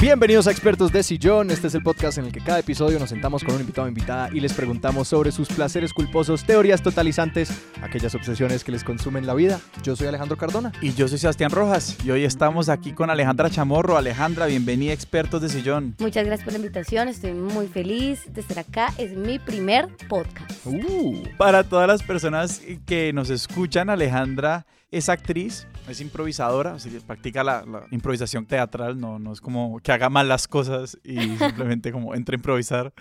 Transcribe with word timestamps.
Bienvenidos 0.00 0.46
a 0.46 0.52
Expertos 0.52 0.92
de 0.92 1.02
Sillón. 1.02 1.50
Este 1.50 1.66
es 1.66 1.74
el 1.74 1.82
podcast 1.82 2.18
en 2.18 2.26
el 2.26 2.32
que 2.32 2.38
cada 2.38 2.60
episodio 2.60 3.00
nos 3.00 3.10
sentamos 3.10 3.42
con 3.42 3.56
un 3.56 3.62
invitado 3.62 3.86
o 3.86 3.88
invitada 3.88 4.28
y 4.32 4.38
les 4.38 4.52
preguntamos 4.52 5.08
sobre 5.08 5.32
sus 5.32 5.48
placeres 5.48 5.92
culposos, 5.92 6.44
teorías 6.44 6.82
totalizantes, 6.82 7.50
aquellas 7.82 8.14
obsesiones 8.14 8.62
que 8.62 8.70
les 8.70 8.84
consumen 8.84 9.26
la 9.26 9.34
vida. 9.34 9.60
Yo 9.82 9.96
soy 9.96 10.06
Alejandro 10.06 10.36
Cardona. 10.36 10.70
Y 10.80 10.92
yo 10.92 11.08
soy 11.08 11.18
Sebastián 11.18 11.50
Rojas 11.50 11.96
y 12.04 12.12
hoy 12.12 12.22
estamos 12.22 12.68
aquí 12.68 12.92
con 12.92 13.10
Alejandra 13.10 13.50
Chamorro. 13.50 13.96
Alejandra, 13.96 14.46
bienvenida 14.46 14.92
a 14.92 14.94
Expertos 14.94 15.42
de 15.42 15.48
Sillón. 15.48 15.96
Muchas 15.98 16.24
gracias 16.24 16.44
por 16.44 16.52
la 16.52 16.60
invitación, 16.60 17.08
estoy 17.08 17.32
muy 17.32 17.66
feliz 17.66 18.22
de 18.32 18.40
estar 18.40 18.60
acá. 18.60 18.94
Es 18.98 19.16
mi 19.16 19.40
primer 19.40 19.88
podcast. 20.08 20.64
Uh, 20.64 21.24
Para 21.36 21.64
todas 21.64 21.88
las 21.88 22.04
personas 22.04 22.62
que 22.86 23.12
nos 23.12 23.30
escuchan, 23.30 23.90
Alejandra 23.90 24.64
es 24.90 25.08
actriz, 25.08 25.66
es 25.88 26.00
improvisadora, 26.00 26.74
así 26.74 26.90
que 26.90 27.00
practica 27.00 27.44
la, 27.44 27.64
la 27.66 27.86
improvisación 27.90 28.46
teatral, 28.46 28.98
no, 28.98 29.18
no 29.18 29.32
es 29.32 29.40
como 29.40 29.80
que 29.80 29.92
haga 29.92 30.08
mal 30.08 30.28
las 30.28 30.48
cosas 30.48 30.98
y 31.04 31.18
simplemente 31.38 31.92
como 31.92 32.14
entra 32.14 32.34
a 32.34 32.38
improvisar. 32.38 32.92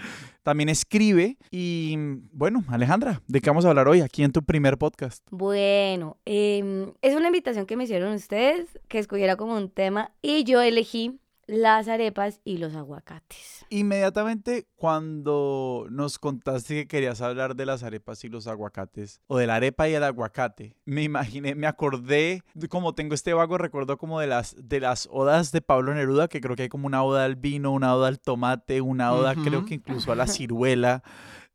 También 0.43 0.69
escribe 0.69 1.37
y 1.51 1.95
bueno, 2.31 2.63
Alejandra, 2.69 3.21
¿de 3.27 3.41
qué 3.41 3.49
vamos 3.49 3.65
a 3.65 3.69
hablar 3.69 3.87
hoy 3.87 4.01
aquí 4.01 4.23
en 4.23 4.31
tu 4.31 4.43
primer 4.43 4.77
podcast? 4.77 5.23
Bueno, 5.29 6.17
em, 6.25 6.93
es 7.01 7.15
una 7.15 7.27
invitación 7.27 7.65
que 7.65 7.77
me 7.77 7.85
hicieron 7.85 8.13
ustedes, 8.13 8.79
que 8.87 8.99
escogiera 8.99 9.35
como 9.35 9.55
un 9.55 9.69
tema, 9.69 10.11
y 10.21 10.43
yo 10.43 10.61
elegí 10.61 11.19
las 11.47 11.87
arepas 11.87 12.41
y 12.43 12.57
los 12.57 12.75
aguacates. 12.75 13.65
Inmediatamente 13.69 14.67
cuando 14.75 15.87
nos 15.89 16.19
contaste 16.19 16.75
que 16.75 16.87
querías 16.87 17.21
hablar 17.21 17.55
de 17.55 17.65
las 17.65 17.83
arepas 17.83 18.23
y 18.23 18.29
los 18.29 18.47
aguacates, 18.47 19.21
o 19.27 19.37
de 19.37 19.47
la 19.47 19.55
arepa 19.55 19.87
y 19.89 19.93
el 19.93 20.03
aguacate, 20.03 20.75
me 20.85 21.03
imaginé, 21.03 21.55
me 21.55 21.67
acordé, 21.67 22.43
como 22.69 22.93
tengo 22.93 23.15
este 23.15 23.33
vago 23.33 23.57
recuerdo 23.57 23.97
como 23.97 24.19
de 24.19 24.27
las, 24.27 24.55
de 24.61 24.81
las 24.81 25.07
odas 25.11 25.51
de 25.51 25.61
Pablo 25.61 25.93
Neruda, 25.93 26.27
que 26.27 26.41
creo 26.41 26.55
que 26.55 26.63
hay 26.63 26.69
como 26.69 26.87
una 26.87 27.03
oda 27.03 27.25
al 27.25 27.37
vino, 27.37 27.71
una 27.71 27.95
oda 27.95 28.09
al 28.09 28.19
tomate, 28.19 28.81
una 28.81 29.13
oda 29.13 29.33
creo 29.35 29.65
que 29.65 29.75
incluso 29.75 30.11
a 30.11 30.15
la 30.15 30.27
ciruela. 30.27 31.01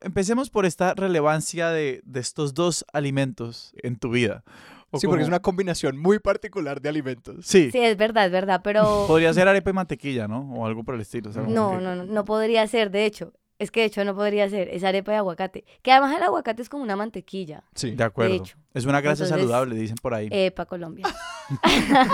Empecemos 0.01 0.51
por 0.51 0.67
esta 0.67 0.95
relevancia 0.95 1.69
de, 1.69 2.03
de 2.05 2.21
estos 2.21 2.55
dos 2.55 2.85
alimentos 2.93 3.73
en 3.83 3.97
tu 3.97 4.11
vida. 4.11 4.43
O 4.93 5.01
sí, 5.01 5.07
porque 5.09 5.23
es 5.23 5.29
una 5.29 5.41
combinación 5.41 5.99
muy 5.99 6.19
particular 6.21 6.81
de 6.81 6.89
alimentos. 6.91 7.45
Sí, 7.47 7.71
Sí, 7.73 7.79
es 7.81 7.97
verdad, 7.97 8.27
es 8.27 8.33
verdad, 8.33 8.61
pero 8.63 9.05
podría 9.09 9.33
ser 9.35 9.49
arepa 9.49 9.71
y 9.71 9.73
mantequilla, 9.73 10.29
¿no? 10.29 10.53
O 10.55 10.67
algo 10.67 10.85
por 10.85 10.95
el 10.95 11.01
estilo. 11.01 11.31
o 11.31 11.33
sea, 11.33 11.43
como 11.43 11.55
no, 11.55 11.71
que- 11.79 11.85
no, 11.85 11.97
no, 11.97 12.05
no 12.05 12.25
podría 12.25 12.67
ser, 12.67 12.91
de 12.91 13.07
hecho. 13.07 13.33
Es 13.59 13.71
que 13.71 13.81
de 13.81 13.87
hecho 13.87 14.05
no 14.05 14.15
podría 14.17 14.49
ser, 14.51 14.69
es 14.71 14.83
arepa 14.83 15.13
y 15.13 15.15
aguacate. 15.17 15.65
Que 15.83 15.93
además 15.93 16.17
el 16.17 16.23
aguacate 16.25 16.63
es 16.63 16.69
como 16.69 16.83
una 16.83 16.97
mantequilla. 16.97 17.63
Sí. 17.77 17.93
De 17.93 18.03
acuerdo. 18.05 18.35
hecho. 18.35 18.57
Es 18.75 18.85
una 18.87 19.01
grasa 19.01 19.23
Entonces, 19.25 19.47
saludable, 19.49 19.77
dicen 19.77 19.97
por 20.03 20.15
ahí. 20.15 20.29
Epa, 20.33 20.67
Colombia. 20.67 21.07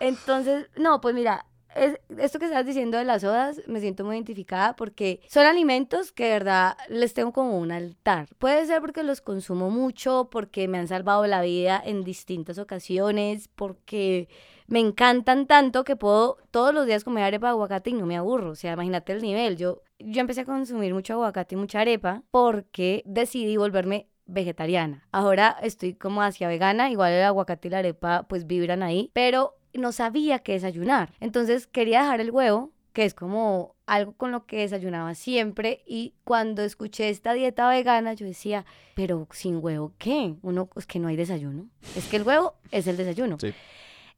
Entonces, 0.00 0.68
no, 0.76 1.00
pues 1.00 1.14
mira, 1.14 1.44
es- 1.78 1.98
esto 2.18 2.38
que 2.38 2.46
estás 2.46 2.66
diciendo 2.66 2.98
de 2.98 3.04
las 3.04 3.22
sodas, 3.22 3.60
me 3.66 3.80
siento 3.80 4.04
muy 4.04 4.16
identificada 4.16 4.74
porque 4.76 5.20
son 5.28 5.46
alimentos 5.46 6.12
que 6.12 6.24
de 6.24 6.30
verdad 6.30 6.76
les 6.88 7.14
tengo 7.14 7.32
como 7.32 7.58
un 7.58 7.72
altar. 7.72 8.28
Puede 8.38 8.66
ser 8.66 8.80
porque 8.80 9.02
los 9.02 9.20
consumo 9.20 9.70
mucho, 9.70 10.28
porque 10.30 10.68
me 10.68 10.78
han 10.78 10.88
salvado 10.88 11.26
la 11.26 11.42
vida 11.42 11.80
en 11.84 12.04
distintas 12.04 12.58
ocasiones, 12.58 13.48
porque 13.48 14.28
me 14.66 14.80
encantan 14.80 15.46
tanto 15.46 15.84
que 15.84 15.96
puedo 15.96 16.36
todos 16.50 16.74
los 16.74 16.86
días 16.86 17.04
comer 17.04 17.24
arepa 17.24 17.46
de 17.48 17.50
aguacate 17.52 17.90
y 17.90 17.94
no 17.94 18.06
me 18.06 18.16
aburro. 18.16 18.50
O 18.50 18.54
sea, 18.54 18.74
imagínate 18.74 19.12
el 19.12 19.22
nivel. 19.22 19.56
Yo, 19.56 19.82
yo 19.98 20.20
empecé 20.20 20.42
a 20.42 20.44
consumir 20.44 20.94
mucho 20.94 21.14
aguacate 21.14 21.54
y 21.54 21.58
mucha 21.58 21.80
arepa 21.80 22.22
porque 22.30 23.02
decidí 23.06 23.56
volverme 23.56 24.08
vegetariana. 24.26 25.06
Ahora 25.10 25.56
estoy 25.62 25.94
como 25.94 26.22
hacia 26.22 26.48
vegana, 26.48 26.90
igual 26.90 27.12
el 27.12 27.24
aguacate 27.24 27.68
y 27.68 27.70
la 27.70 27.78
arepa 27.78 28.26
pues 28.28 28.46
vibran 28.46 28.82
ahí, 28.82 29.10
pero 29.14 29.54
no 29.78 29.92
sabía 29.92 30.40
qué 30.40 30.52
desayunar. 30.52 31.12
Entonces 31.20 31.66
quería 31.66 32.02
dejar 32.02 32.20
el 32.20 32.30
huevo, 32.30 32.72
que 32.92 33.04
es 33.04 33.14
como 33.14 33.76
algo 33.86 34.12
con 34.12 34.32
lo 34.32 34.44
que 34.46 34.58
desayunaba 34.58 35.14
siempre 35.14 35.82
y 35.86 36.14
cuando 36.24 36.62
escuché 36.62 37.10
esta 37.10 37.32
dieta 37.32 37.68
vegana 37.68 38.12
yo 38.14 38.26
decía, 38.26 38.66
pero 38.94 39.28
sin 39.30 39.58
huevo, 39.62 39.92
¿qué? 39.98 40.34
Uno 40.42 40.68
es 40.76 40.86
que 40.86 40.98
no 40.98 41.08
hay 41.08 41.16
desayuno. 41.16 41.68
Es 41.96 42.08
que 42.08 42.16
el 42.16 42.24
huevo 42.24 42.54
es 42.70 42.86
el 42.86 42.96
desayuno. 42.96 43.38
Sí. 43.40 43.54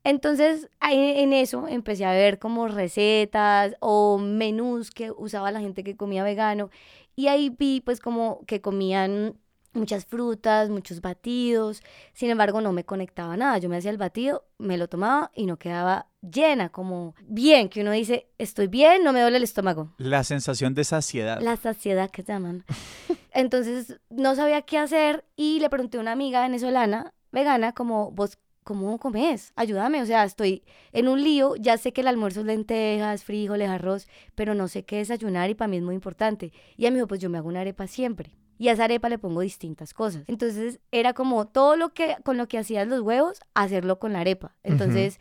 Entonces, 0.03 0.71
ahí 0.81 1.21
en 1.21 1.35
eso 1.35 1.69
empecé 1.69 2.07
a 2.07 2.13
ver 2.13 2.39
como 2.39 2.69
recetas 2.69 3.75
o 3.81 4.17
menús 4.17 4.91
que 4.91 5.11
usaba 5.11 5.51
la 5.51 5.61
gente 5.61 5.85
que 5.85 5.97
comía 5.97 6.25
vegano 6.25 6.71
y 7.17 7.29
ahí 7.29 7.51
vi 7.51 7.83
pues 7.83 8.01
como 8.01 8.41
que 8.47 8.63
comían 8.63 9.37
muchas 9.73 10.07
frutas, 10.07 10.69
muchos 10.71 11.01
batidos. 11.01 11.83
Sin 12.13 12.31
embargo, 12.31 12.61
no 12.61 12.73
me 12.73 12.85
conectaba 12.85 13.37
nada. 13.37 13.59
Yo 13.59 13.69
me 13.69 13.77
hacía 13.77 13.91
el 13.91 13.99
batido, 13.99 14.45
me 14.59 14.77
lo 14.77 14.89
tomaba 14.89 15.31
y 15.35 15.47
no 15.47 15.59
quedaba 15.59 16.07
llena, 16.23 16.69
como 16.69 17.15
bien, 17.23 17.69
que 17.69 17.81
uno 17.81 17.93
dice, 17.93 18.29
estoy 18.39 18.67
bien, 18.67 19.05
no 19.05 19.13
me 19.13 19.23
duele 19.23 19.39
el 19.39 19.43
estómago. 19.43 19.93
La 19.97 20.25
sensación 20.25 20.75
de 20.75 20.85
saciedad. 20.85 21.41
La 21.41 21.57
saciedad 21.57 22.11
que 22.11 22.23
llaman. 22.23 22.65
Entonces 23.33 24.01
no 24.11 24.35
sabía 24.35 24.63
qué 24.63 24.79
hacer 24.79 25.25
y 25.37 25.61
le 25.61 25.71
pregunté 25.71 25.99
a 25.99 26.01
una 26.01 26.13
amiga 26.13 26.43
venezolana, 26.43 27.15
vegana, 27.33 27.73
como 27.73 28.11
vos, 28.11 28.39
¿cómo 28.65 28.99
comes? 28.99 29.53
Ayúdame, 29.57 30.03
o 30.03 30.07
sea, 30.07 30.25
estoy 30.25 30.65
en 30.93 31.09
un 31.09 31.23
lío, 31.23 31.57
ya 31.57 31.79
sé 31.79 31.93
que 31.93 32.03
el 32.03 32.09
almuerzo 32.09 32.41
es 32.41 32.47
lentejas, 32.47 33.25
frijoles, 33.25 33.69
arroz, 33.69 34.09
pero 34.35 34.55
no 34.55 34.69
sé 34.69 34.85
qué 34.85 34.97
desayunar 34.97 35.49
y 35.49 35.55
para 35.55 35.69
mí 35.69 35.79
es 35.79 35.83
muy 35.83 35.95
importante. 35.95 36.53
Y 36.77 36.83
ella 36.83 36.91
me 36.91 36.97
dijo, 36.97 37.09
pues 37.09 37.21
yo 37.21 37.31
me 37.31 37.39
hago 37.39 37.49
una 37.49 37.61
arepa 37.61 37.87
siempre. 37.87 38.33
Y 38.61 38.69
a 38.69 38.73
esa 38.73 38.85
arepa 38.85 39.09
le 39.09 39.17
pongo 39.17 39.41
distintas 39.41 39.95
cosas. 39.95 40.25
Entonces 40.27 40.81
era 40.93 41.15
como 41.15 41.47
todo 41.47 41.77
lo 41.77 41.95
que 41.95 42.17
con 42.23 42.37
lo 42.37 42.47
que 42.47 42.59
hacías 42.59 42.87
los 42.87 43.01
huevos, 43.01 43.41
hacerlo 43.55 43.99
con 43.99 44.13
la 44.13 44.21
arepa. 44.21 44.55
Entonces 44.63 45.19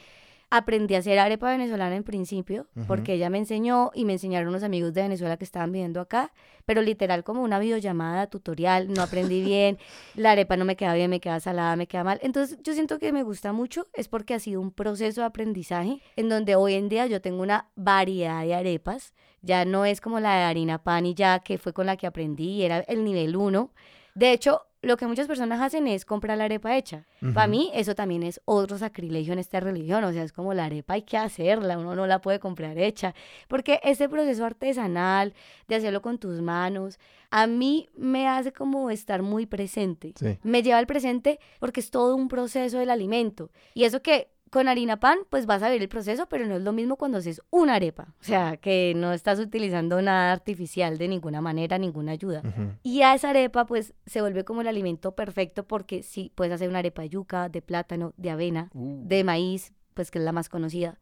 aprendí 0.52 0.96
a 0.96 1.00
hacer 1.00 1.20
arepa 1.20 1.52
venezolana 1.52 1.96
en 1.96 2.04
principio, 2.04 2.68
porque 2.88 3.14
ella 3.14 3.30
me 3.30 3.38
enseñó 3.38 3.92
y 3.94 4.06
me 4.06 4.14
enseñaron 4.14 4.50
unos 4.50 4.64
amigos 4.64 4.94
de 4.94 5.04
Venezuela 5.04 5.38
que 5.38 5.44
estaban 5.44 5.72
viviendo 5.72 6.02
acá, 6.02 6.32
pero 6.66 6.82
literal 6.82 7.24
como 7.24 7.44
una 7.44 7.60
videollamada 7.60 8.28
tutorial, 8.28 8.92
no 8.92 9.04
aprendí 9.04 9.44
bien, 9.46 9.78
la 10.16 10.32
arepa 10.32 10.58
no 10.58 10.66
me 10.66 10.76
queda 10.76 10.94
bien, 10.96 11.10
me 11.10 11.20
queda 11.20 11.40
salada, 11.40 11.76
me 11.76 11.88
queda 11.88 12.04
mal. 12.04 12.20
Entonces 12.24 12.58
yo 12.64 12.74
siento 12.74 12.98
que 12.98 13.12
me 13.12 13.24
gusta 13.24 13.54
mucho, 13.54 13.86
es 13.94 14.08
porque 14.08 14.34
ha 14.34 14.40
sido 14.40 14.60
un 14.60 14.72
proceso 14.72 15.22
de 15.22 15.28
aprendizaje 15.28 16.02
en 16.16 16.30
donde 16.30 16.56
hoy 16.56 16.74
en 16.74 16.90
día 16.90 17.06
yo 17.06 17.22
tengo 17.22 17.44
una 17.44 17.70
variedad 17.76 18.44
de 18.44 18.56
arepas, 18.56 19.14
ya 19.42 19.66
no 19.66 19.86
es 19.86 20.02
como 20.02 20.20
la 20.20 20.36
de 20.36 20.44
harina 20.44 20.84
pan 20.84 21.06
y 21.06 21.14
ya 21.14 21.40
que 21.40 21.58
fue 21.60 21.74
con 21.74 21.86
la 21.86 21.96
que 21.96 22.08
aprendí, 22.08 22.64
era 22.64 22.80
el 22.80 23.04
nivel 23.04 23.36
1. 23.36 23.72
De 24.16 24.34
hecho, 24.34 24.64
lo 24.82 24.96
que 24.96 25.08
muchas 25.08 25.28
personas 25.28 25.62
hacen 25.62 25.88
es 25.88 26.06
comprar 26.06 26.38
la 26.38 26.46
arepa 26.46 26.78
hecha. 26.78 27.06
Para 27.34 27.48
mí 27.48 27.70
eso 27.74 27.96
también 27.96 28.24
es 28.24 28.40
otro 28.46 28.78
sacrilegio 28.78 29.34
en 29.34 29.40
esta 29.40 29.60
religión, 29.60 30.04
o 30.04 30.14
sea, 30.14 30.24
es 30.24 30.32
como 30.32 30.54
la 30.54 30.66
arepa 30.66 30.94
hay 30.94 31.02
que 31.02 31.18
hacerla, 31.18 31.78
uno 31.78 31.96
no 31.96 32.08
la 32.08 32.22
puede 32.22 32.40
comprar 32.40 32.78
hecha, 32.78 33.14
porque 33.48 33.80
ese 33.84 34.08
proceso 34.08 34.46
artesanal 34.46 35.34
de 35.68 35.76
hacerlo 35.76 36.02
con 36.02 36.18
tus 36.18 36.42
manos, 36.42 36.98
a 37.30 37.46
mí 37.46 37.90
me 37.96 38.28
hace 38.28 38.54
como 38.54 38.90
estar 38.90 39.22
muy 39.22 39.46
presente. 39.46 40.14
Sí. 40.16 40.40
Me 40.44 40.64
lleva 40.64 40.78
al 40.78 40.88
presente 40.88 41.40
porque 41.60 41.82
es 41.82 41.92
todo 41.92 42.16
un 42.16 42.28
proceso 42.28 42.80
del 42.80 42.90
alimento. 42.90 43.52
Y 43.74 43.84
eso 43.84 44.02
que 44.02 44.32
con 44.50 44.68
harina 44.68 45.00
pan, 45.00 45.20
pues 45.30 45.46
vas 45.46 45.62
a 45.64 45.70
ver 45.70 45.82
el 45.82 45.90
proceso, 45.90 46.28
pero 46.28 46.46
no 46.46 46.56
es 46.56 46.62
lo 46.64 46.72
mismo 46.74 46.96
cuando 46.96 47.18
haces 47.20 47.42
una 47.50 47.76
arepa. 47.76 48.14
O 48.20 48.24
sea, 48.24 48.58
que 48.58 48.94
no 48.96 49.14
estás 49.14 49.40
utilizando 49.40 50.02
nada 50.02 50.32
artificial 50.32 50.98
de 50.98 51.08
ninguna 51.08 51.42
manera, 51.42 51.78
ninguna 51.78 52.12
ayuda. 52.14 52.42
Y 52.84 53.02
a 53.02 53.14
esa 53.14 53.30
arepa, 53.30 53.66
pues, 53.66 53.94
se 54.06 54.22
vuelve 54.22 54.44
como 54.44 54.62
el 54.62 54.68
alimento 54.68 55.14
perfecto 55.16 55.64
porque 55.68 56.04
sí, 56.04 56.32
puedes 56.36 56.54
hacer 56.54 56.70
una 56.70 56.80
arepa 56.80 57.02
de 57.04 57.10
yuca, 57.10 57.50
de 57.50 57.62
plátano, 57.62 58.14
de 58.18 58.30
avena, 58.32 58.70
Uh. 58.74 59.08
de 59.08 59.24
maíz, 59.24 59.74
pues, 59.94 60.12
que 60.12 60.20
es 60.20 60.26
la 60.26 60.32
más 60.32 60.50
conocida. 60.50 61.00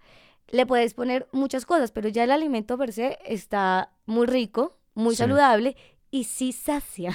Le 0.50 0.66
puedes 0.66 0.94
poner 0.94 1.28
muchas 1.31 1.66
cosas, 1.66 1.91
pero 1.91 2.08
ya 2.09 2.24
el 2.24 2.31
alimento 2.31 2.78
per 2.78 2.94
se 2.94 3.18
está 3.25 3.91
muy 4.06 4.25
rico, 4.28 4.78
muy 4.94 5.16
Sí. 5.16 5.19
saludable 5.24 5.75
y 6.09 6.24
sí 6.24 6.53
sacia, 6.53 7.12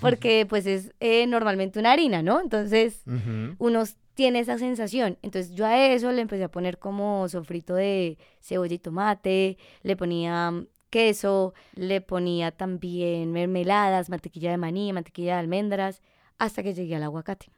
porque, 0.00 0.46
pues, 0.48 0.66
es 0.66 0.92
eh, 1.00 1.26
normalmente 1.26 1.78
una 1.78 1.92
harina, 1.92 2.22
¿no? 2.22 2.40
Entonces, 2.40 3.02
Ujú. 3.06 3.54
uno 3.58 3.84
tiene 4.16 4.40
esa 4.40 4.58
sensación. 4.58 5.18
Entonces 5.22 5.54
yo 5.54 5.66
a 5.66 5.86
eso 5.86 6.10
le 6.10 6.22
empecé 6.22 6.42
a 6.42 6.50
poner 6.50 6.78
como 6.78 7.28
sofrito 7.28 7.74
de 7.74 8.18
cebolla 8.40 8.74
y 8.74 8.78
tomate, 8.78 9.58
le 9.82 9.96
ponía 9.96 10.50
mm, 10.50 10.66
queso, 10.90 11.54
le 11.74 12.00
ponía 12.00 12.50
también 12.50 13.30
mermeladas, 13.30 14.08
mantequilla 14.08 14.50
de 14.50 14.56
maní, 14.56 14.92
mantequilla 14.92 15.34
de 15.34 15.40
almendras, 15.40 16.02
hasta 16.38 16.62
que 16.62 16.74
llegué 16.74 16.96
al 16.96 17.04
aguacate. 17.04 17.50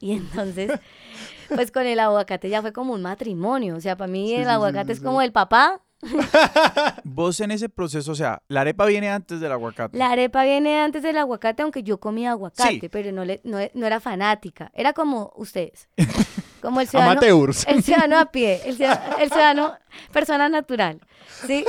Y 0.00 0.12
entonces, 0.12 0.70
pues 1.54 1.70
con 1.70 1.86
el 1.86 2.00
aguacate 2.00 2.48
ya 2.50 2.60
fue 2.60 2.72
como 2.72 2.92
un 2.92 3.02
matrimonio. 3.02 3.76
O 3.76 3.80
sea, 3.80 3.96
para 3.96 4.10
mí 4.10 4.28
Sí, 4.28 4.34
el 4.34 4.44
sí, 4.44 4.50
aguacate 4.50 4.94
sí, 4.94 4.98
es 4.98 5.00
como 5.00 5.22
el 5.22 5.32
papá. 5.32 5.80
Vos 7.04 7.40
en 7.40 7.50
ese 7.50 7.68
proceso, 7.68 8.12
o 8.12 8.14
sea, 8.14 8.42
la 8.48 8.60
arepa 8.62 8.86
viene 8.86 9.08
antes 9.10 9.40
del 9.40 9.52
aguacate. 9.52 9.96
La 9.96 10.10
arepa 10.10 10.44
viene 10.44 10.80
antes 10.80 11.02
del 11.02 11.18
aguacate, 11.18 11.62
aunque 11.62 11.82
yo 11.82 11.98
comía 11.98 12.30
aguacate, 12.32 12.80
Sí. 12.80 12.88
pero 12.88 13.10
no, 13.12 13.24
le, 13.24 13.40
no, 13.44 13.58
no 13.74 13.86
era 13.86 14.00
fanática. 14.00 14.70
Era 14.74 14.92
como 14.92 15.32
ustedes. 15.36 15.88
Como 16.60 16.80
el 16.80 16.88
ciudadano. 16.88 17.12
Amateurs. 17.12 17.64
El 17.68 17.84
ciudadano 17.84 18.18
a 18.18 18.32
pie, 18.32 18.60
el 18.64 18.76
ciudadano, 18.76 19.16
el 19.20 19.28
ciudadano 19.28 19.74
persona 20.12 20.48
natural, 20.48 21.00
¿sí? 21.46 21.64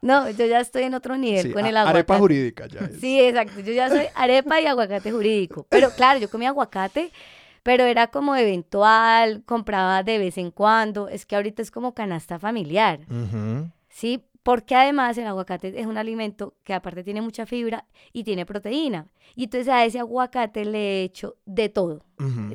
No, 0.00 0.30
yo 0.30 0.46
ya 0.46 0.60
estoy 0.60 0.84
en 0.84 0.94
otro 0.94 1.16
nivel 1.16 1.42
Sí, 1.48 1.52
con 1.52 1.64
a- 1.64 1.68
el 1.68 1.76
aguacate. 1.76 1.98
Arepa 1.98 2.18
jurídica 2.18 2.66
ya 2.68 2.80
es. 2.82 3.00
Sí, 3.00 3.18
exacto, 3.20 3.58
yo 3.58 3.72
ya 3.72 3.88
soy 3.88 4.04
arepa 4.14 4.60
y 4.60 4.66
aguacate 4.66 5.10
jurídico. 5.10 5.66
Pero 5.68 5.90
claro, 5.90 6.20
yo 6.20 6.30
comía 6.30 6.50
aguacate, 6.50 7.10
pero 7.66 7.82
era 7.82 8.06
como 8.06 8.36
eventual, 8.36 9.42
compraba 9.44 10.04
de 10.04 10.18
vez 10.18 10.38
en 10.38 10.52
cuando, 10.52 11.08
es 11.08 11.26
que 11.26 11.34
ahorita 11.34 11.62
es 11.62 11.72
como 11.72 11.94
canasta 11.94 12.38
familiar. 12.38 13.00
¿sí? 13.88 14.24
Porque 14.44 14.76
además 14.76 15.18
el 15.18 15.26
aguacate 15.26 15.80
es 15.80 15.84
un 15.84 15.98
alimento 15.98 16.54
que 16.62 16.74
aparte 16.74 17.02
tiene 17.02 17.22
mucha 17.22 17.44
fibra 17.44 17.84
y 18.12 18.22
tiene 18.22 18.46
proteína. 18.46 19.08
Y 19.34 19.44
entonces 19.44 19.66
a 19.66 19.84
ese 19.84 19.98
aguacate 19.98 20.64
le 20.64 20.78
he 20.78 21.02
hecho 21.02 21.38
de 21.44 21.68
todo 21.68 22.04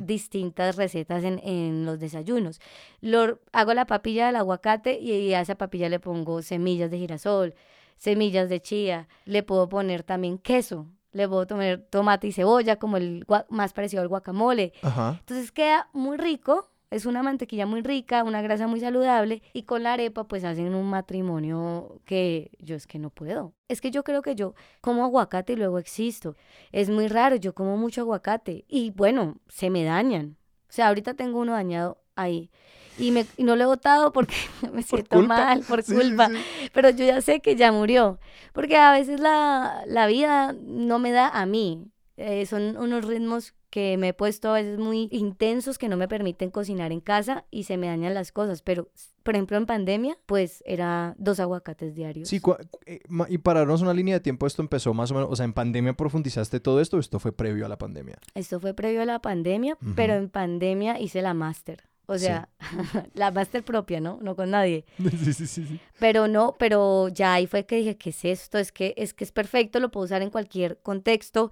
distintas 0.00 0.76
recetas 0.76 1.24
en, 1.24 1.40
en 1.44 1.84
los 1.84 2.00
desayunos. 2.00 2.58
Lo, 3.02 3.38
hago 3.52 3.74
la 3.74 3.84
papilla 3.84 4.28
del 4.28 4.36
aguacate 4.36 4.98
y 4.98 5.34
a 5.34 5.42
esa 5.42 5.56
papilla 5.56 5.90
le 5.90 6.00
pongo 6.00 6.40
semillas 6.40 6.90
de 6.90 6.96
girasol, 6.96 7.54
semillas 7.98 8.48
de 8.48 8.60
chía, 8.62 9.08
le 9.26 9.42
puedo 9.42 9.68
poner 9.68 10.04
también 10.04 10.38
queso, 10.38 10.86
le 11.12 11.28
puedo 11.28 11.46
poner 11.46 11.86
tomate 11.90 12.26
y 12.26 12.32
cebolla 12.32 12.76
como 12.76 12.96
el 12.96 13.24
más 13.48 13.72
parecido 13.72 14.02
al 14.02 14.08
guacamole. 14.08 14.72
Ajá. 14.82 15.16
Entonces 15.20 15.52
queda 15.52 15.88
muy 15.92 16.16
rico, 16.16 16.70
es 16.90 17.06
una 17.06 17.22
mantequilla 17.22 17.64
muy 17.64 17.80
rica, 17.80 18.22
una 18.22 18.42
grasa 18.42 18.66
muy 18.66 18.80
saludable 18.80 19.42
y 19.52 19.62
con 19.62 19.82
la 19.82 19.94
arepa 19.94 20.24
pues 20.24 20.44
hacen 20.44 20.74
un 20.74 20.90
matrimonio 20.90 22.00
que 22.04 22.50
yo 22.58 22.76
es 22.76 22.86
que 22.86 22.98
no 22.98 23.10
puedo. 23.10 23.54
Es 23.68 23.80
que 23.80 23.90
yo 23.90 24.04
creo 24.04 24.20
que 24.20 24.34
yo 24.34 24.54
como 24.80 25.04
aguacate 25.04 25.54
y 25.54 25.56
luego 25.56 25.78
existo. 25.78 26.36
Es 26.70 26.90
muy 26.90 27.08
raro, 27.08 27.36
yo 27.36 27.54
como 27.54 27.76
mucho 27.76 28.02
aguacate 28.02 28.64
y 28.68 28.90
bueno, 28.90 29.38
se 29.48 29.70
me 29.70 29.84
dañan. 29.84 30.36
O 30.68 30.72
sea, 30.72 30.88
ahorita 30.88 31.14
tengo 31.14 31.38
uno 31.40 31.52
dañado 31.52 32.02
ahí. 32.14 32.50
Y, 32.98 33.10
me, 33.10 33.26
y 33.36 33.44
no 33.44 33.56
lo 33.56 33.62
he 33.64 33.66
botado 33.66 34.12
porque 34.12 34.34
me 34.72 34.82
siento 34.82 35.22
mal, 35.22 35.62
por 35.62 35.82
Sí, 35.82 35.94
culpa. 35.94 36.28
sí. 36.28 36.36
Pero 36.72 36.90
yo 36.90 37.04
ya 37.04 37.20
sé 37.20 37.40
que 37.40 37.56
ya 37.56 37.72
murió. 37.72 38.18
Porque 38.52 38.76
a 38.76 38.92
veces 38.92 39.20
la, 39.20 39.82
la 39.86 40.06
vida 40.06 40.54
no 40.62 40.98
me 40.98 41.10
da 41.12 41.28
a 41.28 41.46
mí. 41.46 41.88
Eh, 42.18 42.44
son 42.46 42.76
unos 42.76 43.04
ritmos 43.06 43.54
que 43.70 43.96
me 43.96 44.08
he 44.08 44.12
puesto 44.12 44.50
a 44.50 44.52
veces 44.52 44.78
muy 44.78 45.08
intensos 45.10 45.78
que 45.78 45.88
no 45.88 45.96
me 45.96 46.06
permiten 46.06 46.50
cocinar 46.50 46.92
en 46.92 47.00
casa 47.00 47.46
y 47.50 47.64
se 47.64 47.78
me 47.78 47.86
dañan 47.86 48.12
las 48.12 48.30
cosas. 48.30 48.60
Pero, 48.60 48.90
por 49.22 49.34
ejemplo, 49.34 49.56
en 49.56 49.64
pandemia, 49.64 50.18
pues 50.26 50.62
era 50.66 51.14
dos 51.16 51.40
aguacates 51.40 51.94
diarios. 51.94 52.28
Sí, 52.28 52.40
eh, 52.84 53.00
y 53.30 53.38
para 53.38 53.60
darnos 53.60 53.80
una 53.80 53.94
línea 53.94 54.16
de 54.16 54.20
tiempo, 54.20 54.46
esto 54.46 54.60
empezó 54.60 54.92
más 54.92 55.10
o 55.10 55.14
menos, 55.14 55.30
o 55.32 55.36
sea, 55.36 55.44
en 55.46 55.54
pandemia 55.54 55.94
profundizaste 55.94 56.60
todo 56.60 56.82
esto, 56.82 56.98
o 56.98 57.00
esto 57.00 57.18
fue 57.18 57.32
previo 57.32 57.64
a 57.64 57.68
la 57.70 57.78
pandemia. 57.78 58.18
Esto 58.34 58.60
fue 58.60 58.74
previo 58.74 59.00
a 59.00 59.06
la 59.06 59.22
pandemia, 59.22 59.78
pero 59.96 60.14
en 60.16 60.28
pandemia 60.28 61.00
hice 61.00 61.22
la 61.22 61.32
máster. 61.32 61.88
O 62.06 62.18
Sí. 62.18 62.24
sea, 62.26 62.48
la 63.14 63.30
máster 63.30 63.62
propia, 63.62 64.00
¿no? 64.00 64.18
No 64.22 64.34
con 64.36 64.50
nadie. 64.50 64.84
Sí, 64.98 65.34
sí, 65.34 65.46
sí, 65.46 65.66
sí. 65.66 65.80
Pero 65.98 66.28
no, 66.28 66.56
pero 66.58 67.08
ya 67.08 67.34
ahí 67.34 67.46
fue 67.46 67.64
que 67.66 67.76
dije, 67.76 67.96
¿qué 67.96 68.10
es 68.10 68.24
esto? 68.24 68.58
Es 68.58 68.72
que 68.72 68.94
es 68.96 69.14
que 69.14 69.24
es 69.24 69.32
perfecto, 69.32 69.78
lo 69.80 69.90
puedo 69.90 70.04
usar 70.04 70.22
en 70.22 70.30
cualquier 70.30 70.78
contexto. 70.82 71.50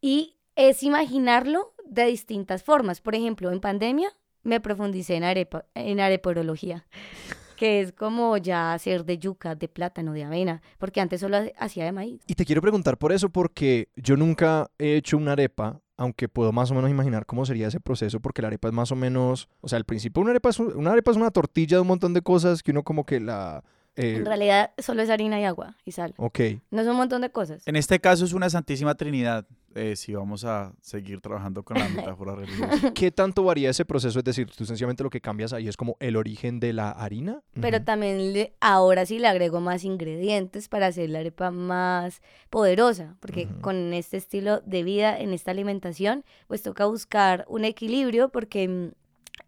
Y 0.00 0.36
es 0.56 0.82
imaginarlo 0.82 1.74
de 1.86 2.06
distintas 2.06 2.62
formas. 2.62 3.00
Por 3.00 3.14
ejemplo, 3.14 3.50
en 3.52 3.60
pandemia 3.60 4.08
me 4.42 4.60
profundicé 4.60 5.14
en 5.14 5.24
arepa, 5.24 5.66
en 5.74 6.00
areporología, 6.00 6.86
que 7.56 7.80
es 7.80 7.92
como 7.92 8.36
ya 8.38 8.72
hacer 8.74 9.04
de 9.04 9.18
yuca, 9.18 9.54
de 9.54 9.68
plátano, 9.68 10.12
de 10.12 10.24
avena, 10.24 10.62
porque 10.78 11.00
antes 11.00 11.20
solo 11.20 11.36
ha- 11.36 11.52
hacía 11.58 11.84
de 11.84 11.92
maíz. 11.92 12.20
Y 12.26 12.34
te 12.34 12.44
quiero 12.44 12.60
preguntar 12.60 12.98
por 12.98 13.12
eso, 13.12 13.28
porque 13.30 13.88
yo 13.94 14.16
nunca 14.16 14.68
he 14.78 14.96
hecho 14.96 15.16
una 15.16 15.32
arepa, 15.32 15.80
aunque 15.96 16.28
puedo 16.28 16.52
más 16.52 16.70
o 16.70 16.74
menos 16.74 16.90
imaginar 16.90 17.26
cómo 17.26 17.44
sería 17.46 17.68
ese 17.68 17.80
proceso, 17.80 18.20
porque 18.20 18.42
la 18.42 18.48
arepa 18.48 18.68
es 18.68 18.74
más 18.74 18.90
o 18.92 18.96
menos, 18.96 19.48
o 19.60 19.68
sea, 19.68 19.76
al 19.76 19.84
principio 19.84 20.20
una 20.22 20.30
arepa 20.30 20.48
es, 20.50 20.58
un- 20.58 20.74
una, 20.76 20.92
arepa 20.92 21.10
es 21.10 21.16
una 21.16 21.30
tortilla 21.30 21.76
de 21.76 21.82
un 21.82 21.88
montón 21.88 22.14
de 22.14 22.22
cosas 22.22 22.62
que 22.62 22.70
uno 22.72 22.82
como 22.82 23.04
que 23.04 23.20
la... 23.20 23.62
eh, 23.96 24.14
En 24.16 24.24
realidad 24.24 24.72
solo 24.78 25.02
es 25.02 25.10
harina 25.10 25.40
y 25.40 25.44
agua 25.44 25.76
y 25.84 25.92
sal. 25.92 26.14
ok, 26.16 26.40
No 26.70 26.80
es 26.82 26.88
un 26.88 26.96
montón 26.96 27.22
de 27.22 27.30
cosas. 27.30 27.66
En 27.66 27.76
este 27.76 28.00
caso 28.00 28.24
es 28.24 28.32
una 28.32 28.48
santísima 28.50 28.94
trinidad, 28.94 29.46
eh, 29.74 29.96
si 29.96 30.14
vamos 30.14 30.44
a 30.44 30.72
seguir 30.82 31.20
trabajando 31.20 31.62
con 31.62 31.78
la 31.78 31.88
metáfora 31.88 32.34
religiosa. 32.34 32.92
¿qué 32.94 33.10
tanto 33.10 33.42
varía 33.44 33.70
ese 33.70 33.84
proceso? 33.84 34.18
Es 34.18 34.24
decir, 34.24 34.50
tú 34.50 34.64
sencillamente 34.64 35.02
lo 35.02 35.10
que 35.10 35.20
cambias 35.20 35.52
ahí 35.52 35.68
es 35.68 35.76
como 35.76 35.96
el 36.00 36.16
origen 36.16 36.60
de 36.60 36.72
la 36.72 36.90
harina. 36.90 37.40
Pero 37.60 37.82
también 37.82 38.32
le- 38.32 38.52
ahora 38.60 39.04
sí 39.06 39.18
le 39.18 39.28
agrego 39.28 39.60
más 39.60 39.84
ingredientes 39.84 40.68
para 40.68 40.86
hacer 40.88 41.10
la 41.10 41.20
arepa 41.20 41.50
más 41.50 42.20
poderosa, 42.50 43.16
porque 43.20 43.48
con 43.60 43.92
este 43.94 44.16
estilo 44.16 44.60
de 44.60 44.82
vida, 44.82 45.18
en 45.18 45.32
esta 45.32 45.50
alimentación, 45.50 46.24
pues 46.48 46.62
toca 46.62 46.84
buscar 46.86 47.44
un 47.48 47.64
equilibrio 47.64 48.28
porque 48.30 48.68
mm, 48.68 48.88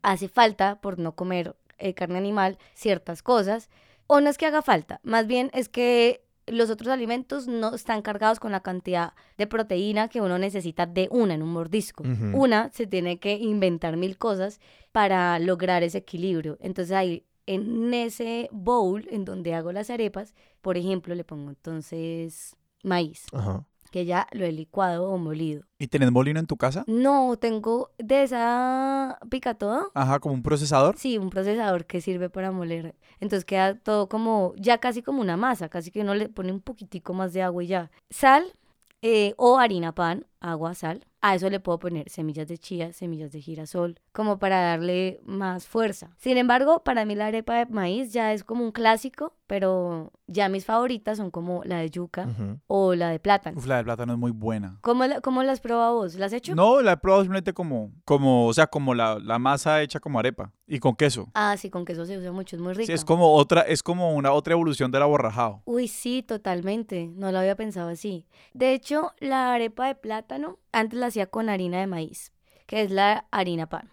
hace 0.02 0.28
falta, 0.28 0.80
por 0.80 0.98
no 0.98 1.12
comer 1.12 1.54
eh, 1.78 1.92
carne 1.94 2.18
animal, 2.18 2.58
ciertas 2.74 3.22
cosas. 3.22 3.68
O 4.06 4.20
no 4.20 4.30
es 4.30 4.38
que 4.38 4.46
haga 4.46 4.62
falta, 4.62 5.00
más 5.02 5.26
bien 5.26 5.50
es 5.54 5.68
que 5.68 6.24
los 6.46 6.70
otros 6.70 6.90
alimentos 6.90 7.46
no 7.46 7.74
están 7.74 8.02
cargados 8.02 8.38
con 8.38 8.52
la 8.52 8.60
cantidad 8.60 9.14
de 9.38 9.46
proteína 9.46 10.08
que 10.08 10.20
uno 10.20 10.38
necesita 10.38 10.86
de 10.86 11.08
una 11.10 11.34
en 11.34 11.42
un 11.42 11.52
mordisco. 11.52 12.04
Una 12.32 12.70
se 12.70 12.86
tiene 12.86 13.18
que 13.18 13.32
inventar 13.32 13.96
mil 13.96 14.18
cosas 14.18 14.60
para 14.92 15.38
lograr 15.38 15.82
ese 15.82 15.98
equilibrio. 15.98 16.58
Entonces 16.60 16.94
ahí 16.94 17.24
en 17.46 17.92
ese 17.92 18.48
bowl 18.52 19.06
en 19.10 19.24
donde 19.24 19.54
hago 19.54 19.72
las 19.72 19.90
arepas, 19.90 20.34
por 20.60 20.76
ejemplo, 20.76 21.14
le 21.14 21.24
pongo 21.24 21.50
entonces 21.50 22.56
maíz, 22.82 23.26
Ajá. 23.32 23.66
Que 23.94 24.04
ya 24.04 24.26
lo 24.32 24.44
he 24.44 24.50
licuado 24.50 25.08
o 25.08 25.18
molido. 25.18 25.62
¿Y 25.78 25.86
tenés 25.86 26.10
molino 26.10 26.40
en 26.40 26.48
tu 26.48 26.56
casa? 26.56 26.82
No, 26.88 27.36
tengo 27.36 27.92
de 27.96 28.24
esa 28.24 29.20
pica 29.30 29.54
todo. 29.54 29.92
Ajá, 29.94 30.18
como 30.18 30.34
un 30.34 30.42
procesador. 30.42 30.96
Sí, 30.98 31.16
un 31.16 31.30
procesador 31.30 31.86
que 31.86 32.00
sirve 32.00 32.28
para 32.28 32.50
moler. 32.50 32.96
Entonces 33.20 33.44
queda 33.44 33.78
todo 33.78 34.08
como, 34.08 34.52
ya 34.56 34.78
casi 34.78 35.00
como 35.00 35.20
una 35.20 35.36
masa, 35.36 35.68
casi 35.68 35.92
que 35.92 36.00
uno 36.00 36.16
le 36.16 36.28
pone 36.28 36.50
un 36.50 36.60
poquitico 36.60 37.14
más 37.14 37.32
de 37.34 37.42
agua 37.42 37.62
y 37.62 37.68
ya. 37.68 37.92
Sal 38.10 38.52
eh, 39.00 39.34
o 39.36 39.60
harina 39.60 39.94
pan, 39.94 40.26
agua, 40.52 40.74
sal. 40.74 41.04
A 41.20 41.34
eso 41.34 41.48
le 41.48 41.58
puedo 41.58 41.78
poner 41.78 42.10
semillas 42.10 42.48
de 42.48 42.58
chía, 42.58 42.92
semillas 42.92 43.32
de 43.32 43.40
girasol, 43.40 43.98
como 44.12 44.38
para 44.38 44.60
darle 44.60 45.20
más 45.24 45.66
fuerza. 45.66 46.10
Sin 46.18 46.36
embargo, 46.36 46.82
para 46.84 47.06
mí 47.06 47.14
la 47.14 47.28
arepa 47.28 47.54
de 47.56 47.66
maíz 47.66 48.12
ya 48.12 48.34
es 48.34 48.44
como 48.44 48.62
un 48.62 48.72
clásico, 48.72 49.32
pero 49.46 50.12
ya 50.26 50.50
mis 50.50 50.66
favoritas 50.66 51.16
son 51.16 51.30
como 51.30 51.62
la 51.64 51.78
de 51.78 51.88
yuca 51.88 52.28
o 52.66 52.94
la 52.94 53.08
de 53.08 53.20
plátano. 53.20 53.56
Uf, 53.56 53.66
la 53.66 53.78
de 53.78 53.84
plátano 53.84 54.12
es 54.12 54.18
muy 54.18 54.32
buena. 54.32 54.76
¿Cómo, 54.82 55.06
la- 55.06 55.22
cómo 55.22 55.42
las 55.42 55.60
probado 55.60 55.94
vos? 55.94 56.14
¿Las 56.16 56.26
has 56.32 56.34
hecho? 56.34 56.54
No, 56.54 56.82
la 56.82 56.92
he 56.92 56.96
probado 56.98 57.22
simplemente 57.22 57.54
como, 57.54 57.90
como 58.04 58.46
o 58.46 58.52
sea, 58.52 58.66
como 58.66 58.94
la, 58.94 59.18
la 59.18 59.38
masa 59.38 59.80
hecha 59.80 60.00
como 60.00 60.18
arepa 60.18 60.52
y 60.66 60.78
con 60.78 60.94
queso. 60.94 61.30
Ah, 61.32 61.56
sí, 61.56 61.70
con 61.70 61.86
queso 61.86 62.04
se 62.04 62.18
usa 62.18 62.32
mucho, 62.32 62.56
es 62.56 62.60
muy 62.62 62.74
rico. 62.74 62.86
Sí, 62.86 62.92
es 62.92 63.04
como 63.04 63.32
otra, 63.32 63.62
es 63.62 63.82
como 63.82 64.12
una 64.14 64.30
otra 64.32 64.52
evolución 64.52 64.90
del 64.90 65.00
aborrajado. 65.02 65.62
Uy, 65.64 65.88
sí, 65.88 66.22
totalmente. 66.22 67.06
No 67.16 67.32
lo 67.32 67.38
había 67.38 67.56
pensado 67.56 67.88
así. 67.88 68.26
De 68.52 68.74
hecho, 68.74 69.12
la 69.20 69.54
arepa 69.54 69.86
de 69.86 69.94
plátano 69.94 70.33
antes 70.72 70.98
la 70.98 71.06
hacía 71.06 71.26
con 71.26 71.48
harina 71.48 71.78
de 71.80 71.86
maíz, 71.86 72.32
que 72.66 72.82
es 72.82 72.90
la 72.90 73.26
harina 73.30 73.66
pan. 73.68 73.90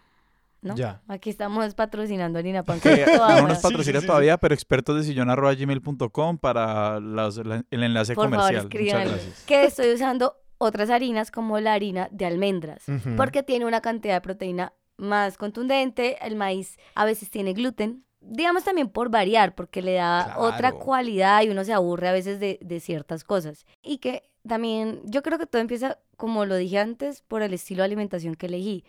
¿No? 0.60 0.76
Ya. 0.76 1.02
Aquí 1.08 1.28
estamos 1.28 1.74
patrocinando 1.74 2.38
harina 2.38 2.62
pan. 2.62 2.78
Que 2.82 3.04
no 3.18 3.48
nos 3.48 3.58
patrocina 3.58 4.00
todavía, 4.00 4.38
pero 4.38 4.54
expertos 4.54 4.96
de 4.96 5.02
sillón.gmail.com 5.02 6.38
para 6.38 7.00
las- 7.00 7.36
la- 7.38 7.64
el 7.70 7.82
enlace 7.82 8.14
Por 8.14 8.30
favor, 8.30 8.38
comercial. 8.46 8.64
Muchas 8.66 8.80
escríbanlo. 8.80 9.10
gracias. 9.12 9.44
Que 9.44 9.64
estoy 9.64 9.92
usando 9.92 10.36
otras 10.58 10.90
harinas 10.90 11.30
como 11.32 11.58
la 11.58 11.72
harina 11.74 12.08
de 12.12 12.26
almendras, 12.26 12.84
porque 13.16 13.42
tiene 13.42 13.66
una 13.66 13.80
cantidad 13.80 14.14
de 14.14 14.20
proteína 14.20 14.72
más 14.96 15.36
contundente. 15.36 16.24
El 16.24 16.36
maíz 16.36 16.78
a 16.94 17.04
veces 17.04 17.30
tiene 17.30 17.52
gluten. 17.54 18.04
Digamos 18.20 18.62
también 18.62 18.88
por 18.88 19.10
variar, 19.10 19.56
porque 19.56 19.82
le 19.82 19.94
da 19.94 20.36
otra 20.38 20.70
cualidad 20.70 21.42
y 21.42 21.48
uno 21.48 21.64
se 21.64 21.72
aburre 21.72 22.08
a 22.08 22.12
veces 22.12 22.38
de, 22.38 22.60
de 22.62 22.78
ciertas 22.78 23.24
cosas. 23.24 23.66
Y 23.82 23.98
que 23.98 24.30
también, 24.46 25.00
yo 25.04 25.22
creo 25.22 25.38
que 25.38 25.46
todo 25.46 25.60
empieza, 25.62 25.98
como 26.16 26.44
lo 26.46 26.56
dije 26.56 26.78
antes, 26.78 27.22
por 27.22 27.42
el 27.42 27.54
estilo 27.54 27.82
de 27.82 27.86
alimentación 27.86 28.34
que 28.34 28.46
elegí. 28.46 28.84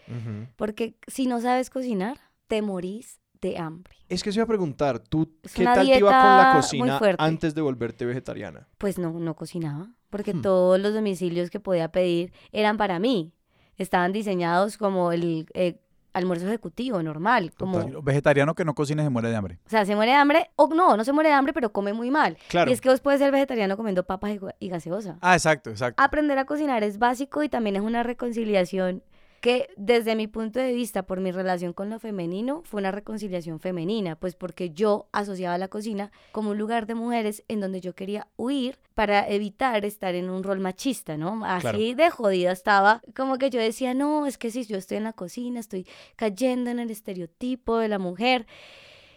Porque 0.56 0.96
si 1.08 1.28
no 1.28 1.40
sabes 1.42 1.70
cocinar, 1.70 2.18
te 2.48 2.62
morís 2.62 3.20
de 3.42 3.58
hambre. 3.58 3.94
Es 4.10 4.24
que 4.24 4.32
se 4.32 4.38
iba 4.40 4.46
a 4.46 4.48
preguntar, 4.48 5.00
¿tú 5.00 5.34
Es 5.44 5.54
qué 5.54 5.66
tal 5.66 5.86
te 5.88 5.98
iba 6.00 6.18
con 6.22 6.38
la 6.38 6.50
cocina 6.50 7.00
antes 7.18 7.54
de 7.56 7.62
volverte 7.62 8.06
vegetariana? 8.06 8.68
Pues 8.78 8.98
no, 8.98 9.12
no 9.20 9.36
cocinaba, 9.36 9.90
porque 10.10 10.34
Hmm. 10.34 10.42
todos 10.42 10.80
los 10.80 10.94
domicilios 10.94 11.50
que 11.50 11.60
podía 11.60 11.92
pedir 11.92 12.32
eran 12.52 12.78
para 12.78 13.00
mí. 13.00 13.34
Estaban 13.76 14.12
diseñados 14.14 14.78
como 14.78 15.12
el 15.12 15.48
eh, 15.56 15.80
almuerzo 16.14 16.48
ejecutivo, 16.48 17.02
normal. 17.04 17.52
Como, 17.58 17.80
Total. 17.80 18.02
Vegetariano 18.04 18.56
que 18.56 18.66
no 18.66 18.74
cocine 18.74 19.04
se 19.04 19.10
muere 19.10 19.30
de 19.30 19.36
hambre. 19.36 19.60
o 19.66 19.70
sea, 19.70 19.86
se 19.86 19.96
muere 19.96 20.12
de 20.12 20.18
hambre, 20.18 20.52
o 20.56 20.68
no, 20.68 20.96
no 20.96 21.04
se 21.04 21.12
muere 21.12 21.30
de 21.30 21.36
hambre, 21.36 21.54
pero 21.54 21.72
come 21.72 21.94
muy 21.94 22.12
mal. 22.12 22.38
Claro. 22.48 22.70
Y 22.70 22.74
es 22.74 22.82
que 22.82 22.90
vos 22.90 23.00
puedes 23.02 23.20
ser 23.20 23.32
vegetariano 23.32 23.76
comiendo 23.78 24.04
papas 24.04 24.32
y 24.60 24.70
gaseosa. 24.70 25.18
Ah, 25.22 25.34
exacto, 25.34 25.70
exacto. 25.70 26.02
Aprender 26.02 26.38
a 26.38 26.46
cocinar 26.46 26.84
es 26.84 27.00
básico 27.00 27.44
y 27.44 27.50
también 27.50 27.76
es 27.76 27.82
una 27.82 28.04
reconciliación 28.04 29.04
que 29.44 29.68
desde 29.76 30.16
mi 30.16 30.28
punto 30.28 30.62
de 30.62 30.72
vista, 30.72 31.04
por 31.04 31.20
mi 31.20 31.30
relación 31.34 31.74
con 31.74 31.90
lo 31.90 32.00
femenino, 32.00 32.62
fue 32.64 32.80
una 32.80 32.92
reconciliación 32.92 33.60
femenina, 33.60 34.16
pues 34.16 34.36
porque 34.36 34.70
yo 34.70 35.10
asociaba 35.12 35.58
la 35.58 35.68
cocina 35.68 36.14
como 36.32 36.52
un 36.52 36.58
lugar 36.58 36.88
de 36.88 36.96
mujeres 36.96 37.44
en 37.50 37.60
donde 37.60 37.82
yo 37.82 37.94
quería 37.94 38.30
huir 38.38 38.80
para 38.94 39.28
evitar 39.28 39.84
estar 39.84 40.16
en 40.16 40.30
un 40.30 40.44
rol 40.44 40.62
machista, 40.62 41.18
¿no? 41.18 41.44
Así 41.44 41.60
Claro. 41.60 41.78
de 41.78 42.10
jodida 42.10 42.52
estaba, 42.54 43.02
como 43.18 43.38
que 43.38 43.50
yo 43.50 43.60
decía, 43.60 43.94
no, 43.94 44.28
es 44.28 44.38
que 44.38 44.50
si 44.50 44.64
yo 44.64 44.78
estoy 44.78 44.96
en 44.96 45.04
la 45.04 45.12
cocina, 45.12 45.60
estoy 45.60 45.86
cayendo 46.16 46.70
en 46.70 46.80
el 46.80 46.90
estereotipo 46.90 47.80
de 47.80 47.90
la 47.90 48.00
mujer. 48.00 48.48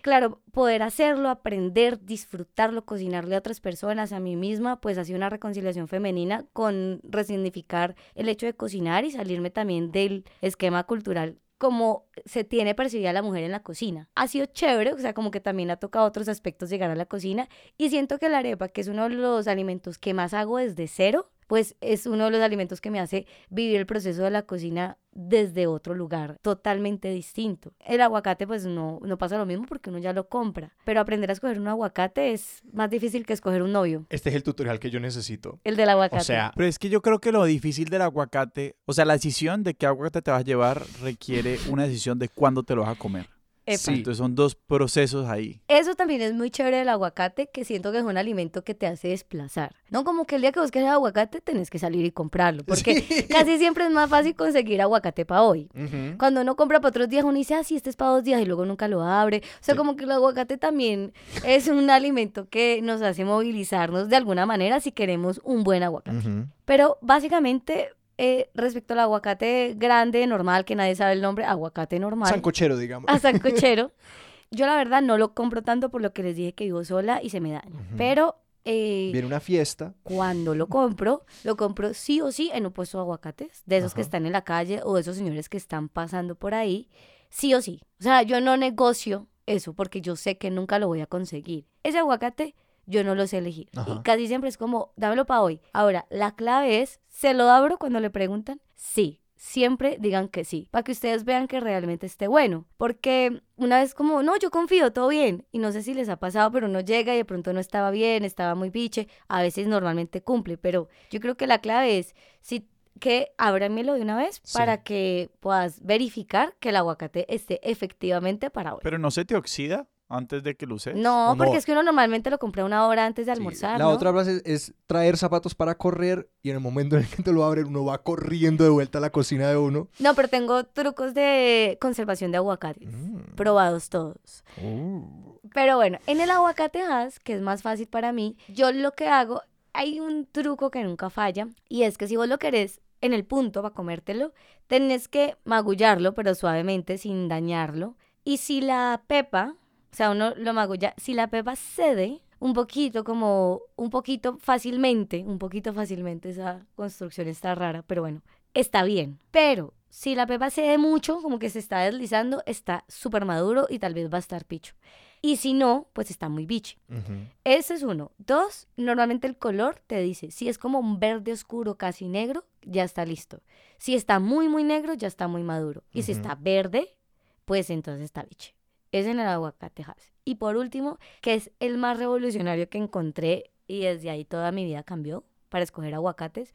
Claro, 0.07 0.41
poder 0.53 0.85
hacerlo, 0.85 1.29
aprender, 1.31 2.01
disfrutarlo, 2.01 2.85
cocinarle 2.85 3.35
a 3.35 3.41
otras 3.41 3.59
personas, 3.59 4.13
a 4.13 4.21
mí 4.21 4.37
misma, 4.37 4.81
pues 4.81 4.99
ha 4.99 5.05
sido 5.05 5.17
una 5.17 5.31
reconciliación 5.31 5.89
femenina 5.89 6.45
con 6.53 7.01
resignificar 7.03 7.97
el 8.15 8.29
hecho 8.29 8.47
de 8.47 8.55
cocinar 8.55 9.05
y 9.05 9.11
salirme 9.11 9.51
también 9.51 9.91
del 9.91 10.25
esquema 10.43 10.85
cultural 10.85 11.41
como 11.59 12.05
se 12.25 12.45
tiene 12.45 12.75
percibida 12.77 13.13
la 13.13 13.23
mujer 13.23 13.43
en 13.43 13.51
la 13.51 13.65
cocina. 13.65 14.09
Ha 14.15 14.29
sido 14.29 14.47
chévere, 14.47 14.93
o 14.93 14.99
sea, 14.99 15.13
como 15.13 15.33
que 15.33 15.41
también 15.41 15.71
ha 15.71 15.77
tocado 15.77 16.07
otros 16.07 16.29
aspectos 16.29 16.71
llegar 16.71 16.91
a 16.91 16.95
la 16.95 17.07
cocina 17.07 17.49
y 17.77 17.89
siento 17.89 18.19
que 18.19 18.29
la 18.29 18.39
arepa, 18.39 18.69
que 18.69 18.83
es 18.83 18.89
uno 18.89 19.09
de 19.09 19.17
los 19.17 19.49
alimentos 19.49 19.99
que 19.99 20.15
más 20.15 20.35
hago 20.35 20.59
desde 20.59 20.87
cero, 20.87 21.31
pues 21.47 21.77
es 21.81 22.07
uno 22.07 22.27
de 22.27 22.31
los 22.33 22.41
alimentos 22.41 22.81
que 22.81 22.91
me 22.91 23.01
hace 23.01 23.27
vivir 23.51 23.77
el 23.77 23.87
proceso 23.87 24.23
de 24.23 24.31
la 24.31 24.43
cocina 24.43 24.99
desde 25.13 25.67
otro 25.67 25.95
lugar 25.95 26.39
totalmente 26.43 27.11
distinto. 27.11 27.73
El 27.81 28.01
aguacate 28.03 28.47
pues 28.47 28.67
no, 28.67 29.01
no 29.03 29.19
pasa 29.19 29.39
lo 29.39 29.47
mismo 29.47 29.65
porque 29.67 29.91
uno 29.91 29.99
ya 29.99 30.13
lo 30.13 30.29
compra, 30.29 30.75
pero 30.85 31.01
aprender 31.01 31.31
a 31.31 31.33
escoger 31.33 31.59
un 31.59 31.69
aguacate 31.69 32.33
es 32.33 32.63
más 32.73 32.91
difícil 32.91 33.25
que 33.25 33.33
escoger 33.33 33.63
un 33.63 33.73
novio. 33.73 34.07
Este 34.11 34.29
es 34.29 34.35
el 34.37 34.43
tutorial 34.43 34.79
que 34.79 34.91
yo 34.91 35.01
necesito. 35.01 35.59
El 35.65 35.77
del 35.77 35.89
aguacate. 35.89 36.21
O 36.21 36.25
sea, 36.25 36.53
Pero 36.55 36.69
es 36.69 36.79
que 36.79 36.91
yo 36.91 37.01
creo 37.01 37.19
que 37.19 37.33
lo 37.33 37.45
difícil 37.45 37.89
del 37.89 38.03
aguacate, 38.03 38.77
o 38.85 38.93
sea, 38.93 39.05
la 39.05 39.15
decisión 39.15 39.63
de 39.63 39.75
qué 39.75 39.87
aguacate 39.87 40.23
te 40.23 40.31
vas 40.31 40.41
a 40.41 40.45
llevar 40.45 40.83
requiere 41.03 41.59
una 41.71 41.85
decisión 41.85 42.19
de 42.19 42.29
cuándo 42.29 42.63
te 42.63 42.75
lo 42.75 42.83
vas 42.83 42.91
a 42.91 42.99
comer. 42.99 43.36
Epa. 43.67 43.79
sí. 43.79 43.93
Entonces 43.95 44.19
son 44.19 44.35
dos 44.35 44.55
procesos 44.55 45.29
ahí. 45.29 45.61
Eso 45.69 45.95
también 45.95 46.23
es 46.23 46.33
muy 46.35 46.51
chévere 46.51 46.79
del 46.79 46.89
aguacate, 46.89 47.49
que 47.53 47.65
siento 47.65 47.93
que 47.93 47.99
es 47.99 48.05
un 48.05 48.17
alimento 48.17 48.63
que 48.65 48.75
te 48.75 48.87
hace 48.87 49.09
desplazar. 49.09 49.75
No 49.91 50.05
como 50.05 50.25
que 50.25 50.37
el 50.37 50.43
día 50.43 50.53
que 50.53 50.61
busques 50.61 50.83
el 50.83 50.89
aguacate 50.89 51.41
tenés 51.41 51.69
que 51.71 51.79
salir 51.79 52.05
y 52.05 52.11
comprarlo, 52.13 52.65
porque 52.65 53.01
Sí. 53.03 53.23
casi 53.29 53.59
siempre 53.59 53.85
es 53.85 53.91
más 53.91 54.09
fácil 54.09 54.35
conseguir 54.35 54.81
aguacate 54.81 55.25
para 55.27 55.43
hoy. 55.43 55.69
Ujú. 55.75 56.17
Cuando 56.19 56.41
uno 56.43 56.57
compra 56.57 56.81
para 56.81 56.91
otros 56.91 57.09
días, 57.09 57.25
uno 57.25 57.37
dice, 57.39 57.55
ah, 57.55 57.65
sí, 57.65 57.77
este 57.77 57.91
es 57.91 57.97
para 57.97 58.13
dos 58.13 58.25
días 58.25 58.41
y 58.41 58.45
luego 58.47 58.65
nunca 58.65 58.89
lo 58.89 59.03
abre. 59.03 59.39
O 59.39 59.65
sea, 59.65 59.75
Sí. 59.75 59.79
como 59.79 59.97
que 59.97 60.05
el 60.05 60.11
aguacate 60.13 60.57
también 60.59 61.13
es 61.47 61.69
un 61.69 61.91
alimento 61.91 62.49
que 62.49 62.81
nos 62.83 63.03
hace 63.03 63.25
movilizarnos 63.25 64.09
de 64.09 64.17
alguna 64.17 64.47
manera 64.47 64.81
si 64.81 64.93
queremos 64.93 65.41
un 65.45 65.65
buen 65.65 65.83
aguacate. 65.83 66.17
Ujú. 66.19 66.47
Pero 66.65 66.99
básicamente, 67.01 67.91
eh, 68.19 68.51
respecto 68.55 68.95
al 68.95 69.01
aguacate 69.01 69.75
grande, 69.77 70.27
normal, 70.27 70.65
que 70.65 70.75
nadie 70.75 70.95
sabe 70.95 71.13
el 71.13 71.21
nombre, 71.23 71.45
aguacate 71.45 71.99
normal, 71.99 72.31
Sancochero, 72.31 72.77
digamos. 72.77 73.11
a 73.11 73.19
sancochero, 73.19 73.93
yo 74.51 74.67
la 74.67 74.77
verdad 74.77 75.03
no 75.03 75.19
lo 75.19 75.35
compro 75.35 75.63
tanto 75.63 75.91
por 75.91 76.01
lo 76.03 76.13
que 76.13 76.23
les 76.23 76.37
dije 76.37 76.53
que 76.55 76.65
vivo 76.65 76.85
sola 76.85 77.21
y 77.23 77.31
se 77.31 77.41
me 77.41 77.53
daña. 77.53 77.87
Pero 77.97 78.37
eh, 78.65 79.11
Viene 79.13 79.27
una 79.27 79.41
fiesta. 79.41 79.95
cuando 80.03 80.55
lo 80.55 80.67
compro, 80.69 81.25
lo 81.45 81.57
compro 81.57 81.95
sí 81.95 82.21
o 82.21 82.33
sí 82.33 82.51
en 82.53 82.67
un 82.67 82.73
puesto 82.73 82.99
de 82.99 83.03
aguacates, 83.03 83.63
de 83.67 83.77
esos 83.77 83.95
que 83.95 84.01
están 84.01 84.27
en 84.27 84.33
la 84.33 84.43
calle 84.43 84.81
o 84.83 84.95
de 84.95 85.03
esos 85.03 85.17
señores 85.17 85.49
que 85.49 85.57
están 85.57 85.89
pasando 85.89 86.35
por 86.35 86.55
ahí, 86.55 86.89
sí 87.31 87.55
o 87.55 87.63
sí. 87.63 87.81
O 88.01 88.03
sea, 88.03 88.23
yo 88.23 88.41
no 88.41 88.57
negocio 88.57 89.29
eso 89.47 89.73
porque 89.75 90.01
yo 90.01 90.17
sé 90.17 90.39
que 90.39 90.51
nunca 90.51 90.79
lo 90.79 90.89
voy 90.89 91.01
a 91.01 91.07
conseguir. 91.07 91.67
Ese 91.85 91.99
aguacate 91.99 92.57
yo 92.87 93.05
no 93.05 93.15
lo 93.15 93.27
sé 93.27 93.39
elegir. 93.39 93.69
Y 93.87 94.03
casi 94.03 94.27
siempre 94.27 94.49
es 94.49 94.57
como, 94.57 94.93
dámelo 94.97 95.27
para 95.27 95.43
hoy. 95.43 95.61
Ahora, 95.73 96.07
la 96.11 96.35
clave 96.35 96.81
es, 96.83 97.01
¿se 97.09 97.35
lo 97.35 97.51
abro 97.51 97.79
cuando 97.79 98.01
le 98.01 98.11
preguntan? 98.11 98.61
Sí. 98.75 99.21
Siempre 99.39 99.99
digan 100.01 100.29
que 100.29 100.45
sí, 100.45 100.67
para 100.71 100.83
que 100.83 100.93
ustedes 100.93 101.25
vean 101.25 101.47
que 101.47 101.61
realmente 101.61 102.07
esté 102.07 102.27
bueno. 102.27 102.65
Porque 102.79 103.43
una 103.57 103.79
vez 103.81 103.93
como, 103.95 104.23
no, 104.23 104.37
yo 104.39 104.51
confío, 104.51 104.93
todo 104.95 105.09
bien. 105.09 105.47
Y 105.53 105.59
no 105.59 105.73
sé 105.73 105.83
si 105.83 105.93
les 105.93 106.09
ha 106.09 106.17
pasado, 106.17 106.51
pero 106.51 106.67
uno 106.67 106.81
llega 106.81 107.13
y 107.15 107.19
de 107.19 107.25
pronto 107.27 107.53
no 107.53 107.61
estaba 107.61 107.91
bien, 107.91 108.25
estaba 108.25 108.55
muy 108.55 108.71
biche. 108.71 109.09
A 109.29 109.43
veces 109.43 109.67
normalmente 109.67 110.23
cumple, 110.23 110.57
pero 110.57 110.89
yo 111.11 111.21
creo 111.21 111.37
que 111.37 111.47
la 111.47 111.59
clave 111.61 111.99
es, 111.99 112.15
si 112.41 112.67
que 112.99 113.29
ábramelo 113.37 113.93
de 113.93 114.01
una 114.01 114.17
vez 114.17 114.41
Sí. 114.43 114.57
para 114.57 114.83
que 114.83 115.31
puedas 115.41 115.85
verificar 115.85 116.55
que 116.59 116.71
el 116.71 116.77
aguacate 116.77 117.27
esté 117.33 117.61
efectivamente 117.63 118.49
para 118.49 118.73
hoy. 118.73 118.81
Pero 118.83 118.97
no 118.99 119.11
se 119.11 119.27
te 119.27 119.37
oxida 119.37 119.87
antes 120.09 120.43
de 120.43 120.57
que 120.57 120.67
lo 120.67 120.77
uses. 120.77 120.95
no, 120.95 121.33
¿O 121.33 121.37
porque 121.37 121.53
no? 121.55 121.59
es 121.59 121.67
que 121.67 121.73
uno 121.73 121.83
normalmente 121.83 122.31
lo 122.31 122.39
compra 122.39 122.65
una 122.65 122.87
hora 122.87 123.07
antes 123.07 123.27
de 123.27 123.33
Sí, 123.33 123.39
almorzar. 123.39 123.79
La 123.79 123.87
¿no? 123.87 123.91
otra 123.91 124.13
frase 124.13 124.37
es, 124.37 124.43
es 124.45 124.75
traer 124.87 125.17
zapatos 125.17 125.55
para 125.55 125.77
correr 125.77 126.29
y 126.43 126.51
en 126.51 126.57
el 126.57 126.63
momento 126.63 126.97
en 126.97 127.03
el 127.03 127.09
que 127.09 127.23
te 127.23 127.33
lo 127.33 127.45
abren 127.45 127.67
uno 127.67 127.85
va 127.85 128.03
corriendo 128.03 128.63
de 128.65 128.71
vuelta 128.71 128.99
a 128.99 129.01
la 129.01 129.11
cocina 129.11 129.49
de 129.49 129.57
uno. 129.57 129.89
No, 129.99 130.15
pero 130.15 130.29
tengo 130.29 130.65
trucos 130.65 131.13
de 131.15 131.77
conservación 131.81 132.31
de 132.31 132.37
aguacates. 132.37 132.89
Mm. 132.89 133.35
Probados 133.35 133.89
todos. 133.89 134.45
Uh. 134.63 135.39
Pero 135.53 135.77
bueno, 135.77 135.99
en 136.07 136.21
el 136.21 136.31
aguacate 136.31 136.83
Hass, 136.83 137.19
que 137.19 137.35
es 137.35 137.41
más 137.41 137.63
fácil 137.63 137.87
para 137.89 138.13
mí, 138.13 138.37
yo 138.49 138.71
lo 138.73 138.93
que 138.93 139.09
hago, 139.09 139.43
hay 139.73 140.01
un 140.01 140.27
truco 140.31 140.71
que 140.71 140.83
nunca 140.85 141.11
falla, 141.11 141.49
y 141.69 141.83
es 141.83 141.99
que 141.99 142.09
si 142.09 142.17
vos 142.17 142.29
lo 142.29 142.39
querés 142.39 142.81
en 143.01 143.13
el 143.13 143.25
punto 143.25 143.63
para 143.63 143.75
comértelo, 143.75 144.33
tenés 144.67 145.09
que 145.09 145.37
magullarlo, 145.45 146.15
pero 146.15 146.35
suavemente, 146.35 146.99
sin 146.99 147.29
dañarlo. 147.29 147.97
Y 148.25 148.39
si 148.39 148.61
la 148.61 149.03
pepa, 149.07 149.55
o 149.97 149.99
sea, 149.99 150.11
uno 150.11 150.35
lo 150.37 150.53
magulla, 150.53 150.93
si 150.99 151.15
la 151.15 151.29
pepa 151.29 151.57
cede 151.57 152.21
un 152.39 152.53
poquito, 152.53 153.03
como 153.03 153.63
un 153.77 153.89
poquito 153.89 154.37
fácilmente, 154.37 155.25
un 155.27 155.39
poquito 155.39 155.73
fácilmente, 155.73 156.29
esa 156.29 156.67
construcción 156.75 157.29
está 157.29 157.55
rara, 157.55 157.83
pero 157.83 158.03
bueno, 158.03 158.21
está 158.53 158.85
bien. 158.85 159.19
Pero 159.31 159.73
si 159.89 160.15
la 160.15 160.27
pepa 160.27 160.51
cede 160.51 160.77
mucho, 160.77 161.23
como 161.23 161.39
que 161.39 161.49
se 161.49 161.61
está 161.61 161.79
deslizando, 161.79 162.43
está 162.45 162.85
súper 162.89 163.25
maduro 163.25 163.69
y 163.71 163.79
tal 163.79 163.95
vez 163.95 164.13
va 164.13 164.19
a 164.19 164.21
estar 164.21 164.45
picho. 164.45 164.75
Y 165.23 165.37
si 165.37 165.55
no, 165.55 165.89
pues 165.95 166.11
está 166.11 166.29
muy 166.29 166.45
bichi. 166.45 166.77
Ujú. 166.91 167.15
Ese 167.45 167.73
es 167.73 167.83
uno. 167.83 168.13
Dos, 168.19 168.69
normalmente 168.77 169.27
el 169.27 169.39
color 169.39 169.81
te 169.87 170.03
dice, 170.03 170.31
si 170.31 170.51
es 170.51 170.59
como 170.59 170.79
un 170.79 171.01
verde 171.01 171.33
oscuro 171.33 171.79
casi 171.79 172.07
negro, 172.11 172.45
ya 172.61 172.85
está 172.85 173.07
listo. 173.07 173.41
Si 173.79 173.95
está 173.95 174.19
muy, 174.19 174.51
muy 174.51 174.63
negro, 174.63 174.93
ya 174.93 175.09
está 175.09 175.27
muy 175.27 175.43
maduro. 175.43 175.85
Y 175.91 176.03
si 176.03 176.13
está 176.13 176.35
verde, 176.35 176.99
pues 177.47 177.71
entonces 177.71 178.05
está 178.05 178.25
biche. 178.25 178.56
Es 179.01 179.07
en 179.07 179.21
el 179.21 179.27
aguacate 179.27 179.83
Hass. 179.83 180.13
Y 180.25 180.37
por 180.37 180.57
último, 180.57 180.99
que 181.21 181.35
es 181.35 181.51
el 181.61 181.79
más 181.79 181.99
revolucionario 181.99 182.69
que 182.69 182.79
encontré 182.79 183.51
y 183.67 183.81
desde 183.81 184.11
ahí 184.11 184.25
toda 184.25 184.53
mi 184.53 184.65
vida 184.65 184.83
cambió 184.83 185.25
para 185.49 185.65
escoger 185.65 185.95
aguacates, 185.95 186.53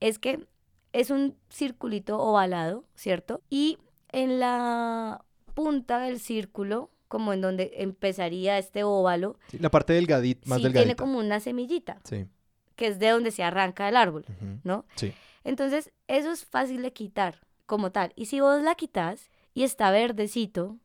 es 0.00 0.18
que 0.18 0.46
es 0.92 1.10
un 1.10 1.36
circulito 1.50 2.18
ovalado, 2.18 2.84
¿cierto? 2.94 3.42
Y 3.50 3.78
en 4.12 4.40
la 4.40 5.24
punta 5.54 5.98
del 6.00 6.20
círculo, 6.20 6.90
como 7.08 7.32
en 7.32 7.40
donde 7.40 7.72
empezaría 7.76 8.58
este 8.58 8.84
óvalo, 8.84 9.38
Sí, 9.48 9.58
la 9.58 9.70
parte 9.70 9.92
delgadita, 9.92 10.48
más 10.48 10.58
sí 10.58 10.64
delgadita. 10.64 10.84
tiene 10.84 10.96
como 10.96 11.18
una 11.18 11.40
semillita, 11.40 12.00
Sí. 12.04 12.26
que 12.76 12.86
es 12.88 12.98
de 12.98 13.08
donde 13.10 13.30
se 13.30 13.42
arranca 13.42 13.88
el 13.88 13.96
árbol. 13.96 14.24
¿no? 14.64 14.84
Sí. 14.96 15.12
Entonces, 15.44 15.92
eso 16.08 16.30
es 16.32 16.44
fácil 16.44 16.82
de 16.82 16.92
quitar 16.92 17.40
como 17.66 17.92
tal. 17.92 18.12
Y 18.16 18.26
si 18.26 18.40
vos 18.40 18.62
la 18.62 18.74
quitas 18.74 19.30
y 19.54 19.62
está 19.62 19.90
verdecito, 19.90 20.76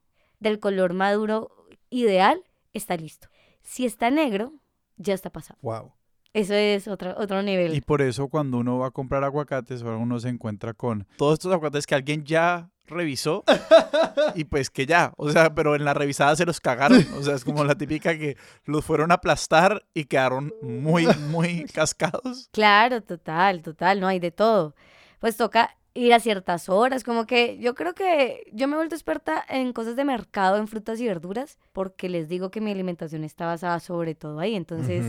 del 0.41 0.60
color 0.60 0.93
maduro 0.93 1.55
ideal, 1.89 2.43
está 2.74 2.98
listo. 2.98 3.29
Si 3.62 3.86
está 3.86 4.10
negro, 4.10 4.53
ya 4.98 5.13
está 5.13 5.29
pasado. 5.29 5.57
Wow. 5.62 5.93
Eso 6.33 6.53
es 6.53 6.88
otro, 6.88 7.13
otro 7.17 7.41
nivel. 7.43 7.75
Y 7.75 7.81
por 7.81 8.01
eso 8.01 8.27
cuando 8.27 8.57
uno 8.57 8.79
va 8.79 8.88
a 8.88 8.91
comprar 8.91 9.24
aguacates, 9.24 9.83
ahora 9.83 9.98
uno 9.98 10.19
se 10.19 10.29
encuentra 10.29 10.74
con 10.74 11.07
todos 11.17 11.33
estos 11.33 11.53
aguacates 11.53 11.86
que 11.86 11.95
alguien 11.95 12.25
ya 12.25 12.69
revisó 12.88 13.43
y 14.36 14.45
pues 14.45 14.69
que 14.69 14.86
ya, 14.86 15.13
o 15.17 15.29
sea, 15.29 15.53
pero 15.53 15.75
en 15.75 15.86
la 15.86 15.93
revisada 15.93 16.36
se 16.36 16.45
los 16.45 16.60
cagaron, 16.60 17.05
o 17.17 17.24
sea, 17.24 17.36
es 17.36 17.45
como 17.45 17.63
la 17.63 17.75
típica 17.75 18.17
que 18.17 18.36
los 18.65 18.83
fueron 18.83 19.12
a 19.12 19.15
aplastar 19.15 19.86
y 19.93 20.05
quedaron 20.05 20.53
muy, 20.62 21.07
muy 21.29 21.65
cascados. 21.74 22.50
Claro, 22.51 23.01
total, 23.01 23.62
total, 23.62 24.00
no 24.00 24.07
hay 24.07 24.19
de 24.19 24.31
todo. 24.31 24.75
Pues 25.19 25.38
toca 25.38 25.77
ir 25.93 26.13
a 26.13 26.19
ciertas 26.19 26.69
horas, 26.69 27.03
como 27.03 27.25
que 27.25 27.57
yo 27.60 27.75
creo 27.75 27.93
que 27.93 28.45
yo 28.53 28.67
me 28.67 28.74
he 28.74 28.77
vuelto 28.77 28.95
experta 28.95 29.43
en 29.50 29.74
cosas 29.74 29.95
de 29.95 30.05
mercado, 30.05 30.57
en 30.57 30.67
frutas 30.67 31.00
y 31.00 31.07
verduras, 31.07 31.60
porque 31.74 32.10
les 32.10 32.29
digo 32.29 32.51
que 32.51 32.62
mi 32.62 32.71
alimentación 32.71 33.24
está 33.24 33.45
basada 33.45 33.79
sobre 33.79 34.15
todo 34.15 34.39
ahí, 34.39 34.55
entonces... 34.55 35.05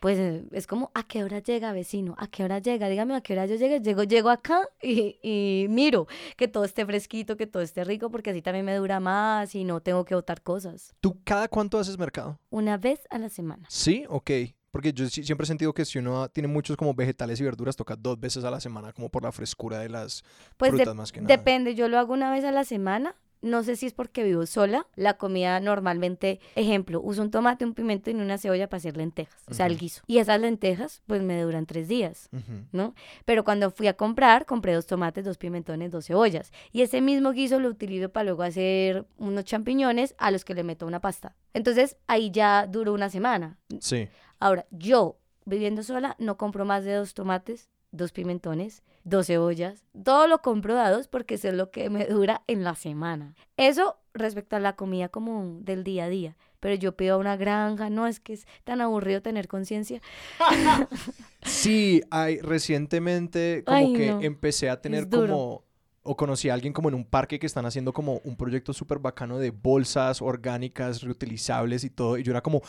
Pues 0.00 0.18
eh, 0.18 0.44
es 0.52 0.66
como, 0.66 0.90
¿a 0.94 1.02
qué 1.02 1.22
hora 1.22 1.40
llega, 1.40 1.74
vecino? 1.74 2.14
¿A 2.16 2.26
qué 2.26 2.42
hora 2.42 2.58
llega? 2.58 2.88
Dígame 2.88 3.14
a 3.14 3.20
qué 3.20 3.34
hora 3.34 3.44
yo 3.44 3.56
llegue. 3.56 3.80
Llego, 3.80 4.02
llego 4.02 4.30
acá 4.30 4.66
y, 4.80 5.18
y 5.22 5.66
miro 5.68 6.06
que 6.38 6.48
todo 6.48 6.64
esté 6.64 6.86
fresquito, 6.86 7.36
que 7.36 7.46
todo 7.46 7.62
esté 7.62 7.84
rico, 7.84 8.10
porque 8.10 8.30
así 8.30 8.40
también 8.40 8.64
me 8.64 8.74
dura 8.74 8.98
más 8.98 9.54
y 9.54 9.64
no 9.64 9.82
tengo 9.82 10.06
que 10.06 10.14
botar 10.14 10.40
cosas. 10.40 10.94
¿Tú 11.00 11.18
cada 11.22 11.48
cuánto 11.48 11.78
haces 11.78 11.98
mercado? 11.98 12.38
Una 12.48 12.78
vez 12.78 13.06
a 13.10 13.18
la 13.18 13.28
semana. 13.28 13.66
Sí, 13.68 14.06
ok. 14.08 14.30
Porque 14.70 14.92
yo 14.92 15.08
siempre 15.08 15.44
he 15.44 15.46
sentido 15.46 15.72
que 15.72 15.84
si 15.84 15.98
uno 15.98 16.28
tiene 16.28 16.46
muchos 16.46 16.76
como 16.76 16.94
vegetales 16.94 17.40
y 17.40 17.44
verduras, 17.44 17.74
toca 17.76 17.96
dos 17.96 18.20
veces 18.20 18.44
a 18.44 18.50
la 18.50 18.60
semana 18.60 18.92
como 18.92 19.08
por 19.08 19.22
la 19.24 19.32
frescura 19.32 19.78
de 19.78 19.88
las 19.88 20.22
Pues 20.56 20.70
de- 20.72 20.78
frutas 20.78 20.94
más 20.94 21.10
que 21.12 21.20
nada. 21.20 21.36
depende, 21.36 21.74
yo 21.74 21.88
lo 21.88 21.98
hago 21.98 22.12
una 22.12 22.30
vez 22.30 22.44
a 22.44 22.52
la 22.52 22.64
semana. 22.64 23.16
No 23.42 23.62
sé 23.62 23.74
si 23.74 23.86
es 23.86 23.94
porque 23.94 24.22
vivo 24.22 24.44
sola. 24.44 24.86
La 24.96 25.14
comida 25.16 25.58
normalmente, 25.60 26.40
ejemplo, 26.56 27.00
uso 27.00 27.22
un 27.22 27.30
tomate, 27.30 27.64
un 27.64 27.72
pimiento 27.72 28.10
y 28.10 28.14
una 28.14 28.36
cebolla 28.36 28.68
para 28.68 28.76
hacer 28.76 28.98
lentejas, 28.98 29.42
o 29.48 29.54
sea, 29.54 29.64
el 29.64 29.78
guiso. 29.78 30.02
Y 30.06 30.18
esas 30.18 30.38
lentejas, 30.38 31.02
pues 31.06 31.22
me 31.22 31.40
duran 31.40 31.64
tres 31.64 31.88
días. 31.88 32.28
Ujú. 32.32 32.66
¿no? 32.72 32.94
Pero 33.24 33.42
cuando 33.42 33.70
fui 33.70 33.86
a 33.88 33.94
comprar, 33.94 34.44
compré 34.44 34.74
dos 34.74 34.86
tomates, 34.86 35.24
dos 35.24 35.38
pimentones, 35.38 35.90
dos 35.90 36.06
cebollas. 36.06 36.52
Y 36.70 36.82
ese 36.82 37.00
mismo 37.00 37.32
guiso 37.32 37.58
lo 37.58 37.68
utilizo 37.70 38.10
para 38.10 38.24
luego 38.24 38.42
hacer 38.42 39.06
unos 39.16 39.46
champiñones 39.46 40.14
a 40.18 40.30
los 40.30 40.44
que 40.44 40.52
le 40.54 40.62
meto 40.62 40.86
una 40.86 41.00
pasta. 41.00 41.34
Entonces 41.54 41.96
ahí 42.08 42.30
ya 42.30 42.66
duró 42.66 42.92
una 42.92 43.08
semana. 43.08 43.56
Sí. 43.80 44.06
Ahora, 44.40 44.66
yo 44.70 45.18
viviendo 45.44 45.82
sola 45.82 46.16
no 46.18 46.36
compro 46.36 46.64
más 46.64 46.84
de 46.84 46.94
dos 46.94 47.14
tomates, 47.14 47.70
dos 47.92 48.12
pimentones, 48.12 48.82
dos 49.04 49.26
cebollas. 49.26 49.84
Todo 50.04 50.26
lo 50.26 50.42
compro 50.42 50.74
dados 50.74 51.08
porque 51.08 51.34
eso 51.34 51.48
es 51.48 51.54
lo 51.54 51.70
que 51.70 51.90
me 51.90 52.06
dura 52.06 52.42
en 52.46 52.64
la 52.64 52.74
semana. 52.74 53.34
Eso 53.56 53.98
respecto 54.14 54.56
a 54.56 54.60
la 54.60 54.76
comida 54.76 55.08
como 55.08 55.58
del 55.60 55.84
día 55.84 56.04
a 56.04 56.08
día. 56.08 56.36
Pero 56.60 56.74
yo 56.74 56.96
pido 56.96 57.18
una 57.18 57.36
granja, 57.36 57.88
no 57.88 58.06
es 58.06 58.20
que 58.20 58.34
es 58.34 58.46
tan 58.64 58.80
aburrido 58.80 59.22
tener 59.22 59.48
conciencia. 59.48 60.00
Sí, 61.42 62.02
hay, 62.10 62.38
recientemente 62.40 63.64
como 63.64 63.78
Ay, 63.78 63.92
que 63.94 64.06
no. 64.08 64.20
empecé 64.20 64.68
a 64.68 64.80
tener 64.80 65.08
como, 65.08 65.64
o 66.02 66.16
conocí 66.16 66.48
a 66.48 66.54
alguien 66.54 66.72
como 66.72 66.88
en 66.88 66.94
un 66.94 67.04
parque 67.04 67.38
que 67.38 67.46
están 67.46 67.66
haciendo 67.66 67.92
como 67.92 68.20
un 68.24 68.36
proyecto 68.36 68.72
súper 68.72 68.98
bacano 68.98 69.38
de 69.38 69.50
bolsas 69.50 70.22
orgánicas, 70.22 71.02
reutilizables 71.02 71.84
y 71.84 71.90
todo, 71.90 72.16
y 72.18 72.22
yo 72.22 72.32
era 72.32 72.42
como 72.42 72.62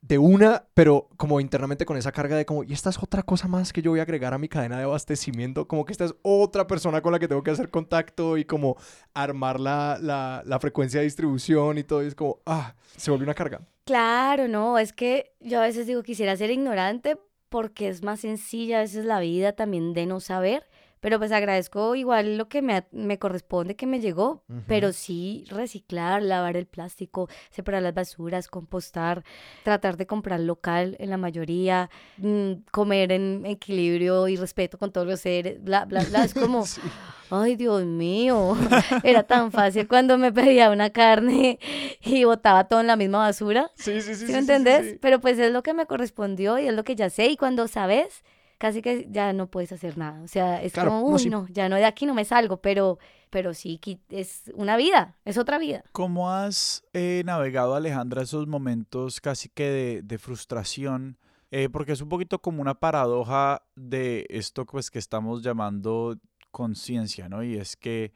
de 0.00 0.16
una, 0.18 0.64
pero 0.74 1.08
como 1.16 1.40
internamente 1.40 1.84
con 1.84 1.96
esa 1.96 2.12
carga 2.12 2.36
de 2.36 2.46
como, 2.46 2.64
y 2.64 2.72
esta 2.72 2.90
es 2.90 3.02
otra 3.02 3.22
cosa 3.22 3.48
más 3.48 3.72
que 3.72 3.82
yo 3.82 3.90
voy 3.90 4.00
a 4.00 4.04
agregar 4.04 4.32
a 4.32 4.38
mi 4.38 4.48
cadena 4.48 4.78
de 4.78 4.84
abastecimiento, 4.84 5.66
como 5.66 5.84
que 5.84 5.92
esta 5.92 6.04
es 6.04 6.14
otra 6.22 6.66
persona 6.66 7.02
con 7.02 7.12
la 7.12 7.18
que 7.18 7.28
tengo 7.28 7.42
que 7.42 7.50
hacer 7.50 7.70
contacto 7.70 8.38
y 8.38 8.44
como 8.44 8.76
armar 9.12 9.60
la, 9.60 9.98
la, 10.00 10.42
la 10.46 10.60
frecuencia 10.60 11.00
de 11.00 11.04
distribución 11.04 11.78
y 11.78 11.84
todo, 11.84 12.02
y 12.02 12.06
es 12.06 12.14
como, 12.14 12.40
ah, 12.46 12.74
se 12.96 13.10
volvió 13.10 13.24
una 13.24 13.34
carga. 13.34 13.60
Claro, 13.84 14.48
no, 14.48 14.78
es 14.78 14.92
que 14.92 15.32
yo 15.40 15.60
a 15.60 15.62
veces 15.62 15.86
digo 15.86 16.02
quisiera 16.02 16.36
ser 16.36 16.50
ignorante 16.50 17.18
porque 17.48 17.88
es 17.88 18.02
más 18.02 18.20
sencilla 18.20 18.78
a 18.78 18.82
veces 18.82 19.04
la 19.04 19.20
vida 19.20 19.52
también 19.52 19.94
de 19.94 20.06
no 20.06 20.20
saber, 20.20 20.67
pero 21.00 21.18
pues 21.18 21.32
agradezco 21.32 21.94
igual 21.94 22.36
lo 22.36 22.48
que 22.48 22.62
me, 22.62 22.86
me 22.92 23.18
corresponde 23.18 23.76
que 23.76 23.86
me 23.86 24.00
llegó, 24.00 24.44
pero 24.66 24.92
sí 24.92 25.44
reciclar, 25.48 26.22
lavar 26.22 26.56
el 26.56 26.66
plástico, 26.66 27.28
separar 27.50 27.82
las 27.82 27.94
basuras, 27.94 28.48
compostar, 28.48 29.24
tratar 29.62 29.96
de 29.96 30.06
comprar 30.06 30.40
local 30.40 30.96
en 30.98 31.10
la 31.10 31.16
mayoría, 31.16 31.90
mm, 32.18 32.52
comer 32.70 33.12
en 33.12 33.44
equilibrio 33.46 34.28
y 34.28 34.36
respeto 34.36 34.78
con 34.78 34.92
todos 34.92 35.06
los 35.06 35.20
seres, 35.20 35.62
bla, 35.62 35.84
bla, 35.84 36.04
bla, 36.04 36.24
es 36.24 36.34
como... 36.34 36.64
Sí. 36.78 36.82
Ay, 37.30 37.56
Dios 37.56 37.84
mío, 37.84 38.56
era 39.02 39.22
tan 39.22 39.52
fácil 39.52 39.86
cuando 39.86 40.16
me 40.16 40.32
pedía 40.32 40.70
una 40.70 40.90
carne 40.90 41.58
y 42.00 42.24
botaba 42.24 42.64
todo 42.64 42.80
en 42.80 42.86
la 42.86 42.96
misma 42.96 43.18
basura. 43.18 43.70
Sí, 43.74 44.00
sí, 44.00 44.14
sí. 44.14 44.20
¿Sí, 44.20 44.26
sí, 44.26 44.32
me 44.32 44.38
entendés? 44.38 44.96
Pero 45.00 45.20
pues 45.20 45.38
es 45.38 45.52
lo 45.52 45.62
que 45.62 45.74
me 45.74 45.84
correspondió 45.86 46.58
y 46.58 46.68
es 46.68 46.74
lo 46.74 46.84
que 46.84 46.96
ya 46.96 47.10
sé. 47.10 47.26
Y 47.26 47.36
cuando 47.36 47.68
sabes, 47.68 48.24
casi 48.58 48.82
que 48.82 49.06
ya 49.10 49.32
no 49.32 49.46
puedes 49.46 49.72
hacer 49.72 49.96
nada. 49.96 50.20
O 50.22 50.28
sea, 50.28 50.62
es 50.62 50.72
Claro, 50.72 50.90
como, 50.90 51.08
no, 51.10 51.16
uy, 51.16 51.30
no, 51.30 51.46
ya 51.48 51.68
no 51.68 51.76
de 51.76 51.84
aquí 51.84 52.06
no 52.06 52.14
me 52.14 52.24
salgo, 52.24 52.58
pero, 52.58 52.98
pero 53.30 53.54
sí, 53.54 53.80
es 54.10 54.50
una 54.54 54.76
vida, 54.76 55.16
es 55.24 55.38
otra 55.38 55.58
vida. 55.58 55.84
¿Cómo 55.92 56.30
has 56.30 56.84
eh, 56.92 57.22
navegado, 57.24 57.74
Alejandra, 57.74 58.22
esos 58.22 58.46
momentos 58.46 59.20
casi 59.20 59.48
que 59.48 59.70
de, 59.70 60.02
de 60.02 60.18
frustración? 60.18 61.16
Eh, 61.50 61.68
porque 61.70 61.92
es 61.92 62.02
un 62.02 62.10
poquito 62.10 62.40
como 62.40 62.60
una 62.60 62.74
paradoja 62.74 63.62
de 63.74 64.26
esto 64.28 64.66
pues, 64.66 64.90
que 64.90 64.98
estamos 64.98 65.42
llamando 65.42 66.18
conciencia, 66.50 67.28
¿no? 67.28 67.42
Y 67.42 67.56
es 67.56 67.76
que 67.76 68.12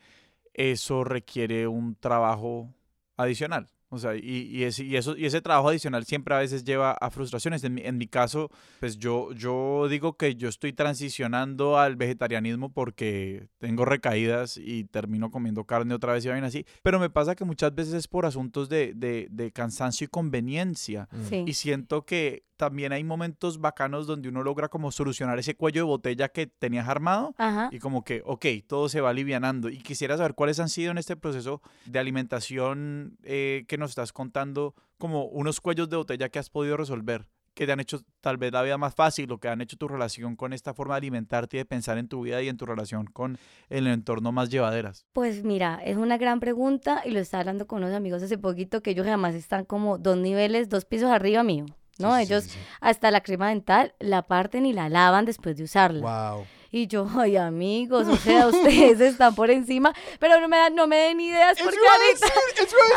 eso 0.52 1.02
requiere 1.04 1.66
un 1.66 1.94
trabajo 1.94 2.68
adicional. 3.16 3.68
O 3.92 3.99
sea, 3.99 4.16
y, 4.16 4.49
y, 4.50 4.64
ese, 4.64 4.84
y, 4.84 4.96
eso, 4.96 5.14
y 5.18 5.26
ese 5.26 5.42
trabajo 5.42 5.68
adicional 5.68 6.06
siempre 6.06 6.34
a 6.34 6.38
veces 6.38 6.64
lleva 6.64 6.92
a 6.92 7.11
frustraciones. 7.11 7.62
En 7.62 7.75
mi, 7.75 7.82
en 7.82 7.99
mi 7.99 8.06
caso, 8.06 8.50
pues 8.80 8.96
yo, 8.96 9.32
yo 9.34 9.87
digo 9.90 10.16
que 10.16 10.34
yo 10.34 10.49
estoy 10.49 10.72
transicionando 10.72 11.78
al 11.78 11.96
vegetarianismo 11.96 12.72
porque 12.72 13.49
tengo 13.58 13.84
recaídas 13.84 14.56
y 14.56 14.84
termino 14.84 15.30
comiendo 15.30 15.64
carne 15.64 15.94
otra 15.94 16.14
vez 16.14 16.25
y 16.25 16.28
vaina 16.28 16.46
así. 16.46 16.64
Pero 16.82 16.99
me 16.99 17.11
pasa 17.11 17.34
que 17.34 17.44
muchas 17.44 17.75
veces 17.75 17.92
es 17.92 18.08
por 18.08 18.25
asuntos 18.25 18.70
de, 18.70 18.94
de, 18.94 19.28
de 19.30 19.52
cansancio 19.52 20.06
y 20.06 20.08
conveniencia. 20.08 21.11
Mm. 21.12 21.28
Sí. 21.28 21.44
Y 21.46 21.52
siento 21.52 22.06
que 22.06 22.44
también 22.62 22.92
hay 22.92 23.02
momentos 23.02 23.61
bacanos 23.61 24.07
donde 24.07 24.28
uno 24.28 24.45
logra 24.45 24.69
como 24.69 24.92
solucionar 24.92 25.37
ese 25.37 25.57
cuello 25.57 25.81
de 25.81 25.87
botella 25.87 26.28
que 26.28 26.47
tenías 26.47 26.87
armado 26.87 27.35
Ajá. 27.37 27.71
y 27.73 27.81
como 27.81 28.04
que, 28.04 28.23
ok, 28.25 28.47
todo 28.69 28.88
se 28.88 29.00
va 29.00 29.11
alivianando. 29.11 29.69
Y 29.69 29.78
quisiera 29.78 30.16
saber 30.16 30.35
cuáles 30.35 30.61
han 30.61 30.69
sido 30.69 30.92
en 30.92 30.99
este 30.99 31.16
proceso 31.16 31.61
de 31.87 31.99
alimentación 31.99 33.19
eh, 33.25 33.64
que 33.66 33.78
nos 33.78 33.90
estás 33.90 34.12
contando, 34.12 34.76
como 34.97 35.25
unos 35.25 35.61
cuellos 35.61 35.90
de 35.90 35.97
botella 35.97 36.28
que 36.28 36.38
has 36.38 36.50
podido 36.50 36.76
resolver, 36.76 37.26
que 37.54 37.66
te 37.66 37.73
han 37.73 37.81
hecho 37.81 37.99
tal 38.21 38.37
vez 38.37 38.52
la 38.52 38.62
vida 38.62 38.78
más 38.78 38.95
fácil 38.95 39.33
o 39.33 39.38
que 39.38 39.49
han 39.49 39.61
hecho 39.61 39.76
tu 39.76 39.88
relación 39.88 40.37
con 40.37 40.52
esta 40.52 40.73
forma 40.73 40.95
de 40.95 40.99
alimentarte 40.99 41.57
y 41.57 41.59
de 41.59 41.64
pensar 41.64 41.99
en 41.99 42.07
tu 42.07 42.23
vida 42.23 42.40
y 42.42 42.49
en 42.49 42.57
tu 42.57 42.64
relación 42.64 43.07
con 43.07 43.38
el 43.71 43.88
entorno 43.88 44.31
más 44.31 44.50
llevaderas. 44.50 45.04
Pues 45.12 45.42
mira, 45.42 45.81
es 45.85 45.97
una 45.97 46.16
gran 46.16 46.38
pregunta 46.38 47.02
y 47.04 47.11
lo 47.11 47.19
estaba 47.19 47.40
hablando 47.40 47.66
con 47.66 47.83
unos 47.83 47.92
amigos 47.92 48.23
hace 48.23 48.38
poquito 48.38 48.85
que 48.85 48.92
ellos 48.92 49.04
jamás 49.04 49.35
están 49.35 49.64
como 49.64 49.99
dos 49.99 50.16
niveles, 50.16 50.69
dos 50.69 50.85
pisos 50.85 51.11
arriba 51.11 51.42
mío. 51.42 51.66
¿No? 51.98 52.16
Sí, 52.16 52.22
Ellos 52.22 52.44
sí, 52.44 52.50
sí. 52.50 52.59
hasta 52.81 53.11
la 53.11 53.20
crema 53.22 53.48
dental 53.50 53.94
la 53.98 54.22
parten 54.22 54.66
y 54.66 54.72
la 54.72 54.88
lavan 54.88 55.24
después 55.24 55.57
de 55.57 55.64
usarla. 55.64 56.00
Wow. 56.35 56.46
Y 56.74 56.87
yo, 56.87 57.06
ay, 57.18 57.37
amigos, 57.37 58.08
o 58.08 58.16
sea, 58.16 58.46
ustedes 58.48 58.98
están 59.00 59.35
por 59.35 59.50
encima, 59.50 59.92
pero 60.18 60.40
no 60.40 60.48
me, 60.48 60.56
da- 60.56 60.70
no 60.70 60.87
me 60.87 60.96
den 60.96 61.20
ideas 61.20 61.58
porque 61.62 61.76
ahorita, 61.76 62.26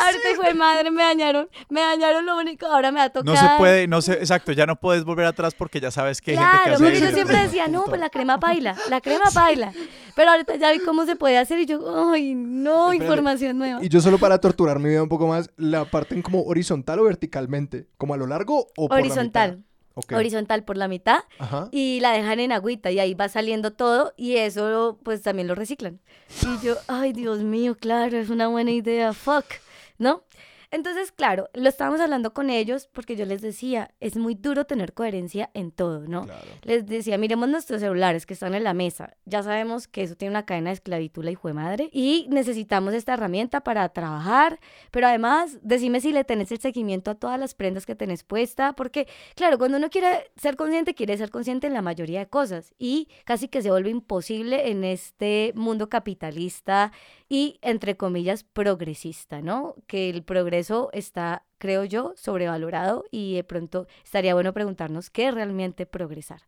ahorita, 0.02 0.30
hijo 0.32 0.42
de 0.44 0.54
madre, 0.54 0.90
me 0.90 1.02
dañaron, 1.02 1.50
me 1.68 1.82
dañaron 1.82 2.24
lo 2.24 2.38
único, 2.38 2.64
ahora 2.66 2.90
me 2.90 3.00
va 3.00 3.04
a 3.04 3.10
tocar. 3.10 3.26
No 3.26 3.36
se 3.38 3.46
puede, 3.58 3.86
no 3.86 4.00
sé, 4.00 4.14
exacto, 4.14 4.52
ya 4.52 4.64
no 4.64 4.76
puedes 4.76 5.04
volver 5.04 5.26
atrás 5.26 5.54
porque 5.54 5.78
ya 5.78 5.90
sabes 5.90 6.22
que 6.22 6.30
hay 6.30 6.36
gente 6.38 6.50
que 6.50 6.56
Claro, 6.62 6.74
hace 6.76 6.84
porque 6.84 7.00
yo 7.00 7.12
siempre 7.12 7.38
decía, 7.42 7.68
no, 7.68 7.84
pues 7.84 8.00
la 8.00 8.08
crema 8.08 8.40
paila, 8.40 8.74
la 8.88 9.02
crema 9.02 9.30
paila. 9.34 9.72
Pero 10.14 10.30
ahorita 10.30 10.56
ya 10.56 10.72
vi 10.72 10.78
cómo 10.78 11.04
se 11.04 11.14
puede 11.14 11.36
hacer 11.36 11.58
y 11.58 11.66
yo, 11.66 12.10
ay, 12.10 12.34
no, 12.34 12.92
Espérate, 12.92 13.04
información 13.04 13.58
nueva. 13.58 13.84
Y 13.84 13.90
yo 13.90 14.00
solo 14.00 14.16
para 14.18 14.38
torturar 14.40 14.78
mi 14.78 14.88
vida 14.88 15.02
un 15.02 15.10
poco 15.10 15.26
más, 15.26 15.50
¿la 15.58 15.84
parten 15.84 16.22
como 16.22 16.42
horizontal 16.44 16.98
o 17.00 17.04
verticalmente? 17.04 17.88
¿Como 17.98 18.14
a 18.14 18.16
lo 18.16 18.26
largo 18.26 18.68
o 18.76 18.88
por 18.88 18.96
la 18.98 19.04
Horizontal, 19.04 19.50
mitad? 19.58 19.66
Horizontal 20.12 20.62
por 20.64 20.76
la 20.76 20.88
mitad 20.88 21.20
Ajá. 21.38 21.68
y 21.72 22.00
la 22.00 22.12
dejan 22.12 22.40
en 22.40 22.52
agüita 22.52 22.90
y 22.90 22.98
ahí 22.98 23.14
va 23.14 23.28
saliendo 23.28 23.72
todo 23.72 24.12
y 24.16 24.36
eso 24.36 24.98
pues 25.02 25.22
también 25.22 25.48
lo 25.48 25.54
reciclan. 25.54 26.00
Y 26.42 26.64
yo, 26.64 26.76
ay 26.86 27.12
Dios 27.12 27.40
mío, 27.40 27.76
claro, 27.78 28.18
es 28.18 28.28
una 28.30 28.48
buena 28.48 28.72
idea, 28.72 29.12
fuck, 29.12 29.46
¿no? 29.98 30.22
Entonces, 30.70 31.12
claro, 31.12 31.48
lo 31.54 31.68
estábamos 31.68 32.00
hablando 32.00 32.32
con 32.32 32.50
ellos 32.50 32.88
porque 32.92 33.16
yo 33.16 33.24
les 33.24 33.40
decía, 33.40 33.90
es 34.00 34.16
muy 34.16 34.34
duro 34.34 34.64
tener 34.64 34.92
coherencia 34.92 35.50
en 35.54 35.70
todo, 35.70 36.00
¿no? 36.00 36.24
Claro. 36.24 36.46
Les 36.62 36.86
decía, 36.86 37.18
miremos 37.18 37.48
nuestros 37.48 37.80
celulares 37.80 38.26
que 38.26 38.34
están 38.34 38.54
en 38.54 38.64
la 38.64 38.74
mesa. 38.74 39.16
Ya 39.24 39.42
sabemos 39.42 39.88
que 39.88 40.02
eso 40.02 40.16
tiene 40.16 40.30
una 40.30 40.46
cadena 40.46 40.70
de 40.70 40.74
esclavitud, 40.74 41.24
la 41.24 41.30
hijo 41.30 41.48
de 41.48 41.54
madre. 41.54 41.90
Y 41.92 42.26
necesitamos 42.30 42.94
esta 42.94 43.14
herramienta 43.14 43.62
para 43.62 43.88
trabajar. 43.90 44.58
Pero 44.90 45.06
además, 45.06 45.58
decime 45.62 46.00
si 46.00 46.12
le 46.12 46.24
tenés 46.24 46.50
el 46.52 46.60
seguimiento 46.60 47.10
a 47.10 47.14
todas 47.14 47.38
las 47.38 47.54
prendas 47.54 47.86
que 47.86 47.94
tenés 47.94 48.24
puesta. 48.24 48.74
Porque, 48.74 49.06
claro, 49.34 49.58
cuando 49.58 49.78
uno 49.78 49.90
quiere 49.90 50.30
ser 50.36 50.56
consciente, 50.56 50.94
quiere 50.94 51.16
ser 51.16 51.30
consciente 51.30 51.66
en 51.66 51.74
la 51.74 51.82
mayoría 51.82 52.20
de 52.20 52.28
cosas. 52.28 52.74
Y 52.78 53.08
casi 53.24 53.48
que 53.48 53.62
se 53.62 53.70
vuelve 53.70 53.90
imposible 53.90 54.70
en 54.70 54.84
este 54.84 55.52
mundo 55.54 55.88
capitalista 55.88 56.92
y, 57.28 57.58
entre 57.62 57.96
comillas, 57.96 58.44
progresista, 58.44 59.40
¿no? 59.42 59.74
Que 59.86 60.10
el 60.10 60.22
progreso 60.22 60.90
está 60.92 61.44
creo 61.58 61.84
yo, 61.84 62.12
sobrevalorado 62.16 63.04
y 63.10 63.34
de 63.34 63.44
pronto 63.44 63.86
estaría 64.04 64.34
bueno 64.34 64.52
preguntarnos 64.52 65.10
qué 65.10 65.28
es 65.28 65.34
realmente 65.34 65.86
progresar. 65.86 66.42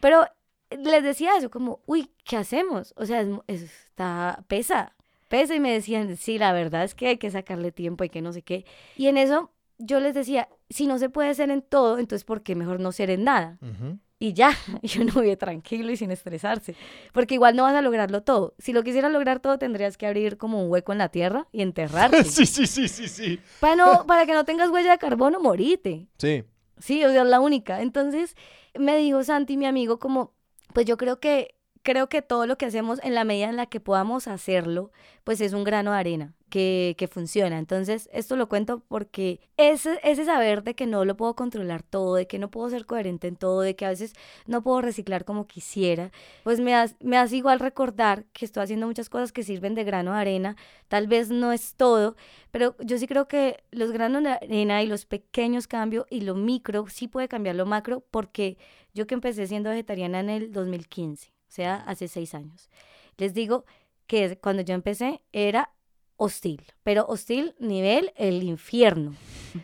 Pero 0.00 0.26
les 0.70 1.02
decía 1.02 1.36
eso, 1.36 1.50
como, 1.50 1.80
uy, 1.86 2.10
¿qué 2.24 2.36
hacemos? 2.36 2.94
O 2.96 3.04
sea, 3.06 3.20
es, 3.20 3.28
es- 3.48 3.62
está, 3.62 4.44
pesa, 4.48 4.94
pesa 5.28 5.54
y 5.54 5.60
me 5.60 5.72
decían, 5.72 6.16
sí, 6.16 6.38
la 6.38 6.52
verdad 6.52 6.84
es 6.84 6.94
que 6.94 7.08
hay 7.08 7.16
que 7.18 7.30
sacarle 7.30 7.72
tiempo, 7.72 8.02
hay 8.04 8.10
que 8.10 8.22
no 8.22 8.32
sé 8.32 8.42
qué. 8.42 8.64
Y 8.96 9.08
en 9.08 9.18
eso 9.18 9.50
yo 9.78 9.98
les 10.00 10.14
decía, 10.14 10.48
si 10.70 10.86
no 10.86 10.98
se 10.98 11.10
puede 11.10 11.34
ser 11.34 11.50
en 11.50 11.60
todo, 11.62 11.98
entonces 11.98 12.24
¿por 12.24 12.42
qué 12.42 12.54
mejor 12.54 12.80
no 12.80 12.92
ser 12.92 13.10
en 13.10 13.24
nada? 13.24 13.58
Ujú. 13.60 13.98
Y 14.18 14.32
ya, 14.32 14.50
y 14.82 15.00
uno 15.00 15.20
vive 15.20 15.36
tranquilo 15.36 15.90
y 15.90 15.96
sin 15.96 16.10
estresarse, 16.10 16.76
porque 17.12 17.34
igual 17.34 17.56
no 17.56 17.64
vas 17.64 17.74
a 17.74 17.82
lograrlo 17.82 18.22
todo. 18.22 18.54
Si 18.58 18.72
lo 18.72 18.82
quisieras 18.82 19.12
lograr 19.12 19.40
todo, 19.40 19.58
tendrías 19.58 19.96
que 19.96 20.06
abrir 20.06 20.36
como 20.36 20.62
un 20.62 20.70
hueco 20.70 20.92
en 20.92 20.98
la 20.98 21.08
tierra 21.08 21.48
y 21.52 21.62
enterrarte. 21.62 22.24
sí, 22.24 22.46
sí, 22.46 22.66
sí, 22.66 22.88
sí, 22.88 23.08
sí. 23.08 23.40
para, 23.60 23.76
no, 23.76 24.06
para 24.06 24.26
que 24.26 24.32
no 24.32 24.44
tengas 24.44 24.70
huella 24.70 24.92
de 24.92 24.98
carbono, 24.98 25.40
morite. 25.40 26.08
Sí. 26.18 26.44
Sí, 26.78 27.04
o 27.04 27.10
sea, 27.10 27.22
es 27.22 27.28
la 27.28 27.40
única. 27.40 27.82
Entonces 27.82 28.36
me 28.78 28.96
dijo 28.96 29.22
Santi, 29.22 29.56
mi 29.56 29.66
amigo, 29.66 29.98
como, 29.98 30.34
pues 30.72 30.86
yo 30.86 30.96
creo 30.96 31.20
que, 31.20 31.53
creo 31.84 32.08
que 32.08 32.22
todo 32.22 32.46
lo 32.46 32.58
que 32.58 32.66
hacemos 32.66 32.98
en 33.04 33.14
la 33.14 33.24
medida 33.24 33.48
en 33.48 33.56
la 33.56 33.66
que 33.66 33.78
podamos 33.80 34.26
hacerlo, 34.26 34.90
pues 35.22 35.40
es 35.40 35.52
un 35.52 35.64
grano 35.64 35.92
de 35.92 35.98
arena 35.98 36.34
que, 36.50 36.96
que 36.98 37.08
funciona. 37.08 37.58
Entonces, 37.58 38.08
esto 38.12 38.36
lo 38.36 38.48
cuento 38.48 38.82
porque 38.88 39.40
ese, 39.56 40.00
ese 40.02 40.24
saber 40.24 40.62
de 40.64 40.74
que 40.74 40.86
no 40.86 41.04
lo 41.04 41.16
puedo 41.16 41.36
controlar 41.36 41.82
todo, 41.82 42.16
de 42.16 42.26
que 42.26 42.38
no 42.40 42.50
puedo 42.50 42.70
ser 42.70 42.86
coherente 42.86 43.28
en 43.28 43.36
todo, 43.36 43.60
de 43.62 43.76
que 43.76 43.86
a 43.86 43.90
veces 43.90 44.14
no 44.46 44.62
puedo 44.62 44.80
reciclar 44.82 45.24
como 45.24 45.46
quisiera, 45.46 46.10
pues 46.42 46.60
me, 46.60 46.74
hace- 46.74 46.96
me 47.00 47.16
hace 47.18 47.36
igual 47.36 47.60
recordar 47.60 48.24
que 48.32 48.44
estoy 48.44 48.62
haciendo 48.64 48.86
muchas 48.86 49.08
cosas 49.10 49.32
que 49.32 49.42
sirven 49.42 49.74
de 49.74 49.84
grano 49.84 50.12
de 50.12 50.18
arena. 50.20 50.56
Tal 50.88 51.06
vez 51.08 51.30
no 51.30 51.52
es 51.52 51.74
todo, 51.76 52.16
pero 52.50 52.76
yo 52.80 52.98
sí 52.98 53.06
creo 53.06 53.28
que 53.28 53.62
los 53.70 53.92
granos 53.92 54.22
de 54.22 54.30
arena 54.30 54.82
y 54.82 54.86
los 54.86 55.06
pequeños 55.06 55.66
cambios 55.66 56.06
y 56.10 56.20
lo 56.22 56.34
micro 56.34 56.86
sí 56.88 57.08
puede 57.08 57.28
cambiar 57.28 57.56
lo 57.56 57.66
macro 57.66 58.04
porque 58.10 58.58
yo 58.94 59.06
que 59.06 59.14
empecé 59.14 59.46
siendo 59.46 59.70
vegetariana 59.70 60.20
en 60.20 60.30
el 60.30 60.52
2015, 60.52 61.30
o 61.30 61.33
sea, 61.54 61.76
hace 61.86 62.08
seis 62.08 62.34
años. 62.34 62.68
Les 63.16 63.32
digo 63.34 63.64
que 64.06 64.38
cuando 64.38 64.62
yo 64.62 64.74
empecé 64.74 65.22
era 65.32 65.70
hostil, 66.16 66.62
pero 66.82 67.06
hostil 67.08 67.54
nivel 67.58 68.12
el 68.16 68.42
infierno. 68.42 69.14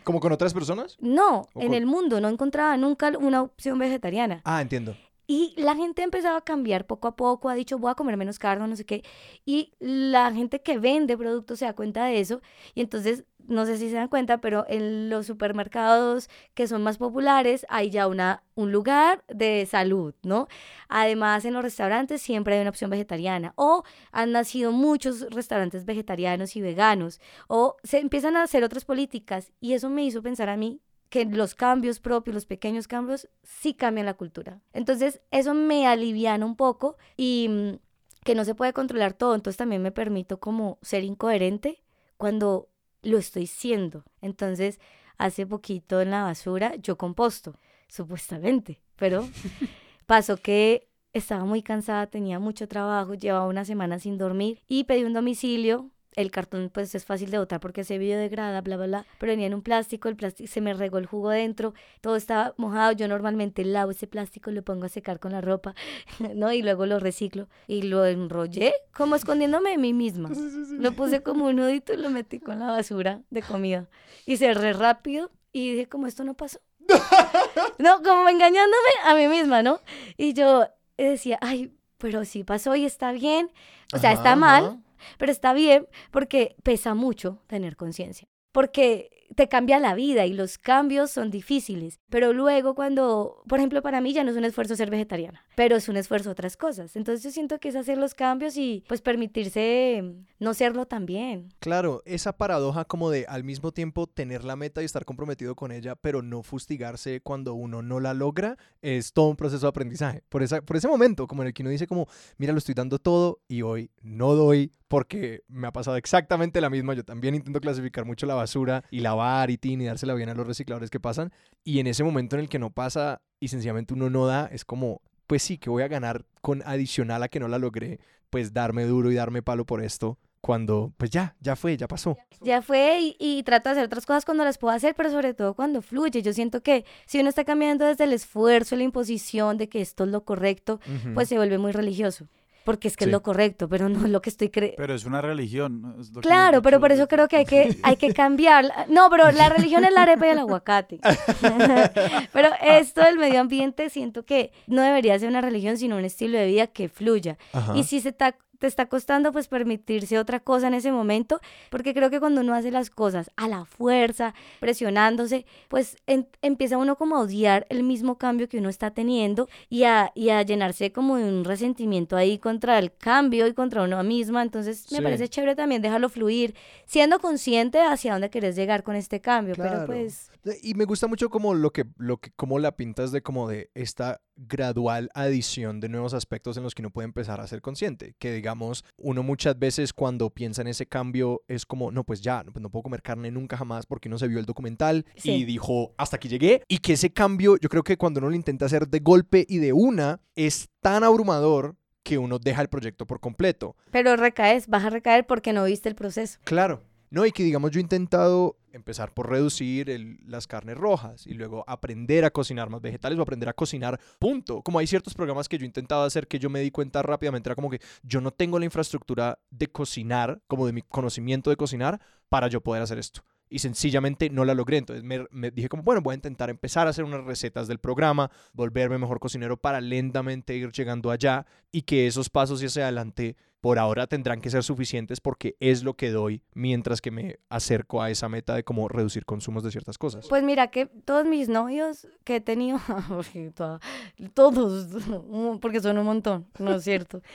¿Como 0.03 0.19
con 0.19 0.31
otras 0.31 0.53
personas? 0.53 0.97
No, 0.99 1.47
en 1.55 1.67
con- 1.67 1.73
el 1.75 1.85
mundo 1.85 2.19
no 2.21 2.29
encontraba 2.29 2.75
nunca 2.77 3.09
una 3.19 3.41
opción 3.41 3.77
vegetariana. 3.79 4.41
Ah, 4.43 4.61
entiendo. 4.61 4.95
Y 5.27 5.53
la 5.55 5.75
gente 5.77 6.01
ha 6.01 6.05
empezado 6.05 6.35
a 6.35 6.43
cambiar 6.43 6.85
poco 6.87 7.07
a 7.07 7.15
poco, 7.15 7.47
ha 7.47 7.53
dicho, 7.53 7.77
voy 7.77 7.89
a 7.91 7.95
comer 7.95 8.17
menos 8.17 8.37
carne, 8.37 8.67
no 8.67 8.75
sé 8.75 8.85
qué. 8.85 9.01
Y 9.45 9.71
la 9.79 10.29
gente 10.33 10.61
que 10.61 10.77
vende 10.77 11.17
productos 11.17 11.59
se 11.59 11.65
da 11.65 11.73
cuenta 11.73 12.03
de 12.05 12.19
eso. 12.19 12.41
Y 12.75 12.81
entonces, 12.81 13.23
no 13.47 13.65
sé 13.65 13.77
si 13.77 13.89
se 13.89 13.95
dan 13.95 14.07
cuenta, 14.07 14.39
pero 14.39 14.65
en 14.67 15.09
los 15.09 15.25
supermercados 15.25 16.29
que 16.53 16.67
son 16.67 16.83
más 16.83 16.97
populares 16.97 17.65
hay 17.69 17.89
ya 17.89 18.07
una, 18.07 18.43
un 18.55 18.71
lugar 18.71 19.23
de 19.27 19.65
salud, 19.65 20.13
¿no? 20.23 20.47
Además, 20.89 21.45
en 21.45 21.53
los 21.53 21.63
restaurantes 21.63 22.21
siempre 22.21 22.55
hay 22.55 22.61
una 22.61 22.69
opción 22.69 22.89
vegetariana. 22.89 23.53
O 23.55 23.83
han 24.11 24.31
nacido 24.31 24.71
muchos 24.71 25.21
restaurantes 25.31 25.85
vegetarianos 25.85 26.55
y 26.55 26.61
veganos. 26.61 27.19
O 27.47 27.77
se 27.83 27.99
empiezan 27.99 28.35
a 28.35 28.43
hacer 28.43 28.63
otras 28.63 28.85
políticas. 28.85 29.51
Y 29.59 29.73
eso 29.73 29.89
me 29.89 30.03
hizo 30.03 30.21
pensar 30.21 30.49
a 30.49 30.57
mí 30.57 30.81
que 31.09 31.25
los 31.25 31.55
cambios 31.55 31.99
propios, 31.99 32.33
los 32.33 32.45
pequeños 32.45 32.87
cambios, 32.87 33.27
sí 33.43 33.73
cambian 33.73 34.05
la 34.05 34.13
cultura. 34.13 34.61
Entonces, 34.71 35.21
eso 35.29 35.53
me 35.53 35.85
aliviana 35.85 36.45
un 36.45 36.55
poco 36.55 36.97
y 37.17 37.47
mm, 37.49 37.79
que 38.23 38.35
no 38.35 38.45
se 38.45 38.55
puede 38.55 38.73
controlar 38.73 39.13
todo, 39.13 39.35
entonces 39.35 39.57
también 39.57 39.81
me 39.81 39.91
permito 39.91 40.39
como 40.39 40.77
ser 40.81 41.03
incoherente 41.03 41.83
cuando 42.17 42.69
lo 43.01 43.17
estoy 43.17 43.47
siendo. 43.47 44.03
Entonces, 44.21 44.79
hace 45.17 45.45
poquito 45.45 46.01
en 46.01 46.11
la 46.11 46.23
basura 46.23 46.75
yo 46.75 46.97
composto, 46.97 47.59
supuestamente, 47.87 48.81
pero 48.95 49.27
pasó 50.05 50.37
que 50.37 50.87
estaba 51.13 51.45
muy 51.45 51.61
cansada, 51.61 52.07
tenía 52.07 52.39
mucho 52.39 52.67
trabajo, 52.67 53.13
llevaba 53.13 53.47
una 53.47 53.65
semana 53.65 53.99
sin 53.99 54.17
dormir 54.17 54.61
y 54.67 54.85
pedí 54.85 55.03
un 55.03 55.13
domicilio 55.13 55.89
el 56.15 56.31
cartón 56.31 56.69
pues 56.73 56.93
es 56.93 57.05
fácil 57.05 57.31
de 57.31 57.37
botar 57.37 57.59
porque 57.59 57.83
se 57.83 57.97
biodegrada, 57.97 58.61
bla, 58.61 58.75
bla, 58.75 58.85
bla, 58.85 59.05
pero 59.17 59.31
venía 59.31 59.47
en 59.47 59.53
un 59.53 59.61
plástico, 59.61 60.09
el 60.09 60.15
plástico 60.15 60.51
se 60.51 60.61
me 60.61 60.73
regó 60.73 60.97
el 60.97 61.05
jugo 61.05 61.29
dentro, 61.29 61.73
todo 62.01 62.15
estaba 62.15 62.53
mojado, 62.57 62.91
yo 62.91 63.07
normalmente 63.07 63.63
lavo 63.63 63.91
ese 63.91 64.07
plástico, 64.07 64.51
lo 64.51 64.63
pongo 64.63 64.85
a 64.85 64.89
secar 64.89 65.19
con 65.19 65.31
la 65.31 65.41
ropa, 65.41 65.73
¿no? 66.35 66.51
Y 66.51 66.61
luego 66.61 66.85
lo 66.85 66.99
reciclo 66.99 67.47
y 67.67 67.83
lo 67.83 68.05
enrollé 68.05 68.73
como 68.93 69.15
escondiéndome 69.15 69.71
de 69.71 69.77
mí 69.77 69.93
misma. 69.93 70.29
Lo 70.71 70.91
puse 70.93 71.23
como 71.23 71.45
un 71.45 71.55
nudito 71.57 71.93
y 71.93 71.97
lo 71.97 72.09
metí 72.09 72.39
con 72.39 72.59
la 72.59 72.67
basura 72.67 73.21
de 73.29 73.41
comida 73.41 73.87
y 74.25 74.37
cerré 74.37 74.73
rápido 74.73 75.31
y 75.53 75.71
dije 75.71 75.87
como 75.87 76.07
esto 76.07 76.23
no 76.23 76.33
pasó. 76.33 76.59
no, 77.77 78.01
como 78.03 78.27
engañándome 78.27 78.91
a 79.05 79.15
mí 79.15 79.27
misma, 79.27 79.63
¿no? 79.63 79.79
Y 80.17 80.33
yo 80.33 80.67
decía, 80.97 81.37
ay, 81.41 81.73
pero 81.97 82.25
sí 82.25 82.43
pasó 82.43 82.75
y 82.75 82.85
está 82.85 83.11
bien, 83.11 83.51
o 83.93 83.97
sea, 83.97 84.11
está 84.11 84.35
mal 84.35 84.81
pero 85.17 85.31
está 85.31 85.53
bien 85.53 85.87
porque 86.11 86.55
pesa 86.63 86.93
mucho 86.93 87.41
tener 87.47 87.75
conciencia. 87.75 88.27
Porque 88.51 89.20
te 89.35 89.47
cambia 89.47 89.79
la 89.79 89.95
vida 89.95 90.25
y 90.25 90.33
los 90.33 90.57
cambios 90.57 91.11
son 91.11 91.31
difíciles. 91.31 91.99
Pero 92.09 92.33
luego 92.33 92.75
cuando, 92.75 93.43
por 93.47 93.59
ejemplo, 93.59 93.81
para 93.81 94.01
mí 94.01 94.13
ya 94.13 94.23
no 94.23 94.31
es 94.31 94.37
un 94.37 94.45
esfuerzo 94.45 94.75
ser 94.75 94.89
vegetariana, 94.89 95.45
pero 95.55 95.75
es 95.75 95.89
un 95.89 95.97
esfuerzo 95.97 96.31
otras 96.31 96.57
cosas. 96.57 96.95
Entonces 96.95 97.23
yo 97.23 97.31
siento 97.31 97.59
que 97.59 97.69
es 97.69 97.75
hacer 97.75 97.97
los 97.97 98.13
cambios 98.13 98.57
y 98.57 98.83
pues 98.87 99.01
permitirse 99.01 100.03
no 100.39 100.53
serlo 100.53 100.85
también. 100.85 101.49
Claro, 101.59 102.01
esa 102.05 102.37
paradoja 102.37 102.85
como 102.85 103.09
de 103.09 103.25
al 103.27 103.43
mismo 103.43 103.71
tiempo 103.71 104.07
tener 104.07 104.43
la 104.43 104.55
meta 104.55 104.81
y 104.81 104.85
estar 104.85 105.05
comprometido 105.05 105.55
con 105.55 105.71
ella, 105.71 105.95
pero 105.95 106.21
no 106.21 106.43
fustigarse 106.43 107.21
cuando 107.21 107.53
uno 107.53 107.81
no 107.81 107.99
la 107.99 108.13
logra, 108.13 108.57
es 108.81 109.13
todo 109.13 109.29
un 109.29 109.35
proceso 109.35 109.65
de 109.65 109.69
aprendizaje. 109.69 110.23
Por, 110.29 110.43
esa, 110.43 110.61
por 110.61 110.77
ese 110.77 110.87
momento, 110.87 111.27
como 111.27 111.43
en 111.43 111.49
el 111.49 111.53
que 111.53 111.63
uno 111.63 111.69
dice 111.69 111.87
como, 111.87 112.07
mira, 112.37 112.53
lo 112.53 112.59
estoy 112.59 112.75
dando 112.75 112.99
todo 112.99 113.41
y 113.47 113.61
hoy 113.61 113.91
no 114.01 114.35
doy 114.35 114.73
porque 114.91 115.41
me 115.47 115.67
ha 115.67 115.71
pasado 115.71 115.95
exactamente 115.95 116.59
la 116.59 116.69
misma. 116.69 116.93
Yo 116.93 117.05
también 117.05 117.33
intento 117.33 117.61
clasificar 117.61 118.03
mucho 118.03 118.25
la 118.25 118.35
basura 118.35 118.83
y 118.91 118.99
la 118.99 119.13
y 119.49 119.57
tin 119.57 119.81
y 119.81 119.85
dársela 119.85 120.13
bien 120.13 120.29
a 120.29 120.33
los 120.33 120.47
recicladores 120.47 120.89
que 120.89 120.99
pasan. 120.99 121.31
Y 121.63 121.79
en 121.79 121.87
ese 121.87 122.03
momento 122.03 122.35
en 122.35 122.41
el 122.41 122.49
que 122.49 122.59
no 122.59 122.69
pasa 122.71 123.21
y 123.39 123.47
sencillamente 123.47 123.93
uno 123.93 124.09
no 124.09 124.25
da, 124.25 124.47
es 124.47 124.65
como, 124.65 125.01
pues 125.27 125.43
sí, 125.43 125.57
que 125.57 125.69
voy 125.69 125.83
a 125.83 125.87
ganar 125.87 126.25
con 126.41 126.61
adicional 126.65 127.23
a 127.23 127.27
que 127.27 127.39
no 127.39 127.47
la 127.47 127.59
logré, 127.59 127.99
pues 128.29 128.53
darme 128.53 128.85
duro 128.85 129.11
y 129.11 129.15
darme 129.15 129.41
palo 129.41 129.65
por 129.65 129.83
esto 129.83 130.17
cuando, 130.41 130.91
pues 130.97 131.11
ya, 131.11 131.35
ya 131.39 131.55
fue, 131.55 131.77
ya 131.77 131.87
pasó. 131.87 132.17
Ya 132.41 132.63
fue 132.63 132.99
y, 132.99 133.15
y, 133.19 133.43
trato 133.43 133.69
de 133.69 133.73
hacer 133.73 133.85
otras 133.85 134.07
cosas 134.07 134.25
cuando 134.25 134.43
las 134.43 134.57
puedo 134.57 134.73
hacer, 134.73 134.95
pero 134.95 135.11
sobre 135.11 135.35
todo 135.35 135.53
cuando 135.53 135.83
fluye. 135.83 136.23
Yo 136.23 136.33
siento 136.33 136.61
que 136.63 136.83
si 137.05 137.19
uno 137.19 137.29
está 137.29 137.43
cambiando 137.45 137.85
desde 137.85 138.05
el 138.05 138.13
esfuerzo, 138.13 138.75
la 138.75 138.83
imposición 138.83 139.57
de 139.57 139.69
que 139.69 139.81
esto 139.81 140.05
es 140.05 140.09
lo 140.09 140.25
correcto, 140.25 140.79
pues 141.13 141.29
se 141.29 141.37
vuelve 141.37 141.59
muy 141.59 141.71
religioso 141.71 142.27
porque 142.63 142.87
es 142.87 142.97
que 142.97 143.05
es 143.05 143.11
lo 143.11 143.21
correcto, 143.23 143.67
pero 143.67 143.89
no 143.89 144.05
es 144.05 144.11
lo 144.11 144.21
que 144.21 144.29
estoy 144.29 144.49
creyendo. 144.49 144.77
Pero 144.77 144.93
es 144.93 145.05
una 145.05 145.21
religión. 145.21 145.97
claro, 146.21 146.61
pero 146.61 146.79
por 146.79 146.91
eso 146.91 147.07
creo 147.07 147.27
que 147.27 147.37
hay 147.37 147.45
que, 147.45 147.75
hay 147.83 147.95
que 147.95 148.13
cambiar. 148.13 148.87
No, 148.89 149.09
pero 149.09 149.31
la 149.31 149.49
religión 149.57 149.83
es 149.85 149.93
la 149.93 150.03
arepa 150.03 150.27
y 150.27 150.29
el 150.29 150.39
aguacate. 150.39 150.99
pero 152.33 152.49
esto 152.61 153.01
del 153.01 153.17
medio 153.17 153.39
ambiente 153.39 153.89
siento 153.89 154.23
que 154.23 154.51
no 154.67 154.81
debería 154.81 155.17
ser 155.17 155.29
una 155.29 155.41
religión, 155.41 155.77
sino 155.77 155.97
un 155.97 156.05
estilo 156.05 156.37
de 156.37 156.45
vida 156.45 156.67
que 156.67 156.89
fluya. 156.89 157.37
Y 157.75 157.83
si 157.83 158.01
se 158.01 158.09
está 158.09 158.35
te 158.61 158.67
está 158.67 158.85
costando 158.85 159.31
pues 159.31 159.47
permitirse 159.47 160.19
otra 160.19 160.39
cosa 160.39 160.67
en 160.67 160.75
ese 160.75 160.91
momento, 160.91 161.41
porque 161.71 161.95
creo 161.95 162.11
que 162.11 162.19
cuando 162.19 162.41
uno 162.41 162.53
hace 162.53 162.69
las 162.69 162.91
cosas 162.91 163.31
a 163.35 163.47
la 163.47 163.65
fuerza, 163.65 164.35
presionándose, 164.59 165.47
pues 165.67 165.97
empieza 166.05 166.77
uno 166.77 166.95
como 166.95 167.15
a 167.15 167.21
odiar 167.21 167.65
el 167.69 167.81
mismo 167.81 168.19
cambio 168.19 168.47
que 168.47 168.59
uno 168.59 168.69
está 168.69 168.91
teniendo 168.91 169.49
y 169.67 169.85
a, 169.85 170.11
y 170.13 170.29
a 170.29 170.43
llenarse 170.43 170.91
como 170.91 171.17
de 171.17 171.23
un 171.23 171.43
resentimiento 171.43 172.15
ahí 172.15 172.37
contra 172.37 172.77
el 172.77 172.93
cambio 172.93 173.47
y 173.47 173.53
contra 173.55 173.81
uno 173.81 174.03
misma. 174.03 174.43
Entonces 174.43 174.91
me 174.91 175.01
parece 175.01 175.27
chévere 175.27 175.55
también 175.55 175.81
dejarlo 175.81 176.07
fluir, 176.07 176.53
siendo 176.85 177.17
consciente 177.17 177.81
hacia 177.81 178.13
dónde 178.13 178.29
querés 178.29 178.55
llegar 178.55 178.83
con 178.83 178.95
este 178.95 179.21
cambio, 179.21 179.55
pero 179.57 179.87
pues... 179.87 180.30
Y 180.61 180.73
me 180.73 180.85
gusta 180.85 181.07
mucho 181.07 181.29
como 181.29 181.53
lo 181.53 181.71
que, 181.71 181.85
lo 181.97 182.17
que, 182.17 182.31
como 182.31 182.59
la 182.59 182.75
pintas 182.75 183.11
de 183.11 183.21
como 183.21 183.47
de 183.47 183.69
esta 183.73 184.21
gradual 184.35 185.09
adición 185.13 185.79
de 185.79 185.89
nuevos 185.89 186.13
aspectos 186.13 186.57
en 186.57 186.63
los 186.63 186.73
que 186.73 186.81
uno 186.81 186.89
puede 186.89 187.05
empezar 187.05 187.39
a 187.39 187.47
ser 187.47 187.61
consciente. 187.61 188.15
Que 188.17 188.33
digamos, 188.33 188.83
uno 188.97 189.23
muchas 189.23 189.57
veces 189.57 189.93
cuando 189.93 190.29
piensa 190.29 190.61
en 190.61 190.67
ese 190.67 190.87
cambio 190.87 191.43
es 191.47 191.65
como, 191.65 191.91
no, 191.91 192.03
pues 192.03 192.21
ya, 192.21 192.43
pues 192.43 192.61
no 192.61 192.69
puedo 192.69 192.83
comer 192.83 193.01
carne 193.01 193.31
nunca 193.31 193.57
jamás 193.57 193.85
porque 193.85 194.09
uno 194.09 194.17
se 194.17 194.27
vio 194.27 194.39
el 194.39 194.45
documental 194.45 195.05
y 195.23 195.45
dijo, 195.45 195.93
hasta 195.97 196.15
aquí 196.15 196.27
llegué. 196.27 196.63
Y 196.67 196.79
que 196.79 196.93
ese 196.93 197.11
cambio, 197.11 197.57
yo 197.57 197.69
creo 197.69 197.83
que 197.83 197.97
cuando 197.97 198.19
uno 198.19 198.29
lo 198.29 198.35
intenta 198.35 198.65
hacer 198.65 198.87
de 198.87 198.99
golpe 198.99 199.45
y 199.47 199.57
de 199.57 199.73
una, 199.73 200.21
es 200.35 200.69
tan 200.81 201.03
abrumador 201.03 201.75
que 202.03 202.17
uno 202.17 202.39
deja 202.39 202.61
el 202.61 202.67
proyecto 202.67 203.05
por 203.05 203.19
completo. 203.19 203.75
Pero 203.91 204.15
recaes, 204.15 204.67
vas 204.67 204.85
a 204.85 204.89
recaer 204.89 205.27
porque 205.27 205.53
no 205.53 205.63
viste 205.65 205.89
el 205.89 205.95
proceso. 205.95 206.39
Claro. 206.43 206.83
No, 207.11 207.25
y 207.25 207.31
que 207.33 207.43
digamos 207.43 207.71
yo 207.71 207.79
he 207.79 207.81
intentado 207.81 208.57
empezar 208.71 209.13
por 209.13 209.29
reducir 209.29 210.17
las 210.25 210.47
carnes 210.47 210.77
rojas 210.77 211.27
y 211.27 211.33
luego 211.33 211.65
aprender 211.67 212.23
a 212.23 212.31
cocinar 212.31 212.69
más 212.69 212.81
vegetales 212.81 213.19
o 213.19 213.21
aprender 213.21 213.49
a 213.49 213.53
cocinar, 213.53 213.99
punto. 214.17 214.61
Como 214.61 214.79
hay 214.79 214.87
ciertos 214.87 215.13
programas 215.13 215.49
que 215.49 215.57
yo 215.57 215.63
he 215.63 215.67
intentado 215.67 216.03
hacer 216.03 216.25
que 216.25 216.39
yo 216.39 216.49
me 216.49 216.61
di 216.61 216.71
cuenta 216.71 217.01
rápidamente, 217.01 217.49
era 217.49 217.55
como 217.55 217.69
que 217.69 217.81
yo 218.01 218.21
no 218.21 218.31
tengo 218.31 218.57
la 218.59 218.65
infraestructura 218.65 219.39
de 219.49 219.67
cocinar, 219.67 220.41
como 220.47 220.65
de 220.65 220.71
mi 220.71 220.83
conocimiento 220.83 221.49
de 221.49 221.57
cocinar, 221.57 221.99
para 222.29 222.47
yo 222.47 222.61
poder 222.61 222.81
hacer 222.81 222.97
esto 222.97 223.23
y 223.51 223.59
sencillamente 223.59 224.29
no 224.29 224.45
la 224.45 224.55
logré. 224.55 224.77
Entonces 224.77 225.03
me, 225.03 225.51
dije 225.51 225.67
como, 225.67 225.83
bueno, 225.83 226.01
voy 226.01 226.13
a 226.13 226.15
intentar 226.15 226.49
empezar 226.49 226.87
a 226.87 226.91
hacer 226.91 227.03
unas 227.03 227.25
recetas 227.25 227.67
del 227.67 227.79
programa, 227.79 228.31
volverme 228.53 228.97
mejor 228.97 229.19
cocinero 229.19 229.57
para 229.57 229.81
lentamente 229.81 230.55
ir 230.55 230.71
llegando 230.71 231.11
allá 231.11 231.45
y 231.69 231.81
que 231.81 232.07
esos 232.07 232.29
pasos 232.29 232.63
hacia 232.63 232.83
adelante 232.83 233.35
por 233.61 233.77
ahora 233.77 234.07
tendrán 234.07 234.41
que 234.41 234.49
ser 234.49 234.63
suficientes 234.63 235.21
porque 235.21 235.55
es 235.59 235.83
lo 235.83 235.93
que 235.93 236.09
doy 236.09 236.41
mientras 236.53 236.99
que 236.99 237.11
me 237.11 237.39
acerco 237.47 238.01
a 238.01 238.09
esa 238.09 238.27
meta 238.27 238.55
de 238.55 238.63
cómo 238.63 238.87
reducir 238.87 239.23
consumos 239.23 239.63
de 239.63 239.71
ciertas 239.71 239.97
cosas. 239.97 240.27
Pues 240.27 240.43
mira 240.43 240.67
que 240.67 240.87
todos 240.87 241.25
mis 241.25 241.47
novios 241.47 242.07
que 242.23 242.37
he 242.37 242.41
tenido, 242.41 242.79
todos, 244.33 244.87
porque 245.61 245.79
son 245.79 245.99
un 245.99 246.05
montón, 246.05 246.47
¿no 246.59 246.75
es 246.75 246.83
cierto? 246.83 247.21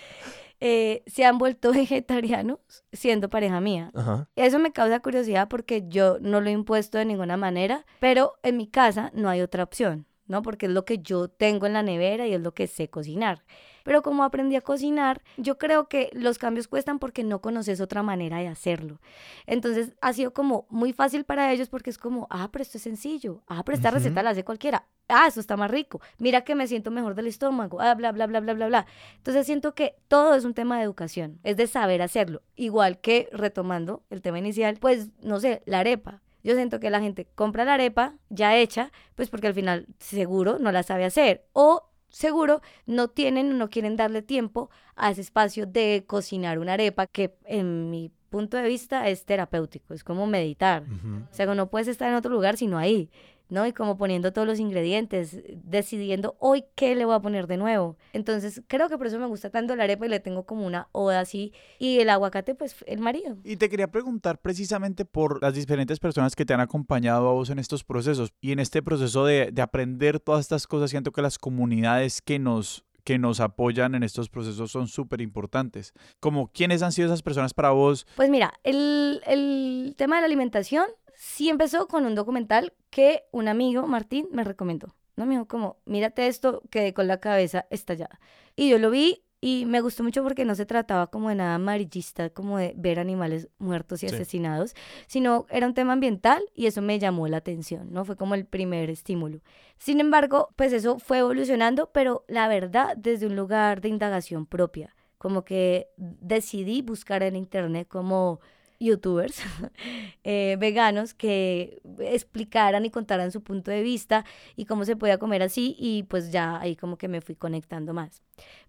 Eh, 0.59 1.03
se 1.07 1.27
han 1.27 1.37
vuelto 1.37 1.71
vegetarianos 1.71 2.59
siendo 2.91 3.29
pareja 3.29 3.61
mía. 3.61 3.93
Eso 4.37 4.59
me 4.59 4.73
causa 4.73 5.01
curiosidad 5.01 5.49
porque 5.49 5.85
yo 5.87 6.17
no 6.23 6.41
lo 6.41 6.49
he 6.49 6.53
impuesto 6.53 6.97
de 6.97 7.05
ninguna 7.05 7.37
manera, 7.37 7.85
pero 8.01 8.39
en 8.43 8.57
mi 8.57 8.67
casa 8.67 9.11
no 9.13 9.29
hay 9.29 9.43
otra 9.43 9.63
opción, 9.63 10.07
¿no? 10.27 10.41
Porque 10.41 10.65
es 10.65 10.73
lo 10.73 10.87
que 10.87 10.99
yo 10.99 11.29
tengo 11.29 11.67
en 11.67 11.75
la 11.75 11.83
nevera 11.83 12.27
y 12.27 12.33
es 12.33 12.41
lo 12.41 12.55
que 12.55 12.69
sé 12.69 12.89
cocinar. 12.89 13.45
Pero 13.87 14.03
como 14.03 14.25
aprendí 14.25 14.57
a 14.57 14.63
cocinar, 14.63 15.23
yo 15.37 15.59
creo 15.59 15.87
que 15.87 16.11
los 16.13 16.39
cambios 16.39 16.67
cuestan 16.67 16.99
porque 16.99 17.23
no 17.23 17.41
conoces 17.41 17.81
otra 17.81 18.03
manera 18.03 18.39
de 18.39 18.49
hacerlo. 18.49 19.01
Entonces 19.47 19.93
ha 20.01 20.13
sido 20.13 20.33
como 20.33 20.67
muy 20.71 20.93
fácil 20.93 21.23
para 21.23 21.53
ellos 21.53 21.69
porque 21.69 21.91
es 21.91 21.97
como, 21.97 22.27
ah, 22.29 22.49
pero 22.51 22.65
esto 22.65 22.79
es 22.79 22.83
sencillo. 22.83 23.45
Ah, 23.47 23.63
pero 23.65 23.77
esta 23.77 23.93
receta 23.93 24.25
la 24.25 24.31
hace 24.31 24.43
cualquiera. 24.43 24.89
Ah, 25.07 25.29
eso 25.29 25.39
está 25.39 25.57
más 25.57 25.71
rico. 25.71 26.01
Mira 26.19 26.41
que 26.41 26.57
me 26.57 26.67
siento 26.67 26.91
mejor 26.91 27.15
del 27.15 27.29
estómago. 27.29 27.81
Ah, 27.81 27.95
bla, 27.95 28.11
bla, 28.11 28.27
bla, 28.27 28.41
bla, 28.41 28.55
bla, 28.55 28.67
bla. 28.67 28.87
Entonces 29.19 29.47
siento 29.47 29.77
que 29.77 29.95
todo 30.09 30.35
es 30.35 30.45
un 30.45 30.55
tema 30.55 30.79
de 30.79 30.83
educación. 30.83 31.39
Es 31.45 31.57
de 31.57 31.69
saber 31.69 32.03
hacerlo. 32.03 32.43
Igual 32.57 32.99
que 32.99 33.29
retomando 33.31 34.03
el 34.11 34.21
tema 34.21 34.41
inicial, 34.41 34.79
pues, 34.81 35.11
no 35.23 35.39
sé, 35.39 35.63
la 35.65 35.79
arepa. 35.79 36.23
Yo 36.43 36.57
siento 36.57 36.81
que 36.81 36.91
la 36.91 36.99
gente 36.99 37.29
compra 37.37 37.65
la 37.65 37.75
arepa 37.75 38.15
ya 38.31 38.57
hecha, 38.57 38.91
pues 39.15 39.31
porque 39.31 39.47
al 39.47 39.55
final 39.55 39.87
seguro 40.01 40.59
no 40.59 40.73
la 40.73 40.83
sabe 40.83 41.05
hacer. 41.05 41.47
O 41.53 41.85
seguro 42.17 42.63
no 42.87 43.09
tienen 43.09 43.53
o 43.53 43.55
no 43.55 43.69
quieren 43.69 43.97
darle 43.97 44.23
tiempo 44.23 44.71
a 44.95 45.11
ese 45.11 45.21
espacio 45.21 45.67
de 45.67 46.05
cocinar 46.07 46.59
una 46.59 46.73
arepa 46.73 47.07
que 47.07 47.37
en 47.45 47.91
mi 47.91 48.11
punto 48.31 48.57
de 48.57 48.67
vista 48.67 49.09
es 49.09 49.27
terapéutico, 49.27 49.93
es 49.93 50.03
como 50.03 50.27
meditar. 50.27 50.85
O 51.31 51.35
sea, 51.35 51.47
no 51.55 51.69
puedes 51.69 51.89
estar 51.89 52.09
en 52.09 52.15
otro 52.15 52.31
lugar 52.31 52.57
sino 52.57 52.79
ahí. 52.79 53.11
¿No? 53.49 53.67
Y 53.67 53.73
como 53.73 53.97
poniendo 53.97 54.33
todos 54.33 54.47
los 54.47 54.59
ingredientes, 54.59 55.43
decidiendo 55.65 56.37
hoy 56.39 56.65
qué 56.75 56.95
le 56.95 57.05
voy 57.05 57.15
a 57.15 57.21
poner 57.21 57.47
de 57.47 57.57
nuevo. 57.57 57.97
Entonces, 58.13 58.63
creo 58.67 58.89
que 58.89 58.99
por 58.99 59.07
eso 59.07 59.19
me 59.19 59.27
gusta 59.27 59.51
tanto 59.51 59.77
la 59.77 59.85
arepa 59.85 60.07
y 60.07 60.09
le 60.09 60.21
tengo 60.21 60.45
como 60.45 60.67
una 60.67 60.89
oda 60.93 61.21
así. 61.21 61.53
Y 61.79 61.99
el 62.01 62.11
aguacate, 62.11 62.55
pues, 62.55 62.77
el 62.87 62.99
marido. 62.99 63.37
Y 63.45 63.57
te 63.57 63.69
quería 63.69 63.91
preguntar 63.91 64.39
precisamente 64.39 65.05
por 65.05 65.43
las 65.43 65.55
diferentes 65.55 66.01
personas 66.01 66.35
que 66.35 66.45
te 66.45 66.55
han 66.55 66.61
acompañado 66.61 67.29
a 67.29 67.33
vos 67.33 67.51
en 67.51 67.59
estos 67.59 67.85
procesos 67.85 68.33
y 68.41 68.53
en 68.53 68.59
este 68.59 68.83
proceso 68.83 69.25
de, 69.25 69.51
de 69.53 69.63
aprender 69.63 70.21
todas 70.21 70.41
estas 70.43 70.67
cosas. 70.67 70.91
Siento 70.91 71.13
que 71.13 71.23
las 71.23 71.39
comunidades 71.39 72.23
que 72.23 72.39
nos 72.39 72.85
que 73.07 73.19
nos 73.21 73.39
apoyan 73.39 73.95
en 73.95 74.03
estos 74.03 74.29
procesos 74.29 74.73
son 74.73 74.89
súper 74.89 75.21
importantes. 75.21 75.93
Como, 76.19 76.49
¿quiénes 76.49 76.83
han 76.83 76.91
sido 76.91 77.07
esas 77.07 77.23
personas 77.23 77.55
para 77.55 77.71
vos? 77.71 78.05
Pues 78.17 78.29
mira, 78.29 78.53
el, 78.65 79.23
el 79.29 79.95
tema 79.97 80.17
de 80.17 80.23
la 80.23 80.27
alimentación 80.27 80.87
sí 81.17 81.49
empezó 81.49 81.89
con 81.89 82.07
un 82.07 82.15
documental 82.15 82.73
que 82.91 83.25
un 83.33 83.49
amigo, 83.49 83.87
Martín, 83.87 84.29
me 84.33 84.45
recomendó. 84.45 84.95
No 85.17 85.25
me 85.27 85.33
dijo 85.35 85.47
como, 85.49 85.79
mírate 85.87 86.27
esto, 86.27 86.63
quedé 86.71 86.93
con 86.93 87.07
la 87.09 87.21
cabeza 87.21 87.67
estallada. 87.71 88.21
Y 88.55 88.69
yo 88.69 88.79
lo 88.79 88.91
vi 88.91 89.23
y 89.41 89.65
me 89.67 89.81
gustó 89.81 90.03
mucho 90.03 90.23
porque 90.23 90.45
no 90.45 90.55
se 90.55 90.67
trataba 90.67 91.07
como 91.09 91.29
de 91.31 91.37
nada 91.37 91.55
amarillista, 91.55 92.31
como 92.31 92.59
de 92.59 92.75
ver 92.77 92.99
animales 92.99 93.49
muertos 93.59 94.03
y 94.03 94.09
Sí. 94.09 94.15
asesinados, 94.15 94.75
sino 95.07 95.47
era 95.51 95.67
un 95.67 95.75
tema 95.75 95.93
ambiental 95.95 96.43
y 96.55 96.67
eso 96.67 96.83
me 96.83 96.99
llamó 96.99 97.29
la 97.29 97.39
atención, 97.39 97.93
¿no? 97.93 98.05
Fue 98.05 98.17
como 98.17 98.35
el 98.35 98.45
primer 98.47 98.91
estímulo. 98.91 99.41
Sin 99.79 100.01
embargo, 100.01 100.49
pues 100.57 100.73
eso 100.73 100.99
fue 100.99 101.19
evolucionando, 101.19 101.91
pero 101.93 102.25
la 102.29 102.49
verdad 102.49 102.97
desde 102.97 103.27
un 103.27 103.37
lugar 103.37 103.81
de 103.81 103.89
indagación 103.89 104.47
propia, 104.47 104.95
como 105.19 105.45
que 105.45 105.89
decidí 105.97 106.83
buscar 106.83 107.23
en 107.23 107.37
internet 107.37 107.89
como 107.89 108.41
youtubers 108.79 109.41
eh, 110.25 110.57
veganos 110.59 111.15
que 111.15 111.81
explicaran 112.01 112.85
y 112.85 112.91
contaran 112.91 113.33
su 113.33 113.43
punto 113.43 113.71
de 113.71 113.83
vista 113.83 114.25
y 114.57 114.65
cómo 114.65 114.85
se 114.85 114.97
podía 114.97 115.19
comer 115.19 115.43
así 115.43 115.77
y 115.79 116.05
pues 116.05 116.33
ya 116.33 116.59
ahí 116.61 116.77
como 116.77 116.97
que 116.99 117.09
me 117.09 117.21
fui 117.21 117.35
conectando 117.35 117.95
más. 117.95 118.23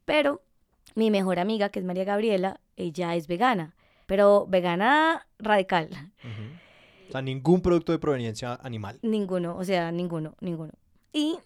Pero 0.06 0.41
mi 0.96 1.12
mejor 1.12 1.39
amiga, 1.39 1.70
que 1.70 1.80
es 1.80 1.86
María 1.86 2.04
Gabriela, 2.04 2.60
ella 2.76 3.15
es 3.15 3.28
vegana, 3.28 3.76
pero 4.06 4.48
vegana 4.48 5.28
radical. 5.38 5.89
O 7.08 7.12
sea, 7.12 7.22
ningún 7.22 7.62
producto 7.62 7.91
de 7.91 8.00
proveniencia 8.00 8.56
animal. 8.56 9.00
Ninguno, 9.02 9.58
o 9.58 9.63
sea, 9.63 9.91
ninguno, 9.91 10.36
ninguno. 10.41 10.74
Y 11.13 11.38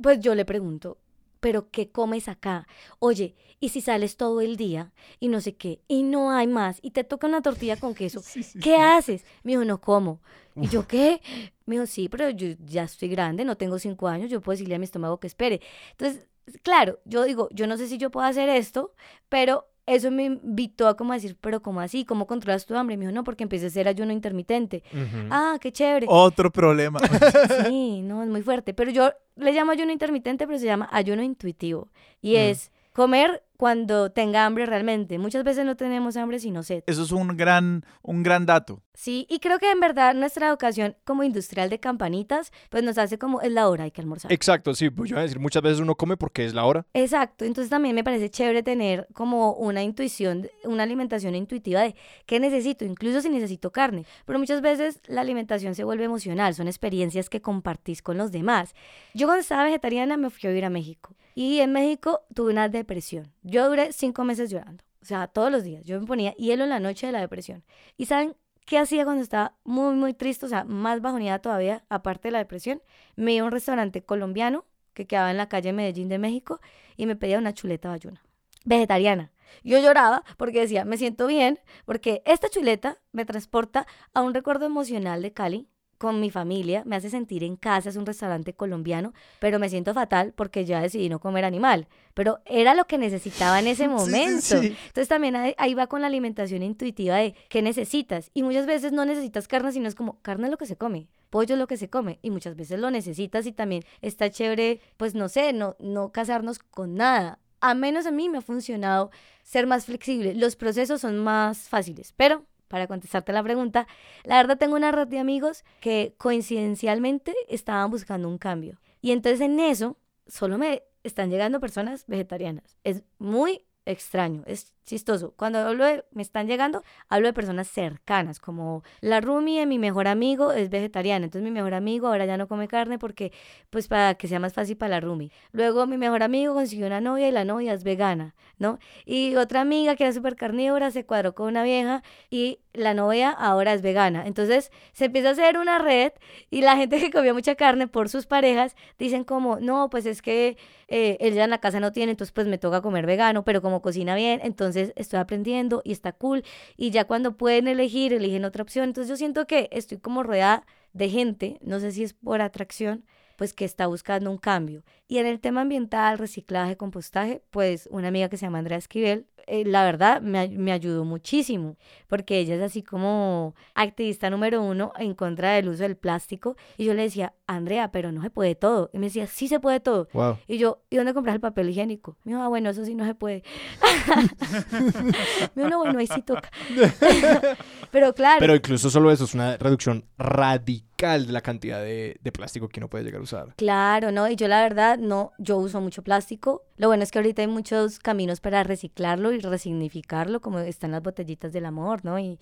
pues 0.00 0.20
yo 0.20 0.34
le 0.34 0.44
pregunto, 0.44 0.98
¿pero 1.40 1.70
qué 1.70 1.90
comes 1.90 2.28
acá? 2.28 2.66
Oye, 2.98 3.34
¿y 3.58 3.70
si 3.70 3.80
sales 3.80 4.16
todo 4.16 4.40
el 4.40 4.56
día 4.56 4.92
y 5.18 5.28
no 5.28 5.40
sé 5.40 5.56
qué, 5.56 5.80
y 5.88 6.02
no 6.02 6.30
hay 6.30 6.46
más, 6.46 6.78
y 6.82 6.90
te 6.92 7.04
toca 7.04 7.26
una 7.26 7.42
tortilla 7.42 7.76
con 7.76 7.94
queso, 7.96 8.22
¿qué 8.62 8.76
haces? 8.76 9.24
Me 9.42 9.52
dijo, 9.52 9.64
no 9.64 9.80
como. 9.80 10.20
¿Y 10.56 10.68
yo 10.68 10.86
qué? 10.86 11.20
Me 11.64 11.76
dijo, 11.76 11.86
sí, 11.86 12.08
pero 12.08 12.28
yo 12.30 12.48
ya 12.64 12.84
estoy 12.84 13.08
grande, 13.08 13.44
no 13.44 13.56
tengo 13.56 13.78
cinco 13.78 14.08
años, 14.08 14.30
yo 14.30 14.40
puedo 14.40 14.54
decirle 14.54 14.74
a 14.74 14.78
mi 14.78 14.84
estómago 14.84 15.18
que 15.20 15.26
espere. 15.26 15.60
Entonces, 15.92 16.26
claro, 16.62 17.00
yo 17.04 17.24
digo, 17.24 17.48
yo 17.52 17.66
no 17.66 17.76
sé 17.76 17.86
si 17.88 17.98
yo 17.98 18.10
puedo 18.10 18.26
hacer 18.26 18.48
esto, 18.48 18.94
pero 19.28 19.66
eso 19.86 20.10
me 20.10 20.24
invitó 20.24 20.86
a 20.88 20.96
como 20.96 21.12
decir, 21.12 21.36
pero 21.40 21.62
¿cómo 21.62 21.80
así? 21.80 22.04
¿Cómo 22.04 22.26
controlas 22.26 22.66
tu 22.66 22.74
hambre? 22.76 22.96
Me 22.96 23.04
dijo, 23.06 23.14
no, 23.14 23.24
porque 23.24 23.42
empecé 23.42 23.64
a 23.64 23.68
hacer 23.68 23.88
ayuno 23.88 24.12
intermitente. 24.12 24.82
Ah, 25.30 25.58
qué 25.60 25.72
chévere. 25.72 26.06
Otro 26.08 26.50
problema. 26.50 27.00
Sí, 27.66 28.02
no, 28.02 28.22
es 28.22 28.28
muy 28.28 28.42
fuerte. 28.42 28.74
Pero 28.74 28.90
yo 28.90 29.10
le 29.36 29.52
llamo 29.52 29.72
ayuno 29.72 29.90
intermitente, 29.92 30.46
pero 30.46 30.58
se 30.58 30.66
llama 30.66 30.88
ayuno 30.92 31.22
intuitivo. 31.22 31.88
Y 32.22 32.32
Mm. 32.34 32.36
es 32.36 32.70
comer 32.92 33.42
cuando 33.60 34.10
tenga 34.10 34.46
hambre 34.46 34.64
realmente. 34.64 35.18
Muchas 35.18 35.44
veces 35.44 35.66
no 35.66 35.76
tenemos 35.76 36.16
hambre 36.16 36.38
sino 36.38 36.62
sed. 36.62 36.82
Eso 36.86 37.02
es 37.02 37.12
un 37.12 37.36
gran, 37.36 37.84
un 38.00 38.22
gran 38.22 38.46
dato. 38.46 38.80
Sí, 38.94 39.26
y 39.28 39.38
creo 39.38 39.58
que 39.58 39.70
en 39.70 39.80
verdad 39.80 40.14
nuestra 40.14 40.48
educación 40.48 40.96
como 41.04 41.24
industrial 41.24 41.68
de 41.68 41.78
campanitas, 41.78 42.52
pues 42.70 42.82
nos 42.82 42.96
hace 42.96 43.18
como 43.18 43.42
es 43.42 43.52
la 43.52 43.68
hora, 43.68 43.84
hay 43.84 43.90
que 43.90 44.00
almorzar. 44.00 44.32
Exacto, 44.32 44.74
sí, 44.74 44.88
pues 44.88 45.10
yo 45.10 45.14
iba 45.14 45.20
a 45.20 45.24
decir, 45.24 45.38
muchas 45.38 45.62
veces 45.62 45.80
uno 45.80 45.94
come 45.94 46.16
porque 46.16 46.46
es 46.46 46.54
la 46.54 46.64
hora. 46.64 46.86
Exacto, 46.94 47.44
entonces 47.44 47.68
también 47.68 47.94
me 47.94 48.02
parece 48.02 48.30
chévere 48.30 48.62
tener 48.62 49.06
como 49.12 49.52
una 49.52 49.82
intuición, 49.82 50.48
una 50.64 50.84
alimentación 50.84 51.34
intuitiva 51.34 51.82
de 51.82 51.94
qué 52.24 52.40
necesito, 52.40 52.86
incluso 52.86 53.20
si 53.20 53.28
necesito 53.28 53.70
carne. 53.72 54.06
Pero 54.24 54.38
muchas 54.38 54.62
veces 54.62 55.02
la 55.06 55.20
alimentación 55.20 55.74
se 55.74 55.84
vuelve 55.84 56.04
emocional, 56.04 56.54
son 56.54 56.66
experiencias 56.66 57.28
que 57.28 57.42
compartís 57.42 58.00
con 58.00 58.16
los 58.16 58.32
demás. 58.32 58.74
Yo 59.12 59.26
cuando 59.26 59.42
estaba 59.42 59.64
vegetariana 59.64 60.16
me 60.16 60.30
fui 60.30 60.46
a 60.46 60.50
vivir 60.50 60.64
a 60.64 60.70
México 60.70 61.14
y 61.40 61.60
en 61.60 61.72
México 61.72 62.20
tuve 62.34 62.52
una 62.52 62.68
depresión. 62.68 63.32
Yo 63.42 63.66
duré 63.66 63.94
cinco 63.94 64.24
meses 64.24 64.50
llorando, 64.50 64.84
o 65.00 65.06
sea, 65.06 65.26
todos 65.26 65.50
los 65.50 65.64
días. 65.64 65.82
Yo 65.86 65.98
me 65.98 66.06
ponía 66.06 66.34
hielo 66.34 66.64
en 66.64 66.68
la 66.68 66.80
noche 66.80 67.06
de 67.06 67.12
la 67.12 67.20
depresión. 67.20 67.64
¿Y 67.96 68.04
saben 68.04 68.36
qué 68.66 68.76
hacía 68.76 69.04
cuando 69.04 69.22
estaba 69.22 69.54
muy, 69.64 69.94
muy 69.94 70.12
triste? 70.12 70.44
O 70.44 70.50
sea, 70.50 70.64
más 70.64 71.00
bajoneada 71.00 71.38
todavía, 71.38 71.82
aparte 71.88 72.28
de 72.28 72.32
la 72.32 72.40
depresión. 72.40 72.82
Me 73.16 73.32
iba 73.32 73.44
a 73.44 73.46
un 73.46 73.52
restaurante 73.52 74.02
colombiano 74.02 74.66
que 74.92 75.06
quedaba 75.06 75.30
en 75.30 75.38
la 75.38 75.48
calle 75.48 75.72
Medellín 75.72 76.10
de 76.10 76.18
México 76.18 76.60
y 76.98 77.06
me 77.06 77.16
pedía 77.16 77.38
una 77.38 77.54
chuleta 77.54 77.88
bayuna, 77.88 78.22
vegetariana. 78.66 79.32
Yo 79.64 79.78
lloraba 79.78 80.24
porque 80.36 80.60
decía, 80.60 80.84
me 80.84 80.98
siento 80.98 81.26
bien, 81.26 81.58
porque 81.86 82.22
esta 82.26 82.50
chuleta 82.50 82.98
me 83.12 83.24
transporta 83.24 83.86
a 84.12 84.20
un 84.20 84.34
recuerdo 84.34 84.66
emocional 84.66 85.22
de 85.22 85.32
Cali 85.32 85.70
con 86.00 86.18
mi 86.18 86.30
familia, 86.30 86.82
me 86.86 86.96
hace 86.96 87.10
sentir 87.10 87.44
en 87.44 87.56
casa, 87.56 87.90
es 87.90 87.96
un 87.96 88.06
restaurante 88.06 88.54
colombiano, 88.54 89.12
pero 89.38 89.58
me 89.58 89.68
siento 89.68 89.92
fatal 89.92 90.32
porque 90.34 90.64
ya 90.64 90.80
decidí 90.80 91.10
no 91.10 91.18
comer 91.18 91.44
animal. 91.44 91.88
Pero 92.14 92.38
era 92.46 92.74
lo 92.74 92.86
que 92.86 92.96
necesitaba 92.96 93.58
en 93.60 93.66
ese 93.66 93.84
Sí, 93.84 93.90
sí, 93.90 93.94
momento. 93.94 94.40
sí. 94.62 94.74
Entonces 94.86 95.08
también 95.08 95.36
ahí 95.36 95.74
va 95.74 95.88
con 95.88 96.00
la 96.00 96.06
alimentación 96.06 96.62
intuitiva 96.62 97.16
de 97.16 97.34
qué 97.50 97.60
necesitas. 97.60 98.30
Y 98.32 98.42
muchas 98.42 98.64
veces 98.64 98.92
no 98.92 99.04
necesitas 99.04 99.46
carne, 99.46 99.72
sino 99.72 99.88
es 99.88 99.94
como 99.94 100.18
carne 100.22 100.46
es 100.46 100.50
lo 100.50 100.56
que 100.56 100.64
se 100.64 100.76
come, 100.76 101.06
pollo 101.28 101.54
es 101.54 101.58
lo 101.58 101.66
que 101.66 101.76
se 101.76 101.90
come. 101.90 102.18
Y 102.22 102.30
muchas 102.30 102.56
veces 102.56 102.80
lo 102.80 102.90
necesitas 102.90 103.44
y 103.44 103.52
también 103.52 103.82
está 104.00 104.30
chévere, 104.30 104.80
pues 104.96 105.14
no 105.14 105.28
sé, 105.28 105.52
no, 105.52 105.76
no 105.80 106.12
casarnos 106.12 106.60
con 106.60 106.94
nada. 106.94 107.38
A 107.60 107.74
menos 107.74 108.06
a 108.06 108.10
mí 108.10 108.30
me 108.30 108.38
ha 108.38 108.40
funcionado 108.40 109.10
ser 109.42 109.66
más 109.66 109.84
flexible. 109.84 110.34
Los 110.34 110.56
procesos 110.56 111.02
son 111.02 111.18
más 111.18 111.68
fáciles, 111.68 112.14
pero 112.16 112.46
para 112.70 112.86
contestarte 112.86 113.32
la 113.32 113.42
pregunta, 113.42 113.88
la 114.22 114.36
verdad 114.36 114.56
tengo 114.56 114.76
una 114.76 114.92
red 114.92 115.08
de 115.08 115.18
amigos 115.18 115.64
que 115.80 116.14
coincidencialmente 116.16 117.34
estaban 117.48 117.90
buscando 117.90 118.28
un 118.28 118.38
cambio. 118.38 118.80
Y 119.02 119.10
entonces 119.10 119.40
en 119.40 119.58
eso 119.58 119.96
solo 120.28 120.56
me 120.56 120.84
están 121.02 121.30
llegando 121.30 121.58
personas 121.58 122.06
vegetarianas. 122.06 122.78
Es 122.84 123.02
muy 123.18 123.64
extraño, 123.86 124.42
es 124.46 124.72
chistoso. 124.84 125.32
Cuando 125.36 125.58
hablo 125.58 125.84
de 125.84 126.04
me 126.12 126.22
están 126.22 126.46
llegando, 126.46 126.82
hablo 127.08 127.28
de 127.28 127.32
personas 127.32 127.68
cercanas, 127.68 128.40
como 128.40 128.82
la 129.00 129.20
roomie 129.20 129.60
de 129.60 129.66
mi 129.66 129.78
mejor 129.78 130.08
amigo 130.08 130.52
es 130.52 130.70
vegetariana, 130.70 131.26
entonces 131.26 131.44
mi 131.44 131.50
mejor 131.50 131.74
amigo 131.74 132.08
ahora 132.08 132.26
ya 132.26 132.36
no 132.36 132.48
come 132.48 132.68
carne 132.68 132.98
porque, 132.98 133.32
pues 133.70 133.88
para 133.88 134.14
que 134.14 134.28
sea 134.28 134.40
más 134.40 134.52
fácil 134.52 134.76
para 134.76 134.90
la 134.90 135.00
roomie. 135.00 135.30
Luego 135.52 135.86
mi 135.86 135.96
mejor 135.96 136.22
amigo 136.22 136.54
consiguió 136.54 136.86
una 136.86 137.00
novia 137.00 137.28
y 137.28 137.32
la 137.32 137.44
novia 137.44 137.72
es 137.72 137.84
vegana, 137.84 138.34
¿no? 138.58 138.78
Y 139.04 139.36
otra 139.36 139.60
amiga 139.60 139.96
que 139.96 140.04
era 140.04 140.12
súper 140.12 140.36
carnívora 140.36 140.90
se 140.90 141.06
cuadró 141.06 141.34
con 141.34 141.46
una 141.48 141.62
vieja 141.62 142.02
y 142.30 142.60
la 142.72 142.94
novia 142.94 143.30
ahora 143.30 143.72
es 143.72 143.82
vegana. 143.82 144.26
Entonces 144.26 144.70
se 144.92 145.06
empieza 145.06 145.30
a 145.30 145.32
hacer 145.32 145.58
una 145.58 145.78
red 145.78 146.12
y 146.50 146.62
la 146.62 146.76
gente 146.76 146.98
que 147.00 147.10
comía 147.10 147.34
mucha 147.34 147.54
carne 147.54 147.88
por 147.88 148.08
sus 148.08 148.26
parejas 148.26 148.76
dicen 148.98 149.24
como, 149.24 149.60
no, 149.60 149.90
pues 149.90 150.06
es 150.06 150.22
que 150.22 150.56
eh, 150.88 151.16
él 151.20 151.34
ya 151.34 151.44
en 151.44 151.50
la 151.50 151.58
casa 151.58 151.80
no 151.80 151.92
tiene, 151.92 152.12
entonces 152.12 152.32
pues 152.32 152.46
me 152.46 152.58
toca 152.58 152.80
comer 152.80 153.06
vegano, 153.06 153.44
pero 153.44 153.62
como 153.62 153.82
cocina 153.82 154.14
bien, 154.14 154.40
entonces 154.42 154.92
estoy 154.96 155.20
aprendiendo 155.20 155.82
y 155.84 155.92
está 155.92 156.12
cool. 156.12 156.44
Y 156.76 156.90
ya 156.90 157.04
cuando 157.04 157.36
pueden 157.36 157.68
elegir, 157.68 158.12
eligen 158.12 158.44
otra 158.44 158.62
opción. 158.62 158.84
Entonces 158.84 159.08
yo 159.08 159.16
siento 159.16 159.46
que 159.46 159.68
estoy 159.72 159.98
como 159.98 160.22
rodeada 160.22 160.66
de 160.92 161.08
gente, 161.08 161.58
no 161.62 161.80
sé 161.80 161.92
si 161.92 162.02
es 162.02 162.14
por 162.14 162.40
atracción, 162.42 163.04
pues 163.40 163.54
que 163.54 163.64
está 163.64 163.86
buscando 163.86 164.30
un 164.30 164.36
cambio. 164.36 164.82
Y 165.08 165.16
en 165.16 165.26
el 165.26 165.40
tema 165.40 165.62
ambiental, 165.62 166.18
reciclaje, 166.18 166.76
compostaje, 166.76 167.42
pues 167.50 167.88
una 167.90 168.08
amiga 168.08 168.28
que 168.28 168.36
se 168.36 168.44
llama 168.44 168.58
Andrea 168.58 168.76
Esquivel, 168.76 169.26
eh, 169.50 169.64
la 169.66 169.84
verdad 169.84 170.22
me, 170.22 170.48
me 170.48 170.72
ayudó 170.72 171.04
muchísimo, 171.04 171.76
porque 172.06 172.38
ella 172.38 172.54
es 172.54 172.62
así 172.62 172.82
como 172.82 173.54
activista 173.74 174.30
número 174.30 174.62
uno 174.62 174.92
en 174.96 175.14
contra 175.14 175.52
del 175.54 175.68
uso 175.68 175.82
del 175.82 175.96
plástico. 175.96 176.56
Y 176.76 176.84
yo 176.84 176.94
le 176.94 177.02
decía, 177.02 177.34
Andrea, 177.56 177.90
pero 177.90 178.12
no 178.12 178.22
se 178.22 178.30
puede 178.30 178.54
todo. 178.54 178.90
Y 178.92 178.98
me 178.98 179.06
decía, 179.06 179.26
sí 179.26 179.48
se 179.48 179.60
puede 179.60 179.80
todo. 179.80 180.08
Wow. 180.12 180.38
Y 180.46 180.58
yo, 180.58 180.82
¿y 180.90 180.96
dónde 180.96 181.14
compras 181.14 181.34
el 181.34 181.40
papel 181.40 181.70
higiénico? 181.70 182.16
Me 182.24 182.32
dijo, 182.32 182.42
ah, 182.42 182.48
bueno, 182.48 182.70
eso 182.70 182.84
sí 182.84 182.94
no 182.94 183.04
se 183.04 183.14
puede. 183.14 183.42
me 185.54 185.62
dijo, 185.62 185.68
no, 185.68 185.78
bueno, 185.78 185.98
ahí 185.98 186.06
sí 186.06 186.22
toca. 186.22 186.50
Pero 187.90 188.14
claro, 188.14 188.36
Pero 188.38 188.54
incluso 188.54 188.88
solo 188.90 189.10
eso 189.10 189.24
es 189.24 189.34
una 189.34 189.56
reducción 189.56 190.04
radical 190.16 191.26
de 191.26 191.32
la 191.32 191.40
cantidad 191.40 191.80
de, 191.80 192.18
de 192.20 192.32
plástico 192.32 192.68
que 192.68 192.78
uno 192.78 192.88
puede 192.88 193.04
llegar 193.04 193.20
a 193.20 193.24
usar. 193.24 193.54
Claro, 193.56 194.12
¿no? 194.12 194.28
Y 194.28 194.36
yo 194.36 194.48
la 194.48 194.62
verdad, 194.62 194.98
no, 194.98 195.32
yo 195.38 195.56
uso 195.56 195.80
mucho 195.80 196.02
plástico. 196.02 196.64
Lo 196.76 196.86
bueno 196.88 197.02
es 197.02 197.10
que 197.10 197.18
ahorita 197.18 197.42
hay 197.42 197.48
muchos 197.48 197.98
caminos 197.98 198.40
para 198.40 198.62
reciclarlo 198.62 199.32
y 199.32 199.38
resignificarlo, 199.38 200.40
como 200.40 200.60
están 200.60 200.92
las 200.92 201.02
botellitas 201.02 201.52
del 201.52 201.66
amor, 201.66 202.04
¿no? 202.04 202.18
Y, 202.18 202.38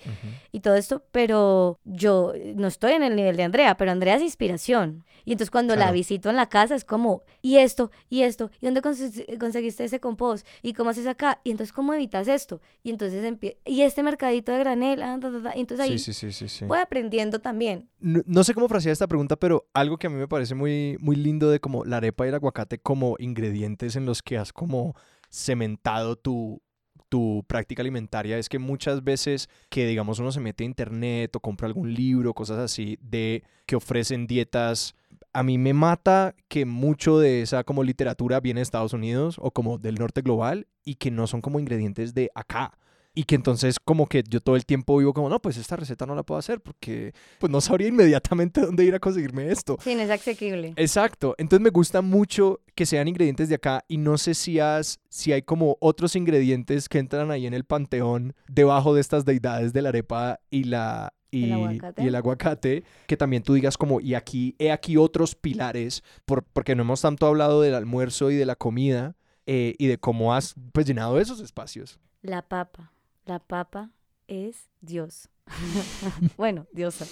y 0.53 0.61
todo 0.61 0.75
esto, 0.75 1.03
pero 1.12 1.79
yo 1.85 2.33
no 2.55 2.66
estoy 2.66 2.92
en 2.92 3.03
el 3.03 3.16
nivel 3.16 3.37
de 3.37 3.44
Andrea, 3.44 3.77
pero 3.77 3.90
Andrea 3.90 4.16
es 4.16 4.23
inspiración. 4.23 4.97
Y 5.24 5.32
entonces 5.32 5.50
cuando 5.50 5.76
la 5.76 5.90
visito 5.92 6.30
en 6.30 6.37
la 6.37 6.48
casa 6.48 6.74
es 6.74 6.84
como, 6.84 7.22
y 7.42 7.56
esto, 7.56 7.90
y 8.08 8.22
esto, 8.22 8.50
¿y 8.61 8.66
dónde 8.66 8.82
conse- 8.82 9.38
conseguiste 9.38 9.84
ese 9.84 10.00
compost? 10.00 10.46
¿Y 10.62 10.72
cómo 10.72 10.90
haces 10.90 11.06
acá? 11.06 11.40
Y 11.44 11.50
entonces, 11.50 11.72
¿cómo 11.72 11.92
evitas 11.94 12.28
esto? 12.28 12.61
Y 12.82 12.90
entonces 12.90 13.18
y 13.64 13.82
este 13.82 14.02
mercadito 14.02 14.52
de 14.52 14.58
granel, 14.58 15.02
ah, 15.02 15.14
entonces 15.14 15.80
ahí 15.80 15.98
Sí, 15.98 16.12
sí, 16.12 16.12
sí, 16.12 16.32
sí, 16.32 16.48
sí. 16.48 16.64
voy 16.64 16.78
aprendiendo 16.78 17.40
también. 17.40 17.88
No, 18.00 18.22
no 18.26 18.44
sé 18.44 18.54
cómo 18.54 18.68
frasear 18.68 18.92
esta 18.92 19.06
pregunta, 19.06 19.37
pero 19.37 19.68
algo 19.74 19.98
que 19.98 20.06
a 20.06 20.11
mí 20.11 20.16
me 20.16 20.28
parece 20.28 20.54
muy, 20.54 20.96
muy 21.00 21.16
lindo 21.16 21.50
de 21.50 21.61
como 21.61 21.84
la 21.84 21.98
arepa 21.98 22.24
y 22.24 22.28
el 22.28 22.34
aguacate 22.34 22.78
como 22.78 23.16
ingredientes 23.18 23.96
en 23.96 24.06
los 24.06 24.22
que 24.22 24.38
has 24.38 24.52
como 24.52 24.94
cementado 25.30 26.16
tu, 26.16 26.61
tu 27.09 27.44
práctica 27.47 27.83
alimentaria 27.83 28.38
es 28.38 28.49
que 28.49 28.59
muchas 28.59 29.03
veces 29.03 29.49
que 29.68 29.87
digamos 29.87 30.18
uno 30.18 30.33
se 30.33 30.40
mete 30.40 30.64
a 30.64 30.66
internet 30.66 31.35
o 31.37 31.40
compra 31.40 31.66
algún 31.66 31.94
libro, 31.94 32.35
cosas 32.35 32.59
así, 32.59 32.99
de 33.01 33.42
que 33.66 33.77
ofrecen 33.77 34.27
dietas, 34.27 34.94
a 35.33 35.42
mí 35.42 35.59
me 35.59 35.75
mata 35.75 36.35
que 36.49 36.64
mucho 36.64 37.18
de 37.18 37.42
esa 37.42 37.64
como 37.64 37.85
literatura 37.85 38.40
viene 38.40 38.61
de 38.61 38.62
Estados 38.62 38.92
Unidos 38.92 39.37
o 39.40 39.51
como 39.51 39.79
del 39.79 39.97
norte 39.97 40.23
global 40.23 40.66
y 40.85 40.97
que 40.97 41.11
no 41.11 41.27
son 41.27 41.40
como 41.40 41.61
ingredientes 41.61 42.14
de 42.14 42.31
acá. 42.35 42.79
Y 43.14 43.25
que 43.25 43.35
entonces 43.35 43.77
como 43.85 44.07
que 44.07 44.23
yo 44.29 44.40
todo 44.40 44.55
el 44.55 44.64
tiempo 44.64 44.97
vivo 44.99 45.12
como, 45.12 45.29
no, 45.29 45.40
pues 45.40 45.57
esta 45.57 45.77
receta 45.77 46.07
no 46.07 46.14
la 46.14 46.23
puedo 46.23 46.38
hacer 46.38 46.61
porque 46.61 47.12
pues 47.38 47.51
no 47.51 47.61
sabría 47.61 47.88
inmediatamente 47.88 48.61
dónde 48.61 48.85
ir 48.85 48.94
a 48.94 49.01
conseguirme 49.01 49.51
esto. 49.51 49.77
Sí, 49.83 49.94
no 49.94 50.03
es 50.03 50.11
asequible. 50.11 50.75
Exacto. 50.77 51.35
Entonces 51.38 51.62
me 51.62 51.71
gusta 51.71 52.01
mucho 52.03 52.61
que 52.75 52.87
sean 52.87 53.09
ingredientes 53.09 53.49
de 53.49 53.57
acá 53.57 53.85
y 53.88 53.99
no 53.99 54.18
sé 54.18 54.35
si, 54.35 54.61
has, 54.61 55.01
si 55.09 55.33
hay 55.33 55.42
como 55.42 55.77
otros 55.81 56.14
ingredientes 56.16 56.88
que 56.88 56.99
entran 56.99 57.31
ahí 57.31 57.47
en 57.47 57.55
el 57.55 57.64
panteón 57.64 58.35
debajo 58.49 58.94
de 58.94 59.01
estas 59.01 59.25
deidades 59.25 59.73
de 59.73 59.83
la 59.83 59.88
arepa 59.90 60.40
y 60.51 60.64
la... 60.64 61.12
Y 61.31 61.44
¿El 61.44 61.53
aguacate? 61.53 62.03
y 62.03 62.07
el 62.07 62.14
aguacate, 62.14 62.85
que 63.07 63.16
también 63.18 63.42
tú 63.42 63.53
digas 63.53 63.77
como, 63.77 64.01
y 64.01 64.14
aquí, 64.14 64.55
he 64.59 64.73
aquí 64.73 64.97
otros 64.97 65.35
pilares, 65.35 66.03
por, 66.25 66.42
porque 66.42 66.75
no 66.75 66.85
hemos 66.85 67.03
tanto 67.03 67.27
hablado 67.27 67.61
del 67.61 67.75
almuerzo 67.75 68.31
y 68.31 68.37
de 68.37 68.47
la 68.47 68.57
comida, 68.57 69.14
eh, 69.51 69.75
y 69.79 69.87
de 69.87 69.97
cómo 69.97 70.35
has 70.35 70.55
pues 70.73 70.87
llenado 70.87 71.18
esos 71.18 71.40
espacios. 71.40 71.99
La 72.21 72.42
papa. 72.42 72.92
La 73.29 73.41
papa 73.41 73.91
es 74.27 74.71
Dios. 74.81 75.29
bueno, 76.38 76.67
diosa. 76.73 77.05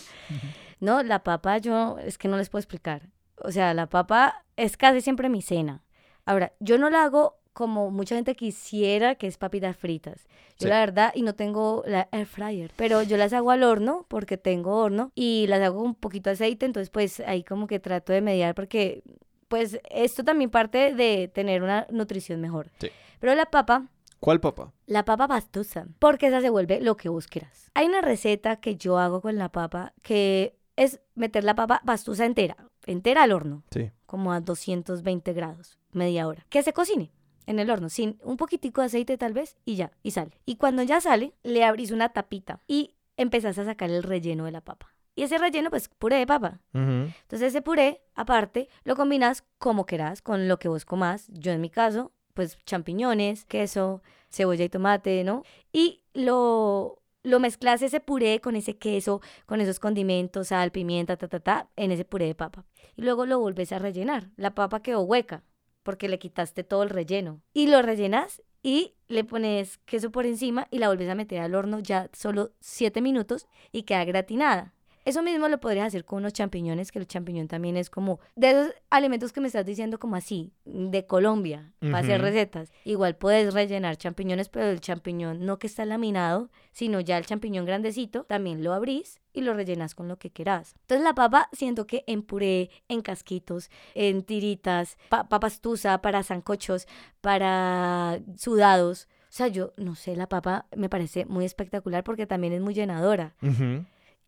No, 0.81 1.03
la 1.03 1.23
papa 1.23 1.59
yo 1.59 1.99
es 1.99 2.17
que 2.17 2.27
no 2.27 2.39
les 2.39 2.49
puedo 2.49 2.61
explicar. 2.61 3.11
O 3.37 3.53
sea, 3.53 3.75
la 3.75 3.87
papa 3.87 4.47
es 4.57 4.79
casi 4.79 5.03
siempre 5.03 5.29
mi 5.29 5.43
cena. 5.43 5.85
Ahora, 6.25 6.55
yo 6.59 6.79
no 6.79 6.89
la 6.89 7.05
hago 7.05 7.39
como 7.53 7.91
mucha 7.91 8.15
gente 8.15 8.35
quisiera, 8.35 9.17
que 9.17 9.27
es 9.27 9.37
papitas 9.37 9.77
fritas. 9.77 10.27
Yo 10.59 10.65
Sí. 10.65 10.69
la 10.69 10.81
verdad, 10.81 11.13
y 11.15 11.21
no 11.21 11.35
tengo 11.35 11.83
la 11.87 12.09
air 12.13 12.27
fryer, 12.27 12.71
pero 12.77 13.03
yo 13.03 13.19
las 13.19 13.35
hago 13.35 13.51
al 13.51 13.63
horno 13.63 14.07
porque 14.09 14.39
tengo 14.39 14.75
horno 14.79 15.13
y 15.15 15.47
las 15.49 15.61
hago 15.61 15.77
con 15.81 15.87
un 15.89 15.95
poquito 15.95 16.31
de 16.31 16.35
aceite, 16.35 16.65
entonces 16.65 16.89
pues 16.89 17.21
ahí 17.21 17.45
como 17.45 17.67
que 17.67 17.79
trato 17.79 18.15
de 18.15 18.23
mediar 18.23 18.55
porque 18.55 19.03
pues 19.49 19.81
esto 19.91 20.25
también 20.25 20.49
parte 20.51 20.95
de 20.95 21.29
tener 21.29 21.63
una 21.63 21.87
nutrición 21.91 22.41
mejor. 22.41 22.71
Sí. 22.81 22.89
Pero 23.21 23.35
la 23.35 23.47
papa, 23.47 23.87
¿Cuál 24.27 24.41
papa? 24.41 24.73
la 24.87 25.05
papa 25.05 25.29
pastusa, 25.29 25.87
porque 26.01 26.27
esa 26.27 26.41
se 26.41 26.51
vuelve 26.51 26.81
lo 26.81 26.97
que 26.97 27.09
vos 27.09 27.29
quieras. 27.29 27.71
Hay 27.75 27.87
una 27.87 28.01
receta 28.01 28.57
que 28.57 28.75
yo 28.75 28.99
hago 28.99 29.21
con 29.21 29.37
la 29.37 29.51
papa 29.51 29.93
que 30.03 30.59
es 30.75 31.01
meter 31.15 31.45
la 31.45 31.55
papa 31.55 31.81
pastusa 31.87 32.27
entera, 32.27 32.57
entera 32.87 33.23
al 33.23 33.31
horno, 33.31 33.63
Sí. 33.71 33.93
como 34.05 34.33
a 34.33 34.41
220 34.41 35.33
grados, 35.33 35.79
media 35.93 36.27
hora. 36.27 36.45
Que 36.49 36.65
se 36.65 36.73
cocine 36.73 37.13
en 37.47 37.61
el 37.61 37.71
horno, 37.71 37.89
sin 37.89 38.19
un 38.25 38.37
poquitico 38.37 38.81
de 38.81 38.89
aceite 38.89 39.17
tal 39.17 39.33
vez, 39.33 39.57
y 39.65 39.77
ya, 39.77 39.93
y 40.03 40.11
sale. 40.11 40.33
Y 40.45 40.57
cuando 40.57 40.83
ya 40.83 41.01
sale, 41.01 41.33
le 41.45 41.63
abrís 41.63 41.93
una 41.93 42.09
tapita 42.09 42.59
y 42.67 42.95
empezás 43.17 43.57
a 43.59 43.65
sacar 43.65 43.91
el 43.91 44.03
relleno 44.03 44.45
de 44.47 44.51
la 44.51 44.61
papa. 44.61 44.93
Y 45.15 45.23
ese 45.23 45.39
relleno, 45.39 45.71
pues, 45.71 45.89
puré 45.89 46.17
de 46.17 46.27
papa. 46.27 46.59
Ujú. 46.75 46.83
Entonces 47.23 47.43
ese 47.43 47.63
puré, 47.63 48.03
aparte, 48.17 48.69
lo 48.83 48.97
combinas 48.97 49.45
como 49.59 49.87
quieras, 49.87 50.21
con 50.21 50.49
lo 50.49 50.59
que 50.59 50.67
vos 50.67 50.85
comás. 50.85 51.29
Yo 51.29 51.53
en 51.53 51.61
mi 51.61 51.71
caso, 51.71 52.11
pues 52.37 52.59
champiñones, 52.67 53.47
queso, 53.47 54.03
cebolla 54.31 54.65
y 54.65 54.69
tomate, 54.69 55.25
¿no? 55.25 55.43
Y 55.73 56.03
lo, 56.13 57.03
lo 57.23 57.41
mezclas 57.41 57.81
ese 57.81 57.99
puré 58.01 58.41
con 58.41 58.55
ese 58.55 58.77
queso, 58.77 59.23
con 59.47 59.63
esos 59.63 59.81
condimentos, 59.81 60.49
sal, 60.49 60.71
pimienta, 60.71 61.17
ta, 61.17 61.29
ta, 61.29 61.41
ta, 61.41 61.71
en 61.77 61.91
ese 61.91 62.05
puré 62.05 62.27
de 62.27 62.35
papa. 62.35 62.67
Y 62.95 63.03
luego 63.03 63.25
lo 63.25 63.41
vuelves 63.41 63.73
a 63.73 63.79
rellenar. 63.79 64.29
La 64.37 64.55
papa 64.55 64.83
quedó 64.83 65.01
hueca 65.01 65.43
porque 65.83 66.09
le 66.09 66.19
quitaste 66.19 66.63
todo 66.63 66.83
el 66.83 66.91
relleno. 66.91 67.41
Y 67.55 67.69
lo 67.69 67.81
rellenas 67.81 68.43
y 68.63 68.95
le 69.09 69.25
pones 69.25 69.79
queso 69.87 70.13
por 70.13 70.27
encima 70.27 70.69
y 70.71 70.79
la 70.79 70.89
vuelves 70.89 71.09
a 71.09 71.15
meter 71.15 71.41
al 71.41 71.55
horno 71.55 71.79
ya 71.79 72.11
solo 72.13 72.53
7 72.61 73.01
minutos 73.01 73.47
y 73.73 73.85
queda 73.85 74.05
gratinada. 74.05 74.75
Eso 75.07 75.23
mismo 75.23 75.47
lo 75.47 75.61
podrías 75.61 75.87
hacer 75.87 76.05
con 76.05 76.19
unos 76.19 76.33
champiñones, 76.33 76.91
que 76.91 76.99
el 76.99 77.07
champiñón 77.07 77.47
también 77.47 77.77
es 77.77 77.91
como 77.91 78.19
de 78.35 78.51
esos 78.51 78.75
alimentos 78.91 79.33
que 79.33 79.41
me 79.41 79.47
estás 79.47 79.65
diciendo 79.65 80.01
como 80.01 80.17
así, 80.17 80.53
de 80.65 81.07
Colombia, 81.07 81.71
para 81.79 81.99
hacer 81.99 82.21
recetas. 82.21 82.73
Igual 82.85 83.15
puedes 83.15 83.55
rellenar 83.55 83.97
champiñones, 83.99 84.49
pero 84.49 84.67
el 84.67 84.81
champiñón 84.81 85.47
no 85.47 85.61
que 85.61 85.69
está 85.69 85.85
laminado, 85.85 86.51
sino 86.73 86.99
ya 86.99 87.19
el 87.19 87.25
champiñón 87.25 87.67
grandecito, 87.67 88.25
también 88.25 88.65
lo 88.65 88.73
abrís 88.73 89.21
y 89.33 89.43
lo 89.43 89.55
rellenas 89.55 89.95
con 89.95 90.09
lo 90.09 90.19
que 90.19 90.33
quieras. 90.33 90.75
Entonces 90.81 91.05
la 91.05 91.15
papa 91.15 91.51
siento 91.53 91.87
que 91.87 92.03
en 92.09 92.23
puré, 92.23 92.71
en 92.89 93.01
casquitos, 93.01 93.71
en 93.95 94.25
tiritas, 94.25 94.99
pa 95.09 95.29
papas 95.29 95.61
tusa 95.61 96.03
para 96.03 96.25
zancochos, 96.25 96.89
para 97.21 98.19
sudados. 98.37 99.07
O 99.29 99.37
sea, 99.37 99.47
yo 99.47 99.73
no 99.77 99.95
sé, 99.95 100.17
la 100.17 100.29
papa 100.29 100.67
me 100.77 100.89
parece 100.89 101.27
muy 101.27 101.45
espectacular 101.45 102.03
porque 102.03 102.27
también 102.27 102.55
es 102.55 102.61
muy 102.61 102.75
llenadora. 102.75 103.37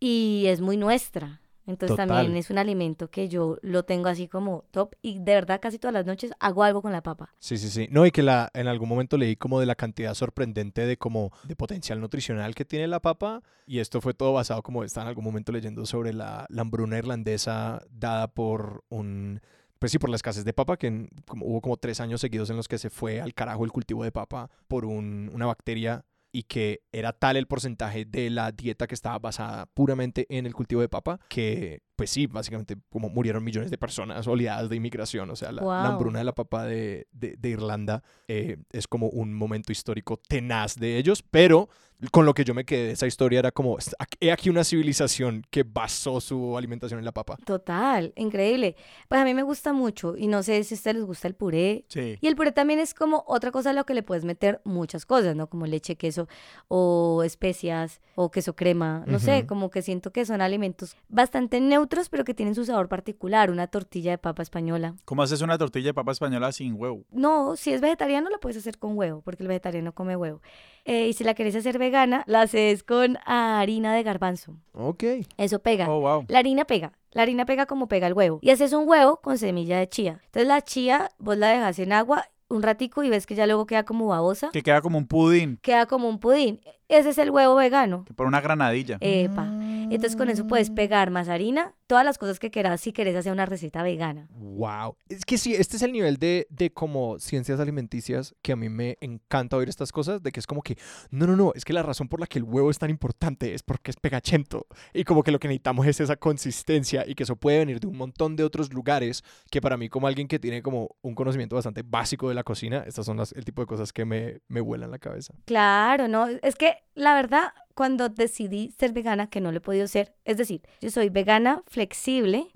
Y 0.01 0.45
es 0.47 0.61
muy 0.61 0.77
nuestra. 0.77 1.41
Entonces 1.67 1.97
Total. 1.97 2.09
también 2.09 2.35
es 2.39 2.49
un 2.49 2.57
alimento 2.57 3.11
que 3.11 3.29
yo 3.29 3.59
lo 3.61 3.83
tengo 3.83 4.09
así 4.09 4.27
como 4.27 4.65
top 4.71 4.95
y 5.03 5.19
de 5.19 5.35
verdad 5.35 5.61
casi 5.61 5.79
todas 5.79 5.93
las 5.93 6.07
noches 6.07 6.33
hago 6.41 6.63
algo 6.65 6.81
con 6.81 6.93
la 6.93 7.03
papa. 7.03 7.35
Sí, 7.41 7.59
sí, 7.59 7.69
sí. 7.69 7.89
No, 7.91 8.07
y 8.07 8.11
que 8.11 8.23
la, 8.23 8.49
en 8.55 8.69
algún 8.69 8.89
momento 8.89 9.19
leí 9.19 9.37
como 9.37 9.61
de 9.61 9.67
la 9.67 9.75
cantidad 9.75 10.15
sorprendente 10.15 10.87
de 10.87 10.97
como 10.97 11.31
de 11.45 11.55
potencial 11.57 12.01
nutricional 12.01 12.55
que 12.55 12.65
tiene 12.65 12.89
la 12.89 13.01
papa. 13.01 13.43
Y 13.67 13.81
esto 13.81 14.01
fue 14.01 14.15
todo 14.15 14.33
basado, 14.33 14.63
como 14.63 14.83
estaba 14.83 15.05
en 15.05 15.09
algún 15.09 15.25
momento 15.25 15.53
leyendo 15.53 15.85
sobre 15.85 16.15
la, 16.15 16.47
la 16.49 16.63
hambruna 16.63 16.97
irlandesa 16.97 17.83
dada 17.91 18.29
por 18.29 18.83
un. 18.89 19.43
Pues 19.79 19.93
sí, 19.93 19.99
por 19.99 20.09
la 20.09 20.17
escasez 20.17 20.47
de 20.47 20.55
papa, 20.55 20.79
que 20.79 20.87
en- 20.87 21.11
como, 21.27 21.45
hubo 21.45 21.61
como 21.61 21.77
tres 21.77 22.01
años 22.01 22.23
seguidos 22.23 22.49
en 22.49 22.57
los 22.57 22.67
que 22.67 22.79
se 22.79 22.89
fue 22.89 23.21
al 23.21 23.35
carajo 23.35 23.65
el 23.67 23.73
cultivo 23.73 24.03
de 24.05 24.11
papa 24.11 24.51
por 24.69 24.87
un- 24.87 25.31
una 25.35 25.45
bacteria 25.45 26.05
y 26.39 26.45
que 26.45 26.83
era 26.93 27.13
tal 27.13 27.37
el 27.37 27.49
porcentaje 27.49 28.05
de 28.05 28.31
la 28.31 28.53
dieta 28.53 28.87
que 28.87 28.95
estaba 28.95 29.19
basada 29.19 29.67
puramente 29.67 30.25
en 30.31 30.47
el 30.47 30.55
cultivo 30.55 30.81
de 30.81 30.89
papa 30.89 31.19
que, 31.29 31.83
pues 31.99 32.11
sí, 32.11 32.29
básicamente 32.29 32.77
como 32.91 33.09
murieron 33.09 33.43
millones 33.43 33.73
de 33.73 33.77
personas 33.77 34.25
oleadas 34.29 34.71
de 34.71 34.77
inmigración. 34.77 35.29
O 35.31 35.35
sea, 35.35 35.51
la, 35.51 35.57
la 35.57 35.63
Guau. 35.65 35.87
hambruna 35.87 36.21
de 36.21 36.25
la 36.25 36.33
papa 36.35 36.65
de, 36.65 37.09
de- 37.11 37.35
de 37.37 37.49
Irlanda 37.49 38.05
eh, 38.29 38.59
es 38.71 38.87
como 38.87 39.09
un 39.09 39.35
momento 39.35 39.73
histórico 39.73 40.17
tenaz 40.29 40.77
de 40.77 40.97
ellos, 40.97 41.25
pero 41.29 41.69
con 42.13 42.25
lo 42.25 42.33
que 42.33 42.45
yo 42.45 42.55
me 42.55 42.65
quedé 42.65 42.85
de 42.87 42.93
esa 42.93 43.09
historia 43.09 43.41
era 43.41 43.51
como, 43.51 43.77
"Est- 43.77 43.95
aquí- 43.99 44.17
he 44.21 44.31
aquí 44.31 44.49
una 44.51 44.63
civilización 44.63 45.43
que 45.51 45.65
basó 45.65 46.21
su 46.21 46.57
alimentación 46.57 47.01
en 47.01 47.05
la 47.05 47.11
papa. 47.11 47.37
Total, 47.45 48.13
increíble. 48.15 48.77
Pues 49.09 49.21
a 49.21 49.25
mí 49.25 49.35
me 49.35 49.43
gusta 49.43 49.73
mucho 49.73 50.17
y 50.17 50.29
no 50.29 50.45
sé 50.45 50.63
si 50.63 50.75
a 50.75 50.77
ustedes 50.77 50.95
les 50.99 51.05
gusta 51.05 51.27
el 51.27 51.35
puré. 51.35 51.85
Sí. 51.89 52.17
Y 52.21 52.29
el 52.29 52.37
puré 52.37 52.53
también 52.53 52.79
es 52.79 52.95
como 52.95 53.25
otra 53.27 53.51
cosa 53.51 53.71
a 53.71 53.73
lo 53.73 53.85
que 53.85 53.95
le 53.95 54.05
puedes 54.05 54.25
meter 54.25 54.61
muchas 54.65 55.05
cosas, 55.07 55.35
¿no? 55.35 55.49
Como 55.49 55.67
leche, 55.67 55.97
queso 55.97 56.29
o 56.69 57.25
especias 57.25 58.01
o 58.15 58.31
queso 58.31 58.55
crema. 58.55 59.03
No 59.09 59.19
sé, 59.19 59.39
Ujú. 59.39 59.47
como 59.49 59.71
que 59.71 59.83
siento 59.83 60.13
que 60.13 60.25
son 60.25 60.41
alimentos 60.41 60.95
bastante 61.09 61.61
neutros 61.61 61.88
pero 62.09 62.25
que 62.25 62.35
tienen 62.35 62.55
su 62.55 62.65
sabor 62.65 62.89
particular. 62.89 63.51
Una 63.51 63.67
tortilla 63.67 64.13
de 64.13 64.19
papa 64.19 64.43
española. 64.43 64.95
¿Cómo 65.05 65.23
haces 65.23 65.41
una 65.41 65.59
tortilla 65.59 65.89
de 65.89 65.95
papa 65.95 66.13
española 66.13 66.53
sin 66.53 66.75
huevo? 66.75 67.05
No, 67.11 67.57
si 67.57 67.73
es 67.73 67.81
vegetariano 67.81 68.31
lo 68.31 68.39
puedes 68.41 68.59
hacer 68.59 68.79
con 68.79 68.97
huevo, 68.97 69.23
porque 69.23 69.43
el 69.43 69.49
vegetariano 69.49 69.93
come 69.93 70.17
huevo. 70.17 70.41
Eh, 70.85 71.09
y 71.09 71.13
si 71.13 71.25
la 71.25 71.35
querés 71.35 71.57
hacer 71.57 71.79
vegana, 71.79 72.25
la 72.27 72.43
haces 72.43 72.83
con 72.83 73.19
harina 73.25 73.95
de 73.95 74.03
garbanzo. 74.03 74.57
Ok. 74.73 75.05
Eso 75.37 75.59
pega. 75.59 75.91
Oh, 75.91 76.01
wow. 76.01 76.25
La 76.29 76.39
harina 76.39 76.65
pega. 76.65 76.93
La 77.11 77.23
harina 77.23 77.47
pega 77.47 77.67
como 77.67 77.89
pega 77.89 78.07
el 78.07 78.15
huevo. 78.15 78.39
Y 78.43 78.51
haces 78.51 78.73
un 78.73 78.89
huevo 78.89 79.21
con 79.21 79.39
semilla 79.39 79.79
de 79.79 79.89
chía. 79.89 80.21
Entonces 80.27 80.47
la 80.47 80.63
chía 80.63 81.11
vos 81.19 81.37
la 81.37 81.49
dejas 81.49 81.79
en 81.79 81.93
agua 81.93 82.27
un 82.49 82.63
ratico 82.63 83.03
y 83.03 83.11
ves 83.11 83.27
que 83.27 83.35
ya 83.35 83.47
luego 83.47 83.67
queda 83.67 83.85
como 83.85 84.07
babosa. 84.07 84.51
Que 84.53 84.63
queda 84.63 84.81
como 84.81 84.99
un 84.99 85.07
pudín, 85.07 85.59
Queda 85.63 85.87
como 85.87 86.09
un 86.09 86.19
pudín. 86.19 86.61
Ese 86.89 87.11
es 87.11 87.19
el 87.19 87.31
huevo 87.31 87.55
vegano. 87.55 88.05
que 88.05 88.15
por 88.15 88.27
una 88.27 88.41
granadilla. 88.41 88.99
Epa. 89.01 89.47
Entonces 89.91 90.17
con 90.17 90.29
eso 90.29 90.47
puedes 90.47 90.71
pegar 90.71 91.11
más 91.11 91.29
harina, 91.29 91.75
todas 91.87 92.05
las 92.05 92.19
cosas 92.19 92.39
que 92.39 92.51
quieras 92.51 92.81
si 92.81 92.93
querés 92.93 93.17
hacer 93.17 93.33
una 93.33 93.47
receta 93.47 93.83
vegana. 93.83 94.29
Wow. 94.33 94.97
Es 95.09 95.25
que 95.25 95.39
sí, 95.39 95.55
este 95.55 95.77
es 95.77 95.83
el 95.83 95.93
nivel 95.93 96.19
de, 96.19 96.47
de 96.51 96.71
como 96.71 97.19
ciencias 97.19 97.59
alimenticias 97.59 98.35
que 98.43 98.53
a 98.53 98.57
mí 98.57 98.69
me 98.69 98.99
encanta 99.01 99.57
oír 99.57 99.69
estas 99.69 99.91
cosas, 99.91 100.23
de 100.23 100.31
que 100.31 100.41
es 100.41 100.47
como 100.47 100.63
que, 100.63 100.77
no, 101.11 101.27
no, 101.27 101.37
no, 101.37 101.53
es 101.55 101.65
que 101.65 101.73
la 101.73 101.83
razón 101.83 102.09
por 102.09 102.21
la 102.21 102.27
que 102.27 102.39
el 102.39 102.45
huevo 102.45 102.71
es 102.71 102.79
tan 102.79 102.91
importante 102.91 103.55
es 103.55 103.63
porque 103.63 103.91
es 103.91 103.97
pegachento. 103.97 104.67
Y 104.93 105.05
como 105.05 105.23
que 105.23 105.31
lo 105.31 105.39
que 105.39 105.49
necesitamos 105.49 105.87
es 105.87 106.01
esa 106.01 106.17
consistencia 106.17 107.05
y 107.07 107.15
que 107.15 107.23
eso 107.23 107.37
puede 107.37 107.59
venir 107.59 107.81
de 107.81 107.87
un 107.87 107.97
montón 107.97 108.37
de 108.37 108.45
otros 108.45 108.73
lugares 108.73 109.25
que 109.51 109.61
para 109.63 109.77
mí 109.77 109.89
como 109.89 110.07
alguien 110.07 110.29
que 110.29 110.39
tiene 110.39 110.63
como 110.63 110.97
un 111.01 111.15
conocimiento 111.15 111.57
bastante 111.57 111.83
básico 111.83 112.29
de 112.29 112.35
la 112.35 112.45
cocina, 112.45 112.85
estas 112.87 113.07
son 113.07 113.17
las, 113.17 113.33
el 113.33 113.45
tipo 113.45 113.63
de 113.63 113.67
cosas 113.67 113.93
que 113.93 114.05
me, 114.05 114.41
me 114.49 114.61
vuelan 114.61 114.91
la 114.91 114.99
cabeza. 114.99 115.35
Claro, 115.47 116.09
¿no? 116.09 116.29
Es 116.43 116.57
que 116.57 116.78
la 116.95 117.15
verdad, 117.15 117.53
cuando 117.75 118.09
decidí 118.09 118.73
ser 118.77 118.93
vegana, 118.93 119.29
que 119.29 119.41
no 119.41 119.53
lo 119.53 119.59
he 119.59 119.61
podido 119.61 119.87
ser, 119.87 120.13
es 120.25 120.37
decir, 120.37 120.63
yo 120.81 120.91
soy 120.91 121.11
vegana 121.11 121.63
flexible, 121.67 122.49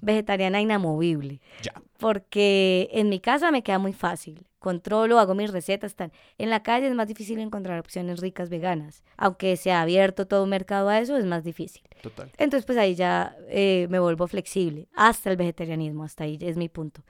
vegetariana 0.00 0.60
inamovible. 0.60 1.40
Ya. 1.62 1.72
Porque 1.98 2.88
en 2.92 3.08
mi 3.08 3.18
casa 3.18 3.50
me 3.50 3.62
queda 3.62 3.78
muy 3.78 3.92
fácil. 3.92 4.46
Controlo, 4.60 5.18
hago 5.18 5.34
mis 5.34 5.52
recetas, 5.52 5.96
tal. 5.96 6.12
En 6.36 6.50
la 6.50 6.62
calle 6.62 6.86
es 6.86 6.94
más 6.94 7.08
difícil 7.08 7.40
encontrar 7.40 7.80
opciones 7.80 8.20
ricas 8.20 8.50
veganas. 8.50 9.02
Aunque 9.16 9.56
se 9.56 9.72
ha 9.72 9.80
abierto 9.80 10.26
todo 10.26 10.44
un 10.44 10.50
mercado 10.50 10.88
a 10.88 11.00
eso, 11.00 11.16
es 11.16 11.24
más 11.24 11.42
difícil. 11.42 11.82
Total. 12.00 12.30
Entonces, 12.38 12.64
pues 12.64 12.78
ahí 12.78 12.94
ya 12.94 13.36
eh, 13.48 13.86
me 13.90 13.98
vuelvo 13.98 14.28
flexible. 14.28 14.88
Hasta 14.94 15.30
el 15.30 15.36
vegetarianismo, 15.36 16.04
hasta 16.04 16.24
ahí 16.24 16.38
es 16.40 16.56
mi 16.56 16.68
punto. 16.68 17.02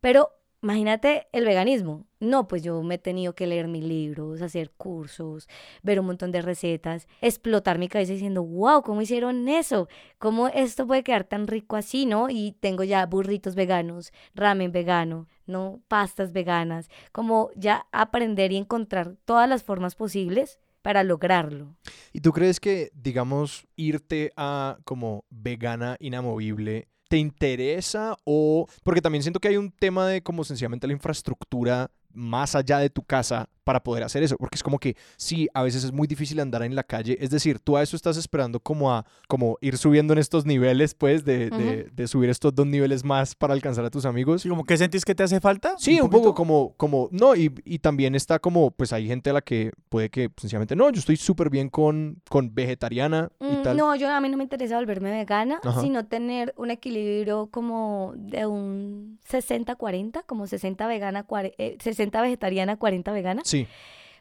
Pero 0.00 0.30
imagínate 0.66 1.28
el 1.30 1.44
veganismo. 1.44 2.06
No, 2.18 2.48
pues 2.48 2.62
yo 2.62 2.82
me 2.82 2.96
he 2.96 2.98
tenido 2.98 3.36
que 3.36 3.46
leer 3.46 3.68
mis 3.68 3.84
libros, 3.84 4.42
hacer 4.42 4.72
cursos, 4.72 5.48
ver 5.84 6.00
un 6.00 6.06
montón 6.06 6.32
de 6.32 6.42
recetas, 6.42 7.06
explotar 7.20 7.78
mi 7.78 7.88
cabeza 7.88 8.14
diciendo, 8.14 8.42
wow, 8.42 8.82
¿cómo 8.82 9.00
hicieron 9.00 9.48
eso? 9.48 9.88
¿Cómo 10.18 10.48
esto 10.48 10.84
puede 10.84 11.04
quedar 11.04 11.22
tan 11.22 11.46
rico 11.46 11.76
así, 11.76 12.04
no? 12.04 12.30
Y 12.30 12.56
tengo 12.58 12.82
ya 12.82 13.06
burritos 13.06 13.54
veganos, 13.54 14.12
ramen 14.34 14.72
vegano, 14.72 15.28
¿no? 15.46 15.80
Pastas 15.86 16.32
veganas, 16.32 16.88
como 17.12 17.50
ya 17.54 17.86
aprender 17.92 18.50
y 18.50 18.56
encontrar 18.56 19.14
todas 19.24 19.48
las 19.48 19.62
formas 19.62 19.94
posibles 19.94 20.58
para 20.82 21.04
lograrlo. 21.04 21.76
¿Y 22.12 22.22
tú 22.22 22.32
crees 22.32 22.58
que, 22.58 22.90
digamos, 22.92 23.68
irte 23.76 24.32
a 24.36 24.78
como 24.84 25.24
vegana 25.30 25.96
inamovible 26.00 26.88
te 27.08 27.18
interesa 27.18 28.16
o 28.24 28.66
porque 28.82 29.00
también 29.00 29.22
siento 29.22 29.40
que 29.40 29.48
hay 29.48 29.56
un 29.56 29.70
tema 29.70 30.08
de 30.08 30.22
como 30.22 30.44
sencillamente 30.44 30.86
la 30.86 30.92
infraestructura 30.92 31.90
más 32.16 32.54
allá 32.54 32.78
de 32.78 32.90
tu 32.90 33.02
casa 33.02 33.48
para 33.62 33.82
poder 33.82 34.04
hacer 34.04 34.22
eso, 34.22 34.36
porque 34.36 34.54
es 34.54 34.62
como 34.62 34.78
que 34.78 34.96
sí, 35.16 35.48
a 35.52 35.64
veces 35.64 35.82
es 35.82 35.90
muy 35.92 36.06
difícil 36.06 36.38
andar 36.38 36.62
en 36.62 36.76
la 36.76 36.84
calle, 36.84 37.18
es 37.20 37.30
decir, 37.30 37.58
tú 37.58 37.76
a 37.76 37.82
eso 37.82 37.96
estás 37.96 38.16
esperando 38.16 38.60
como 38.60 38.92
a 38.92 39.04
como 39.26 39.58
ir 39.60 39.76
subiendo 39.76 40.12
en 40.12 40.20
estos 40.20 40.46
niveles, 40.46 40.94
pues, 40.94 41.24
de, 41.24 41.50
de- 41.50 41.90
de 41.92 42.06
subir 42.06 42.30
estos 42.30 42.54
dos 42.54 42.64
niveles 42.64 43.02
más 43.04 43.34
para 43.34 43.54
alcanzar 43.54 43.84
a 43.84 43.90
tus 43.90 44.04
amigos. 44.04 44.42
Sí, 44.42 44.48
como 44.48 44.62
que 44.64 44.76
sentís 44.78 45.04
que 45.04 45.16
te 45.16 45.24
hace 45.24 45.40
falta. 45.40 45.74
Sí, 45.78 46.00
un, 46.00 46.08
poco 46.10 46.32
como, 46.32 46.74
como, 46.76 47.08
no, 47.10 47.34
y, 47.34 47.52
y 47.64 47.80
también 47.80 48.14
está 48.14 48.38
como, 48.38 48.70
pues 48.70 48.92
hay 48.92 49.08
gente 49.08 49.30
a 49.30 49.32
la 49.32 49.40
que 49.42 49.72
puede 49.88 50.10
que 50.10 50.30
sencillamente, 50.36 50.76
no, 50.76 50.88
yo 50.90 51.00
estoy 51.00 51.16
súper 51.16 51.50
bien 51.50 51.68
con, 51.68 52.22
con 52.30 52.54
vegetariana 52.54 53.30
y 53.40 53.44
Mm, 53.46 53.62
tal. 53.64 53.76
No, 53.76 53.96
yo 53.96 54.08
a 54.08 54.20
mí 54.20 54.28
no 54.28 54.36
me 54.36 54.44
interesa 54.44 54.76
volverme 54.76 55.10
vegana, 55.10 55.58
Ajá. 55.64 55.80
sino 55.80 56.06
tener 56.06 56.54
un 56.56 56.70
equilibrio 56.70 57.48
como 57.50 58.12
de 58.16 58.46
un 58.46 59.18
60-40, 59.28 60.22
como 60.24 60.46
60 60.46 60.86
vegana, 60.86 61.26
cuare- 61.26 61.54
eh, 61.58 61.76
60 61.80 62.05
vegetariana, 62.10 62.76
40 62.76 63.12
vegana, 63.12 63.42
Sí, 63.44 63.66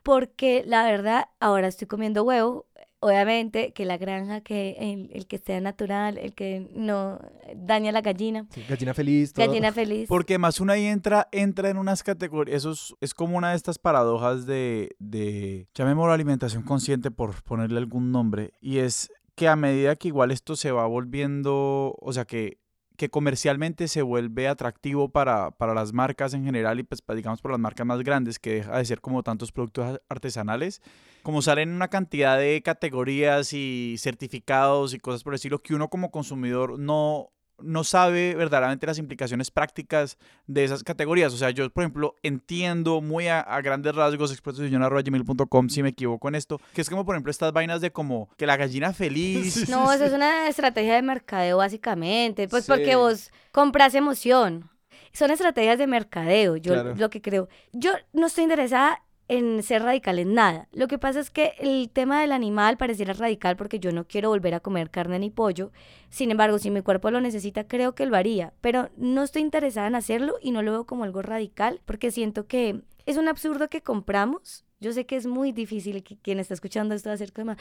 porque 0.03 0.63
la 0.67 0.85
verdad 0.85 1.29
ahora 1.39 1.67
estoy 1.67 1.87
comiendo 1.87 2.23
huevo, 2.23 2.67
obviamente 2.99 3.73
que 3.73 3.85
la 3.85 3.97
granja, 3.97 4.41
que 4.41 4.75
el, 4.79 5.09
el 5.13 5.27
que 5.27 5.37
sea 5.37 5.59
natural, 5.61 6.17
el 6.17 6.33
que 6.33 6.69
no 6.73 7.19
daña 7.55 7.89
a 7.89 7.93
la 7.93 8.01
gallina, 8.01 8.45
sí, 8.51 8.63
gallina 8.67 8.93
feliz, 8.93 9.33
todo. 9.33 9.47
gallina 9.47 9.71
feliz. 9.71 10.07
Porque 10.07 10.37
más 10.37 10.59
una 10.59 10.73
ahí 10.73 10.85
entra, 10.85 11.27
entra 11.31 11.69
en 11.69 11.77
unas 11.77 12.03
categorías, 12.03 12.57
eso 12.57 12.71
es, 12.71 12.93
es 13.01 13.13
como 13.13 13.37
una 13.37 13.51
de 13.51 13.55
estas 13.55 13.79
paradojas 13.79 14.45
de, 14.45 14.95
de, 14.99 15.67
llamémoslo 15.73 16.13
alimentación 16.13 16.63
consciente 16.63 17.11
por 17.11 17.41
ponerle 17.43 17.79
algún 17.79 18.11
nombre, 18.11 18.51
y 18.61 18.77
es 18.77 19.11
que 19.35 19.47
a 19.47 19.55
medida 19.55 19.95
que 19.95 20.09
igual 20.09 20.31
esto 20.31 20.55
se 20.55 20.71
va 20.71 20.85
volviendo, 20.85 21.95
o 21.99 22.13
sea 22.13 22.25
que, 22.25 22.59
que 22.97 23.09
comercialmente 23.09 23.87
se 23.87 24.01
vuelve 24.01 24.47
atractivo 24.47 25.09
para, 25.09 25.51
para 25.51 25.73
las 25.73 25.93
marcas 25.93 26.33
en 26.33 26.45
general 26.45 26.79
y 26.79 26.83
pues 26.83 27.03
digamos 27.15 27.41
por 27.41 27.51
las 27.51 27.59
marcas 27.59 27.85
más 27.85 28.01
grandes, 28.03 28.39
que 28.39 28.55
deja 28.55 28.77
de 28.77 28.85
ser 28.85 29.01
como 29.01 29.23
tantos 29.23 29.51
productos 29.51 30.01
artesanales, 30.09 30.81
como 31.23 31.41
salen 31.41 31.71
una 31.71 31.89
cantidad 31.89 32.37
de 32.37 32.61
categorías 32.61 33.53
y 33.53 33.95
certificados 33.97 34.93
y 34.93 34.99
cosas 34.99 35.23
por 35.23 35.33
el 35.33 35.35
estilo 35.35 35.61
que 35.61 35.75
uno 35.75 35.89
como 35.89 36.11
consumidor 36.11 36.79
no, 36.79 37.31
no 37.61 37.83
sabe 37.83 38.35
verdaderamente 38.35 38.85
las 38.85 38.97
implicaciones 38.97 39.49
prácticas 39.51 40.17
de 40.47 40.63
esas 40.63 40.83
categorías. 40.83 41.33
O 41.33 41.37
sea, 41.37 41.49
yo, 41.51 41.69
por 41.69 41.83
ejemplo, 41.83 42.15
entiendo 42.23 43.01
muy 43.01 43.27
a, 43.27 43.39
a 43.39 43.61
grandes 43.61 43.95
rasgos, 43.95 44.31
expresosillon.gmail.com 44.31 45.69
si 45.69 45.83
me 45.83 45.89
equivoco 45.89 46.27
en 46.27 46.35
esto, 46.35 46.59
que 46.73 46.81
es 46.81 46.89
como, 46.89 47.05
por 47.05 47.15
ejemplo, 47.15 47.31
estas 47.31 47.53
vainas 47.53 47.81
de 47.81 47.91
como 47.91 48.29
que 48.37 48.45
la 48.45 48.57
gallina 48.57 48.93
feliz... 48.93 49.69
No, 49.69 49.91
eso 49.91 50.05
es 50.05 50.13
una 50.13 50.47
estrategia 50.47 50.95
de 50.95 51.01
mercadeo 51.01 51.57
básicamente, 51.57 52.47
pues 52.47 52.65
Sí. 52.65 52.71
porque 52.71 52.95
vos 52.95 53.31
compras 53.51 53.95
emoción. 53.95 54.69
Son 55.13 55.31
estrategias 55.31 55.77
de 55.77 55.87
mercadeo, 55.87 56.57
yo 56.57 56.73
Claro. 56.73 56.93
lo 56.95 57.09
que 57.09 57.21
creo. 57.21 57.47
Yo 57.71 57.91
no 58.11 58.27
estoy 58.27 58.43
interesada 58.43 59.01
en 59.27 59.63
ser 59.63 59.83
radical 59.83 60.19
en 60.19 60.33
nada. 60.33 60.67
Lo 60.71 60.87
que 60.87 60.99
pasa 60.99 61.19
es 61.19 61.29
que 61.29 61.53
el 61.59 61.89
tema 61.89 62.21
del 62.21 62.31
animal 62.31 62.77
pareciera 62.77 63.13
radical 63.13 63.55
porque 63.55 63.79
yo 63.79 63.91
no 63.91 64.07
quiero 64.07 64.29
volver 64.29 64.53
a 64.53 64.59
comer 64.59 64.89
carne 64.89 65.19
ni 65.19 65.29
pollo. 65.29 65.71
Sin 66.09 66.31
embargo, 66.31 66.59
si 66.59 66.69
mi 66.69 66.81
cuerpo 66.81 67.11
lo 67.11 67.21
necesita, 67.21 67.67
creo 67.67 67.95
que 67.95 68.05
lo 68.05 68.15
haría. 68.15 68.53
Pero 68.61 68.89
no 68.97 69.23
estoy 69.23 69.41
interesada 69.41 69.87
en 69.87 69.95
hacerlo 69.95 70.35
y 70.41 70.51
no 70.51 70.61
lo 70.61 70.71
veo 70.71 70.85
como 70.85 71.03
algo 71.03 71.21
radical 71.21 71.81
porque 71.85 72.11
siento 72.11 72.47
que 72.47 72.81
es 73.05 73.17
un 73.17 73.27
absurdo 73.27 73.69
que 73.69 73.81
compramos. 73.81 74.64
Yo 74.85 74.93
sé 74.93 75.07
que 75.07 75.15
es 75.15 75.25
muy 75.25 75.51
difícil 75.51 76.03
que 76.03 76.15
quien 76.15 76.37
está 76.39 76.53
escuchando 76.53 76.93
esto 76.93 77.09
va 77.09 77.15
a 77.15 77.17
ser 77.17 77.33
como, 77.33 77.55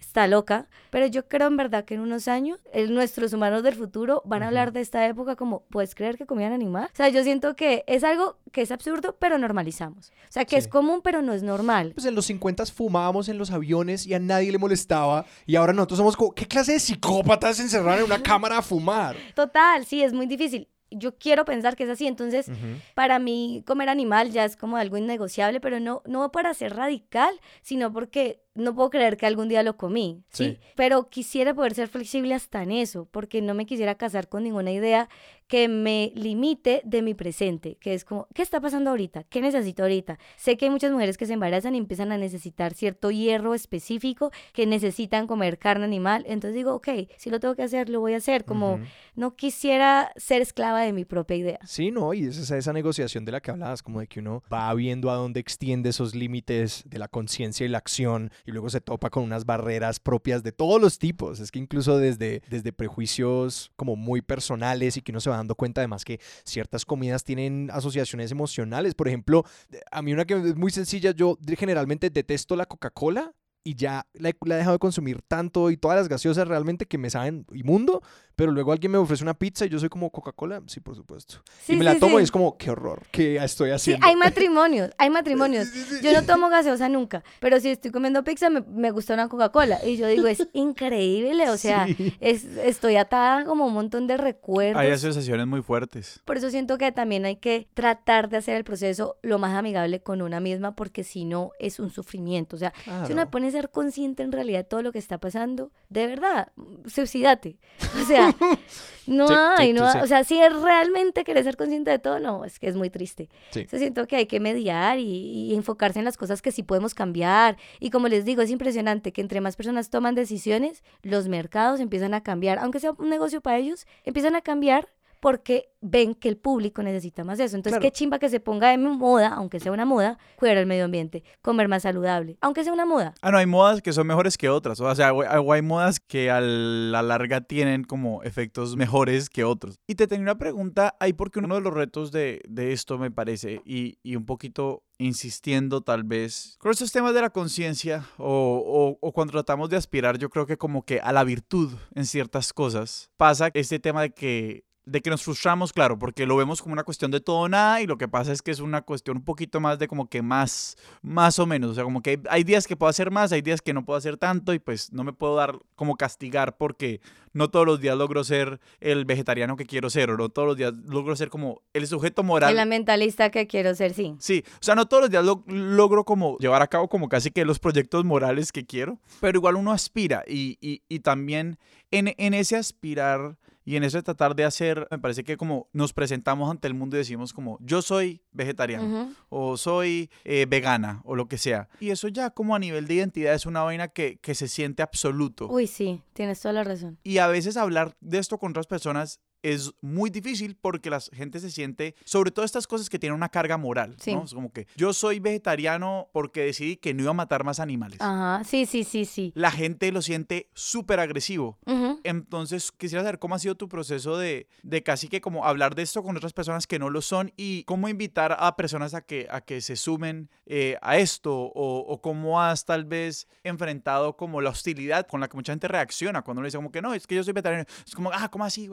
está 0.00 0.26
loca, 0.26 0.68
pero 0.90 1.04
yo 1.06 1.28
creo 1.28 1.48
en 1.48 1.56
verdad 1.58 1.84
que 1.84 1.94
en 1.94 2.00
unos 2.00 2.28
años 2.28 2.60
el- 2.72 2.94
nuestros 2.94 3.34
humanos 3.34 3.62
del 3.62 3.74
futuro 3.74 4.22
van 4.24 4.42
a 4.42 4.46
hablar 4.48 4.72
de 4.72 4.80
esta 4.80 5.06
época 5.06 5.36
como, 5.36 5.64
¿puedes 5.70 5.94
creer 5.94 6.16
que 6.16 6.24
comían 6.24 6.52
animal? 6.54 6.88
O 6.92 6.96
sea, 6.96 7.10
yo 7.10 7.22
siento 7.24 7.56
que 7.56 7.84
es 7.86 8.04
algo 8.04 8.38
que 8.52 8.62
es 8.62 8.70
absurdo, 8.72 9.16
pero 9.18 9.36
normalizamos. 9.36 10.08
O 10.28 10.32
sea, 10.32 10.46
que 10.46 10.56
es 10.56 10.66
común, 10.66 11.00
pero 11.04 11.20
no 11.20 11.34
es 11.34 11.42
normal. 11.42 11.92
Pues 11.94 12.06
en 12.06 12.14
los 12.14 12.24
50 12.26 12.64
fumábamos 12.66 13.28
en 13.28 13.36
los 13.36 13.50
aviones 13.50 14.06
y 14.06 14.14
a 14.14 14.18
nadie 14.18 14.50
le 14.50 14.56
molestaba. 14.58 15.26
Y 15.44 15.56
ahora 15.56 15.74
nosotros 15.74 15.98
somos 15.98 16.16
como, 16.16 16.34
¿qué 16.34 16.46
clase 16.46 16.72
de 16.72 16.80
psicópatas 16.80 17.56
se 17.58 17.64
encerraron 17.64 17.98
en 18.00 18.04
una 18.06 18.22
cámara 18.22 18.58
a 18.58 18.62
fumar? 18.62 19.14
Total, 19.34 19.84
sí, 19.84 20.02
es 20.02 20.12
muy 20.14 20.26
difícil. 20.26 20.68
Yo 20.96 21.16
quiero 21.16 21.44
pensar 21.44 21.76
que 21.76 21.84
es 21.84 21.90
así, 21.90 22.06
entonces 22.06 22.50
para 22.94 23.18
mí 23.18 23.62
comer 23.66 23.88
animal 23.88 24.30
ya 24.30 24.44
es 24.44 24.56
como 24.56 24.76
algo 24.76 24.96
innegociable, 24.96 25.60
pero 25.60 25.80
no, 25.80 26.02
no 26.06 26.30
para 26.32 26.54
ser 26.54 26.76
radical, 26.76 27.38
sino 27.62 27.92
porque 27.92 28.42
no 28.54 28.74
puedo 28.74 28.90
creer 28.90 29.16
que 29.16 29.26
algún 29.26 29.48
día 29.48 29.62
lo 29.62 29.76
comí, 29.76 30.24
¿sí? 30.30 30.44
Sí. 30.44 30.58
Pero 30.76 31.08
quisiera 31.08 31.54
poder 31.54 31.74
ser 31.74 31.88
flexible 31.88 32.34
hasta 32.34 32.62
en 32.62 32.72
eso, 32.72 33.08
porque 33.10 33.40
no 33.40 33.54
me 33.54 33.66
quisiera 33.66 33.94
casar 33.94 34.28
con 34.28 34.44
ninguna 34.44 34.72
idea 34.72 35.08
que 35.52 35.68
me 35.68 36.12
limite 36.14 36.80
de 36.84 37.02
mi 37.02 37.12
presente, 37.12 37.76
que 37.78 37.92
es 37.92 38.06
como, 38.06 38.26
¿qué 38.34 38.40
está 38.40 38.58
pasando 38.60 38.88
ahorita? 38.88 39.24
¿Qué 39.24 39.42
necesito 39.42 39.82
ahorita? 39.82 40.18
Sé 40.36 40.56
que 40.56 40.64
hay 40.64 40.70
muchas 40.70 40.92
mujeres 40.92 41.18
que 41.18 41.26
se 41.26 41.34
embarazan 41.34 41.74
y 41.74 41.78
empiezan 41.78 42.10
a 42.10 42.16
necesitar 42.16 42.72
cierto 42.72 43.10
hierro 43.10 43.52
específico, 43.54 44.30
que 44.54 44.66
necesitan 44.66 45.26
comer 45.26 45.58
carne 45.58 45.84
animal, 45.84 46.24
entonces 46.26 46.54
digo, 46.54 46.74
ok, 46.74 46.88
si 47.18 47.28
lo 47.28 47.38
tengo 47.38 47.54
que 47.54 47.62
hacer, 47.62 47.90
lo 47.90 48.00
voy 48.00 48.14
a 48.14 48.16
hacer, 48.16 48.46
como 48.46 48.80
no 49.14 49.36
quisiera 49.36 50.12
ser 50.16 50.40
esclava 50.40 50.80
de 50.80 50.94
mi 50.94 51.04
propia 51.04 51.36
idea. 51.36 51.58
Sí, 51.66 51.90
no, 51.90 52.14
y 52.14 52.24
es 52.24 52.38
esa, 52.38 52.56
esa 52.56 52.72
negociación 52.72 53.26
de 53.26 53.32
la 53.32 53.40
que 53.40 53.50
hablabas, 53.50 53.82
como 53.82 54.00
de 54.00 54.06
que 54.06 54.20
uno 54.20 54.42
va 54.50 54.72
viendo 54.72 55.10
a 55.10 55.16
dónde 55.16 55.40
extiende 55.40 55.90
esos 55.90 56.14
límites 56.14 56.82
de 56.86 56.98
la 56.98 57.08
conciencia 57.08 57.66
y 57.66 57.68
la 57.68 57.76
acción, 57.76 58.30
y 58.44 58.52
luego 58.52 58.70
se 58.70 58.80
topa 58.80 59.10
con 59.10 59.22
unas 59.22 59.44
barreras 59.44 60.00
propias 60.00 60.42
de 60.42 60.52
todos 60.52 60.80
los 60.80 60.98
tipos. 60.98 61.40
Es 61.40 61.50
que 61.50 61.58
incluso 61.58 61.98
desde, 61.98 62.42
desde 62.48 62.72
prejuicios 62.72 63.70
como 63.76 63.96
muy 63.96 64.22
personales 64.22 64.96
y 64.96 65.02
que 65.02 65.12
uno 65.12 65.20
se 65.20 65.30
va 65.30 65.36
dando 65.36 65.54
cuenta 65.54 65.80
además 65.80 66.04
que 66.04 66.20
ciertas 66.44 66.84
comidas 66.84 67.24
tienen 67.24 67.70
asociaciones 67.72 68.30
emocionales. 68.30 68.94
Por 68.94 69.08
ejemplo, 69.08 69.44
a 69.90 70.02
mí 70.02 70.12
una 70.12 70.24
que 70.24 70.34
es 70.34 70.56
muy 70.56 70.70
sencilla, 70.70 71.12
yo 71.12 71.38
generalmente 71.56 72.10
detesto 72.10 72.56
la 72.56 72.66
Coca-Cola. 72.66 73.34
Y 73.64 73.76
ya 73.76 74.06
la 74.14 74.30
he, 74.30 74.36
la 74.44 74.54
he 74.56 74.58
dejado 74.58 74.74
de 74.74 74.78
consumir 74.80 75.22
tanto 75.22 75.70
y 75.70 75.76
todas 75.76 75.96
las 75.96 76.08
gaseosas 76.08 76.48
realmente 76.48 76.86
que 76.86 76.98
me 76.98 77.10
saben 77.10 77.46
inmundo, 77.52 78.02
pero 78.34 78.50
luego 78.50 78.72
alguien 78.72 78.90
me 78.90 78.98
ofrece 78.98 79.22
una 79.22 79.34
pizza 79.34 79.64
y 79.66 79.68
yo 79.68 79.78
soy 79.78 79.88
como 79.88 80.10
Coca-Cola, 80.10 80.62
sí, 80.66 80.80
por 80.80 80.96
supuesto. 80.96 81.36
Sí, 81.62 81.74
y 81.74 81.76
me 81.76 81.84
la 81.84 81.92
sí, 81.94 82.00
tomo 82.00 82.16
sí. 82.16 82.22
y 82.22 82.24
es 82.24 82.32
como, 82.32 82.56
qué 82.58 82.70
horror, 82.70 83.02
¿qué 83.12 83.36
estoy 83.36 83.68
Sí, 83.68 83.74
haciendo? 83.74 84.06
hay 84.06 84.16
matrimonios, 84.16 84.90
hay 84.98 85.10
matrimonios. 85.10 85.68
Sí, 85.72 85.80
sí, 85.84 85.94
sí. 85.96 86.04
Yo 86.04 86.12
no 86.12 86.24
tomo 86.26 86.48
gaseosa 86.48 86.88
nunca, 86.88 87.22
pero 87.40 87.60
si 87.60 87.68
estoy 87.68 87.92
comiendo 87.92 88.24
pizza 88.24 88.50
me, 88.50 88.62
me 88.62 88.90
gusta 88.90 89.14
una 89.14 89.28
Coca-Cola. 89.28 89.78
Y 89.86 89.96
yo 89.96 90.08
digo, 90.08 90.26
es 90.26 90.48
increíble, 90.54 91.48
o 91.50 91.56
sea, 91.56 91.86
Sí. 91.86 92.14
es, 92.20 92.44
estoy 92.44 92.96
atada 92.96 93.44
como 93.44 93.64
a 93.64 93.66
un 93.68 93.74
montón 93.74 94.06
de 94.08 94.16
recuerdos. 94.16 94.80
Hay 94.80 94.90
asociaciones 94.90 95.46
muy 95.46 95.62
fuertes. 95.62 96.20
Por 96.24 96.36
eso 96.36 96.50
siento 96.50 96.78
que 96.78 96.90
también 96.90 97.24
hay 97.26 97.36
que 97.36 97.68
tratar 97.74 98.28
de 98.28 98.38
hacer 98.38 98.56
el 98.56 98.64
proceso 98.64 99.18
lo 99.22 99.38
más 99.38 99.54
amigable 99.54 100.00
con 100.02 100.20
una 100.20 100.40
misma, 100.40 100.74
porque 100.74 101.04
si 101.04 101.24
no 101.24 101.52
es 101.60 101.78
un 101.78 101.90
sufrimiento. 101.90 102.56
O 102.56 102.58
sea, 102.58 102.72
si 102.84 102.90
uno 102.90 103.06
Claro. 103.22 103.30
pone 103.30 103.51
ser 103.52 103.70
consciente 103.70 104.22
en 104.24 104.32
realidad 104.32 104.58
de 104.60 104.64
todo 104.64 104.82
lo 104.82 104.90
que 104.92 104.98
está 104.98 105.18
pasando, 105.18 105.70
de 105.88 106.06
verdad, 106.08 106.48
suicídate. 106.86 107.58
O 108.02 108.04
sea, 108.04 108.34
no 109.06 109.28
Sí, 109.28 109.34
sí, 109.34 109.40
hay, 109.58 109.72
no 109.72 109.80
sí, 109.80 109.86
hay- 109.86 109.92
sí. 109.92 109.98
o 110.04 110.06
sea, 110.06 110.24
si 110.24 110.40
es 110.40 110.52
realmente 110.60 111.24
querer 111.24 111.44
ser 111.44 111.56
consciente 111.56 111.90
de 111.90 111.98
todo, 111.98 112.18
no, 112.20 112.44
es 112.44 112.58
que 112.58 112.68
es 112.68 112.76
muy 112.76 112.90
triste. 112.90 113.28
Sí. 113.50 113.60
Entonces 113.60 113.80
siento 113.80 114.06
que 114.06 114.16
hay 114.16 114.26
que 114.26 114.40
mediar 114.40 114.98
y, 114.98 115.04
y 115.50 115.54
enfocarse 115.54 115.98
en 115.98 116.04
las 116.04 116.16
cosas 116.16 116.42
que 116.42 116.52
sí 116.52 116.62
podemos 116.62 116.94
cambiar. 116.94 117.56
Y 117.80 117.90
como 117.90 118.08
les 118.08 118.24
digo, 118.24 118.42
es 118.42 118.50
impresionante 118.50 119.12
que 119.12 119.20
entre 119.20 119.40
más 119.40 119.56
personas 119.56 119.90
toman 119.90 120.14
decisiones, 120.14 120.82
los 121.02 121.28
mercados 121.28 121.80
empiezan 121.80 122.14
a 122.14 122.22
cambiar. 122.22 122.58
Aunque 122.58 122.80
sea 122.80 122.92
un 122.92 123.08
negocio 123.10 123.40
para 123.40 123.58
ellos, 123.58 123.86
empiezan 124.04 124.34
a 124.36 124.40
cambiar 124.42 124.88
porque 125.22 125.68
ven 125.80 126.14
que 126.16 126.28
el 126.28 126.36
público 126.36 126.82
necesita 126.82 127.22
más 127.22 127.38
eso. 127.38 127.54
Entonces, 127.54 127.78
Claro. 127.78 127.82
qué 127.82 127.92
chimba 127.92 128.18
que 128.18 128.28
se 128.28 128.40
ponga 128.40 128.70
de 128.70 128.78
moda, 128.78 129.28
aunque 129.28 129.60
sea 129.60 129.70
una 129.70 129.84
moda, 129.84 130.18
cuidar 130.36 130.56
el 130.56 130.66
medio 130.66 130.84
ambiente, 130.84 131.22
comer 131.42 131.68
más 131.68 131.82
saludable, 131.84 132.36
aunque 132.40 132.64
sea 132.64 132.72
una 132.72 132.86
moda. 132.86 133.14
Ah, 133.22 133.30
no, 133.30 133.38
hay 133.38 133.46
modas 133.46 133.82
que 133.82 133.92
son 133.92 134.08
mejores 134.08 134.36
que 134.36 134.48
otras. 134.48 134.80
O 134.80 134.94
sea, 134.96 135.12
hay 135.12 135.62
modas 135.62 136.00
que 136.00 136.28
a 136.32 136.40
la 136.40 137.02
larga 137.02 137.40
tienen 137.40 137.84
como 137.84 138.24
efectos 138.24 138.74
mejores 138.76 139.30
que 139.30 139.44
otros. 139.44 139.78
Y 139.86 139.94
te 139.94 140.08
tenía 140.08 140.22
una 140.24 140.38
pregunta 140.38 140.96
ahí 140.98 141.12
porque 141.12 141.38
uno 141.38 141.54
de 141.54 141.60
los 141.60 141.72
retos 141.72 142.10
de, 142.10 142.42
de 142.48 142.72
esto 142.72 142.98
me 142.98 143.12
parece, 143.12 143.60
y, 143.64 143.98
y 144.02 144.16
un 144.16 144.26
poquito 144.26 144.82
insistiendo 144.98 145.82
tal 145.82 146.02
vez 146.02 146.56
con 146.58 146.72
estos 146.72 146.90
temas 146.90 147.14
de 147.14 147.20
la 147.20 147.30
conciencia 147.30 148.06
o, 148.18 148.96
o, 149.00 149.06
o 149.06 149.12
cuando 149.12 149.32
tratamos 149.32 149.68
de 149.70 149.76
aspirar, 149.76 150.18
yo 150.18 150.30
creo 150.30 150.46
que 150.46 150.56
como 150.56 150.82
que 150.84 150.98
a 151.00 151.12
la 151.12 151.22
virtud 151.22 151.70
en 151.94 152.06
ciertas 152.06 152.52
cosas, 152.52 153.10
pasa 153.16 153.50
este 153.54 153.78
tema 153.78 154.02
de 154.02 154.10
que 154.10 154.64
de 154.84 155.00
que 155.00 155.10
nos 155.10 155.22
frustramos, 155.22 155.72
claro, 155.72 155.98
porque 155.98 156.26
lo 156.26 156.36
vemos 156.36 156.60
como 156.60 156.72
una 156.72 156.82
cuestión 156.82 157.10
de 157.12 157.20
todo 157.20 157.36
o 157.40 157.48
nada 157.48 157.80
y 157.80 157.86
lo 157.86 157.96
que 157.98 158.08
pasa 158.08 158.32
es 158.32 158.42
que 158.42 158.50
es 158.50 158.58
una 158.60 158.82
cuestión 158.82 159.18
un 159.18 159.24
poquito 159.24 159.60
más 159.60 159.78
de 159.78 159.86
como 159.86 160.08
que 160.08 160.22
más, 160.22 160.76
más 161.02 161.38
o 161.38 161.46
menos, 161.46 161.70
o 161.70 161.74
sea, 161.74 161.84
como 161.84 162.02
que 162.02 162.20
hay 162.28 162.42
días 162.42 162.66
que 162.66 162.74
puedo 162.76 162.90
hacer 162.90 163.10
más, 163.12 163.30
hay 163.32 163.42
días 163.42 163.62
que 163.62 163.72
no 163.72 163.84
puedo 163.84 163.96
hacer 163.96 164.16
tanto 164.16 164.52
y 164.54 164.58
pues 164.58 164.92
no 164.92 165.04
me 165.04 165.12
puedo 165.12 165.36
dar 165.36 165.56
como 165.76 165.96
castigar 165.96 166.56
porque 166.56 167.00
no 167.32 167.48
todos 167.48 167.64
los 167.64 167.80
días 167.80 167.96
logro 167.96 168.24
ser 168.24 168.60
el 168.80 169.04
vegetariano 169.04 169.56
que 169.56 169.66
quiero 169.66 169.88
ser 169.88 170.10
o 170.10 170.16
no 170.16 170.28
todos 170.28 170.48
los 170.48 170.56
días 170.56 170.72
logro 170.86 171.14
ser 171.16 171.30
como 171.30 171.62
el 171.72 171.86
sujeto 171.86 172.22
moral. 172.24 172.52
El 172.52 172.58
ambientalista 172.58 173.30
que 173.30 173.46
quiero 173.46 173.74
ser, 173.76 173.94
sí. 173.94 174.16
Sí, 174.18 174.42
o 174.54 174.62
sea, 174.62 174.74
no 174.74 174.86
todos 174.86 175.02
los 175.02 175.10
días 175.10 175.24
lo- 175.24 175.44
logro 175.46 176.04
como 176.04 176.36
llevar 176.38 176.60
a 176.60 176.66
cabo 176.66 176.88
como 176.88 177.08
casi 177.08 177.30
que 177.30 177.44
los 177.44 177.58
proyectos 177.60 178.04
morales 178.04 178.50
que 178.50 178.66
quiero, 178.66 178.98
pero 179.20 179.38
igual 179.38 179.54
uno 179.56 179.70
aspira 179.70 180.24
y, 180.26 180.58
y, 180.60 180.82
y 180.88 180.98
también 181.00 181.56
en, 181.92 182.14
en 182.18 182.34
ese 182.34 182.56
aspirar 182.56 183.38
y 183.64 183.76
en 183.76 183.84
ese 183.84 184.02
tratar 184.02 184.34
de 184.34 184.44
hacer, 184.44 184.86
me 184.90 184.98
parece 184.98 185.24
que 185.24 185.36
como 185.36 185.68
nos 185.72 185.92
presentamos 185.92 186.50
ante 186.50 186.68
el 186.68 186.74
mundo 186.74 186.96
y 186.96 186.98
decimos 186.98 187.32
como 187.32 187.58
yo 187.60 187.82
soy 187.82 188.22
vegetariano 188.32 189.12
o 189.28 189.56
soy 189.56 190.10
eh, 190.24 190.46
vegana 190.48 191.00
o 191.04 191.16
lo 191.16 191.28
que 191.28 191.38
sea. 191.38 191.68
Y 191.80 191.90
eso 191.90 192.08
ya 192.08 192.30
como 192.30 192.54
a 192.54 192.58
nivel 192.58 192.86
de 192.86 192.94
identidad 192.94 193.34
es 193.34 193.46
una 193.46 193.62
vaina 193.62 193.88
que, 193.88 194.18
que 194.18 194.34
se 194.34 194.48
siente 194.48 194.82
absoluto. 194.82 195.48
Uy, 195.48 195.66
sí, 195.66 196.02
tienes 196.12 196.40
toda 196.40 196.52
la 196.54 196.64
razón. 196.64 196.98
Y 197.02 197.18
a 197.18 197.26
veces 197.26 197.56
hablar 197.56 197.96
de 198.00 198.18
esto 198.18 198.38
con 198.38 198.50
otras 198.50 198.66
personas 198.66 199.20
es 199.42 199.72
muy 199.80 200.10
difícil 200.10 200.56
porque 200.60 200.90
la 200.90 201.00
gente 201.00 201.40
se 201.40 201.50
siente, 201.50 201.94
sobre 202.04 202.30
todo 202.30 202.44
estas 202.44 202.66
cosas 202.66 202.88
que 202.88 202.98
tienen 202.98 203.16
una 203.16 203.28
carga 203.28 203.56
moral, 203.56 203.96
Sí. 203.98 204.14
¿no? 204.14 204.24
Es 204.24 204.34
como 204.34 204.52
que 204.52 204.66
yo 204.76 204.92
soy 204.92 205.18
vegetariano 205.20 206.08
porque 206.12 206.42
decidí 206.42 206.76
que 206.76 206.94
no 206.94 207.02
iba 207.02 207.10
a 207.10 207.14
matar 207.14 207.44
más 207.44 207.60
animales. 207.60 208.00
Ajá, 208.00 208.44
sí, 208.44 208.66
sí, 208.66 208.84
sí, 208.84 209.04
sí. 209.04 209.32
La 209.34 209.50
gente 209.50 209.90
lo 209.92 210.02
siente 210.02 210.48
súper 210.54 211.00
agresivo. 211.00 211.58
Ujú. 211.66 212.00
Entonces, 212.04 212.72
quisiera 212.72 213.02
saber 213.02 213.18
cómo 213.18 213.34
ha 213.34 213.38
sido 213.38 213.54
tu 213.56 213.68
proceso 213.68 214.16
de, 214.16 214.46
de 214.62 214.82
casi 214.82 215.08
que 215.08 215.20
como 215.20 215.44
hablar 215.44 215.74
de 215.74 215.82
esto 215.82 216.02
con 216.02 216.16
otras 216.16 216.32
personas 216.32 216.66
que 216.66 216.78
no 216.78 216.90
lo 216.90 217.02
son 217.02 217.32
y 217.36 217.64
cómo 217.64 217.88
invitar 217.88 218.36
a 218.38 218.56
personas 218.56 218.94
a 218.94 219.02
que, 219.02 219.26
a 219.30 219.40
que 219.40 219.60
se 219.60 219.76
sumen 219.76 220.30
eh, 220.46 220.76
a 220.82 220.98
esto 220.98 221.34
o, 221.34 221.78
o 221.80 222.00
cómo 222.00 222.40
has 222.40 222.64
tal 222.64 222.84
vez 222.84 223.26
enfrentado 223.44 224.16
como 224.16 224.40
la 224.40 224.50
hostilidad 224.50 225.06
con 225.06 225.20
la 225.20 225.28
que 225.28 225.36
mucha 225.36 225.52
gente 225.52 225.68
reacciona 225.68 226.22
cuando 226.22 226.40
uno 226.40 226.42
le 226.44 226.48
dice 226.48 226.58
como 226.58 226.70
que 226.72 226.82
no, 226.82 226.94
es 226.94 227.06
que 227.06 227.14
yo 227.14 227.24
soy 227.24 227.32
vegetariano. 227.32 227.64
Es 227.86 227.94
como, 227.94 228.10
ah, 228.12 228.28
¿cómo 228.30 228.44
así? 228.44 228.68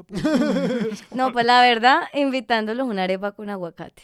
No, 1.12 1.32
pues 1.32 1.46
la 1.46 1.62
verdad, 1.62 2.02
invitándolos 2.14 2.88
a 2.88 2.90
una 2.90 3.04
arepa 3.04 3.32
con 3.32 3.50
aguacate. 3.50 4.04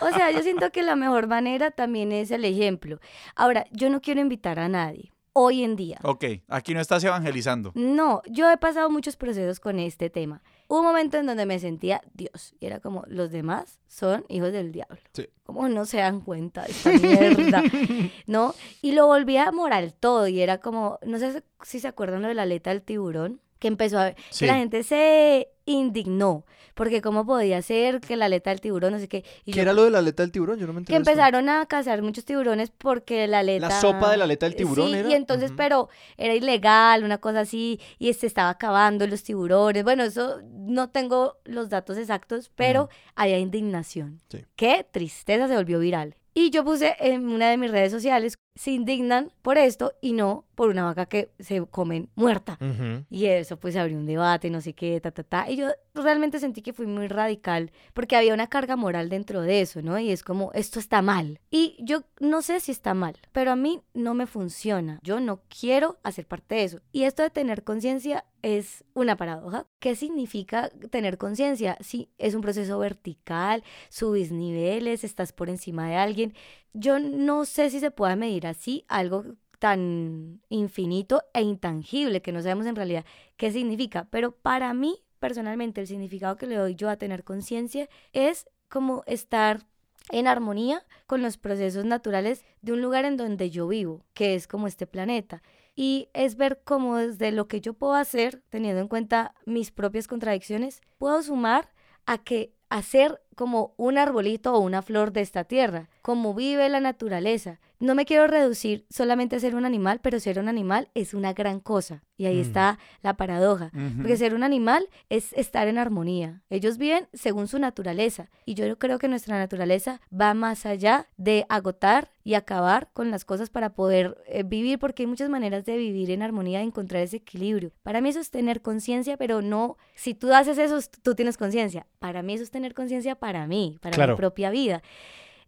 O 0.00 0.10
sea, 0.10 0.30
yo 0.30 0.42
siento 0.42 0.70
que 0.70 0.82
la 0.82 0.96
mejor 0.96 1.26
manera 1.26 1.70
también 1.70 2.12
es 2.12 2.30
el 2.30 2.44
ejemplo. 2.44 3.00
Ahora, 3.34 3.66
yo 3.70 3.90
no 3.90 4.00
quiero 4.00 4.20
invitar 4.20 4.58
a 4.58 4.68
nadie. 4.68 5.10
Hoy 5.36 5.64
en 5.64 5.74
día. 5.74 5.98
Ok, 6.04 6.24
aquí 6.46 6.74
no 6.74 6.80
estás 6.80 7.02
evangelizando. 7.02 7.72
No, 7.74 8.22
yo 8.26 8.48
he 8.48 8.56
pasado 8.56 8.88
muchos 8.88 9.16
procesos 9.16 9.58
con 9.58 9.80
este 9.80 10.08
tema. 10.08 10.42
Hubo 10.68 10.78
un 10.78 10.86
momento 10.86 11.18
en 11.18 11.26
donde 11.26 11.44
me 11.44 11.58
sentía 11.58 12.00
Dios 12.12 12.54
y 12.60 12.66
era 12.66 12.78
como 12.78 13.02
los 13.08 13.32
demás 13.32 13.80
son 13.88 14.24
hijos 14.28 14.52
del 14.52 14.70
diablo. 14.70 14.98
Sí. 15.12 15.28
¿Cómo 15.42 15.68
no 15.68 15.86
se 15.86 15.96
dan 15.96 16.20
cuenta 16.20 16.62
de 16.62 16.70
esta 16.70 16.90
mierda? 16.92 17.62
¿No? 18.28 18.54
Y 18.80 18.92
lo 18.92 19.06
volví 19.06 19.36
a 19.36 19.50
moral 19.50 19.92
todo 19.98 20.28
y 20.28 20.40
era 20.40 20.58
como, 20.58 21.00
no 21.04 21.18
sé 21.18 21.42
si 21.62 21.80
se 21.80 21.88
acuerdan 21.88 22.22
lo 22.22 22.28
de 22.28 22.34
la 22.34 22.42
aleta 22.42 22.70
del 22.70 22.82
tiburón, 22.82 23.40
que 23.64 23.68
empezó 23.68 23.98
a 23.98 24.04
ver, 24.04 24.16
Sí. 24.28 24.40
que 24.40 24.46
la 24.48 24.56
gente 24.58 24.82
se 24.82 25.48
indignó, 25.64 26.44
porque 26.74 27.00
cómo 27.00 27.24
podía 27.24 27.62
ser 27.62 28.02
que 28.02 28.14
la 28.14 28.26
aleta 28.26 28.50
del 28.50 28.60
tiburón, 28.60 28.92
no 28.92 28.98
sé 28.98 29.08
qué. 29.08 29.24
Y 29.46 29.52
¿Qué 29.52 29.56
yo- 29.56 29.62
era 29.62 29.72
lo 29.72 29.84
de 29.84 29.90
la 29.90 30.00
aleta 30.00 30.22
del 30.22 30.32
tiburón? 30.32 30.58
Yo 30.58 30.66
no 30.66 30.74
me 30.74 30.82
que 30.84 30.92
de 30.92 30.98
esto. 30.98 31.10
empezaron 31.10 31.48
a 31.48 31.64
cazar 31.64 32.02
muchos 32.02 32.26
tiburones 32.26 32.70
porque 32.76 33.26
la 33.26 33.38
aleta... 33.38 33.68
La 33.68 33.80
sopa 33.80 34.10
de 34.10 34.18
la 34.18 34.24
aleta 34.24 34.44
del 34.44 34.54
tiburón 34.54 34.88
Sí, 34.88 34.94
era. 34.98 35.08
y 35.08 35.14
entonces, 35.14 35.50
pero 35.56 35.88
era 36.18 36.34
ilegal, 36.34 37.04
una 37.04 37.16
cosa 37.16 37.40
así, 37.40 37.80
y 37.98 38.12
se 38.12 38.26
estaba 38.26 38.50
acabando 38.50 39.06
los 39.06 39.22
tiburones. 39.22 39.82
Bueno, 39.82 40.02
eso 40.04 40.42
no 40.52 40.90
tengo 40.90 41.38
los 41.46 41.70
datos 41.70 41.96
exactos, 41.96 42.50
pero 42.54 42.90
había 43.14 43.38
indignación. 43.38 44.20
Sí. 44.28 44.44
Qué 44.56 44.86
tristeza, 44.90 45.48
se 45.48 45.54
volvió 45.54 45.78
viral. 45.78 46.16
Y 46.34 46.50
yo 46.50 46.64
puse 46.64 46.96
en 46.98 47.28
una 47.28 47.48
de 47.48 47.56
mis 47.56 47.70
redes 47.70 47.92
sociales, 47.92 48.36
se 48.54 48.70
indignan 48.70 49.32
por 49.42 49.58
esto 49.58 49.94
y 50.00 50.12
no 50.12 50.44
por 50.54 50.68
una 50.68 50.84
vaca 50.84 51.06
que 51.06 51.30
se 51.40 51.60
comen 51.66 52.08
muerta. 52.14 52.58
Ujú. 52.60 53.04
Y 53.10 53.26
eso 53.26 53.58
pues 53.58 53.76
abrió 53.76 53.96
un 53.96 54.06
debate, 54.06 54.50
no 54.50 54.60
sé 54.60 54.74
qué, 54.74 55.00
ta, 55.00 55.10
ta, 55.10 55.24
ta. 55.24 55.50
Y 55.50 55.56
yo 55.56 55.70
realmente 55.94 56.38
sentí 56.38 56.62
que 56.62 56.72
fui 56.72 56.86
muy 56.86 57.08
radical 57.08 57.72
porque 57.92 58.16
había 58.16 58.34
una 58.34 58.46
carga 58.46 58.76
moral 58.76 59.08
dentro 59.08 59.42
de 59.42 59.60
eso, 59.60 59.82
¿no? 59.82 59.98
Y 59.98 60.10
es 60.10 60.22
como, 60.22 60.52
esto 60.52 60.78
está 60.78 61.02
mal. 61.02 61.40
Y 61.50 61.76
yo 61.80 62.04
no 62.20 62.42
sé 62.42 62.60
si 62.60 62.70
está 62.70 62.94
mal, 62.94 63.16
pero 63.32 63.50
a 63.50 63.56
mí 63.56 63.80
no 63.92 64.14
me 64.14 64.26
funciona. 64.26 65.00
Yo 65.02 65.18
no 65.18 65.40
quiero 65.48 65.98
hacer 66.04 66.26
parte 66.26 66.54
de 66.54 66.64
eso. 66.64 66.80
Y 66.92 67.04
esto 67.04 67.24
de 67.24 67.30
tener 67.30 67.64
conciencia 67.64 68.24
es 68.42 68.84
una 68.94 69.16
paradoja. 69.16 69.66
¿Qué 69.80 69.96
significa 69.96 70.68
tener 70.90 71.18
conciencia? 71.18 71.76
Sí, 71.80 72.10
es 72.18 72.34
un 72.34 72.42
proceso 72.42 72.78
vertical, 72.78 73.64
subís 73.88 74.30
niveles, 74.30 75.02
estás 75.02 75.32
por 75.32 75.48
encima 75.48 75.88
de 75.88 75.96
alguien. 75.96 76.34
Yo 76.74 76.98
no 76.98 77.44
sé 77.44 77.70
si 77.70 77.80
se 77.80 77.90
pueda 77.90 78.16
medir 78.16 78.46
así 78.46 78.84
algo 78.88 79.24
tan 79.58 80.42
infinito 80.48 81.22
e 81.32 81.40
intangible 81.40 82.20
que 82.20 82.32
no 82.32 82.42
sabemos 82.42 82.66
en 82.66 82.76
realidad 82.76 83.04
qué 83.36 83.50
significa, 83.50 84.08
pero 84.10 84.32
para 84.32 84.74
mí 84.74 84.98
personalmente 85.20 85.80
el 85.80 85.86
significado 85.86 86.36
que 86.36 86.46
le 86.46 86.56
doy 86.56 86.74
yo 86.74 86.90
a 86.90 86.96
tener 86.96 87.24
conciencia 87.24 87.88
es 88.12 88.46
como 88.68 89.04
estar 89.06 89.66
en 90.10 90.26
armonía 90.26 90.84
con 91.06 91.22
los 91.22 91.38
procesos 91.38 91.84
naturales 91.84 92.44
de 92.60 92.72
un 92.72 92.82
lugar 92.82 93.04
en 93.04 93.16
donde 93.16 93.50
yo 93.50 93.68
vivo, 93.68 94.04
que 94.12 94.34
es 94.34 94.46
como 94.46 94.66
este 94.66 94.86
planeta. 94.86 95.42
Y 95.74 96.08
es 96.12 96.36
ver 96.36 96.60
cómo 96.62 96.98
desde 96.98 97.32
lo 97.32 97.48
que 97.48 97.60
yo 97.60 97.72
puedo 97.72 97.94
hacer, 97.94 98.42
teniendo 98.50 98.80
en 98.80 98.88
cuenta 98.88 99.34
mis 99.46 99.70
propias 99.70 100.08
contradicciones, 100.08 100.82
puedo 100.98 101.22
sumar 101.22 101.72
a 102.04 102.18
que 102.18 102.52
hacer 102.68 103.22
como 103.34 103.74
un 103.76 103.98
arbolito 103.98 104.54
o 104.54 104.60
una 104.60 104.82
flor 104.82 105.12
de 105.12 105.20
esta 105.20 105.44
tierra, 105.44 105.88
como 106.02 106.34
vive 106.34 106.68
la 106.68 106.80
naturaleza. 106.80 107.60
No 107.80 107.94
me 107.94 108.06
quiero 108.06 108.26
reducir 108.26 108.86
solamente 108.88 109.36
a 109.36 109.40
ser 109.40 109.54
un 109.56 109.66
animal, 109.66 110.00
pero 110.00 110.18
ser 110.20 110.38
un 110.38 110.48
animal 110.48 110.88
es 110.94 111.12
una 111.12 111.32
gran 111.34 111.60
cosa. 111.60 112.02
Y 112.16 112.26
ahí 112.26 112.36
Mm. 112.38 112.40
está 112.42 112.78
la 113.02 113.16
paradoja. 113.16 113.72
Porque 113.96 114.16
ser 114.16 114.34
un 114.34 114.44
animal 114.44 114.88
es 115.10 115.32
estar 115.32 115.66
en 115.66 115.78
armonía. 115.78 116.42
Ellos 116.48 116.78
viven 116.78 117.08
según 117.12 117.48
su 117.48 117.58
naturaleza. 117.58 118.30
Y 118.46 118.54
yo 118.54 118.78
creo 118.78 118.98
que 118.98 119.08
nuestra 119.08 119.36
naturaleza 119.36 120.00
va 120.18 120.32
más 120.32 120.64
allá 120.64 121.08
de 121.16 121.44
agotar 121.48 122.12
y 122.22 122.34
acabar 122.34 122.88
con 122.92 123.10
las 123.10 123.24
cosas 123.24 123.50
para 123.50 123.74
poder 123.74 124.16
eh, 124.28 124.44
vivir, 124.44 124.78
porque 124.78 125.02
hay 125.02 125.06
muchas 125.08 125.28
maneras 125.28 125.64
de 125.64 125.76
vivir 125.76 126.10
en 126.12 126.22
armonía, 126.22 126.60
de 126.60 126.66
encontrar 126.66 127.02
ese 127.02 127.16
equilibrio. 127.16 127.72
Para 127.82 128.00
mí 128.00 128.08
eso 128.10 128.20
es 128.20 128.30
tener 128.30 128.62
conciencia, 128.62 129.16
pero 129.16 129.42
no, 129.42 129.76
si 129.96 130.14
tú 130.14 130.32
haces 130.32 130.56
eso, 130.56 130.78
tú 131.02 131.14
tienes 131.16 131.36
conciencia. 131.36 131.86
Para 131.98 132.22
mí 132.22 132.34
eso 132.34 132.44
es 132.44 132.50
tener 132.52 132.72
conciencia 132.74 133.16
para 133.24 133.46
mí, 133.46 133.78
para 133.80 133.94
Claro. 133.94 134.12
mi 134.12 134.16
propia 134.18 134.50
vida. 134.50 134.82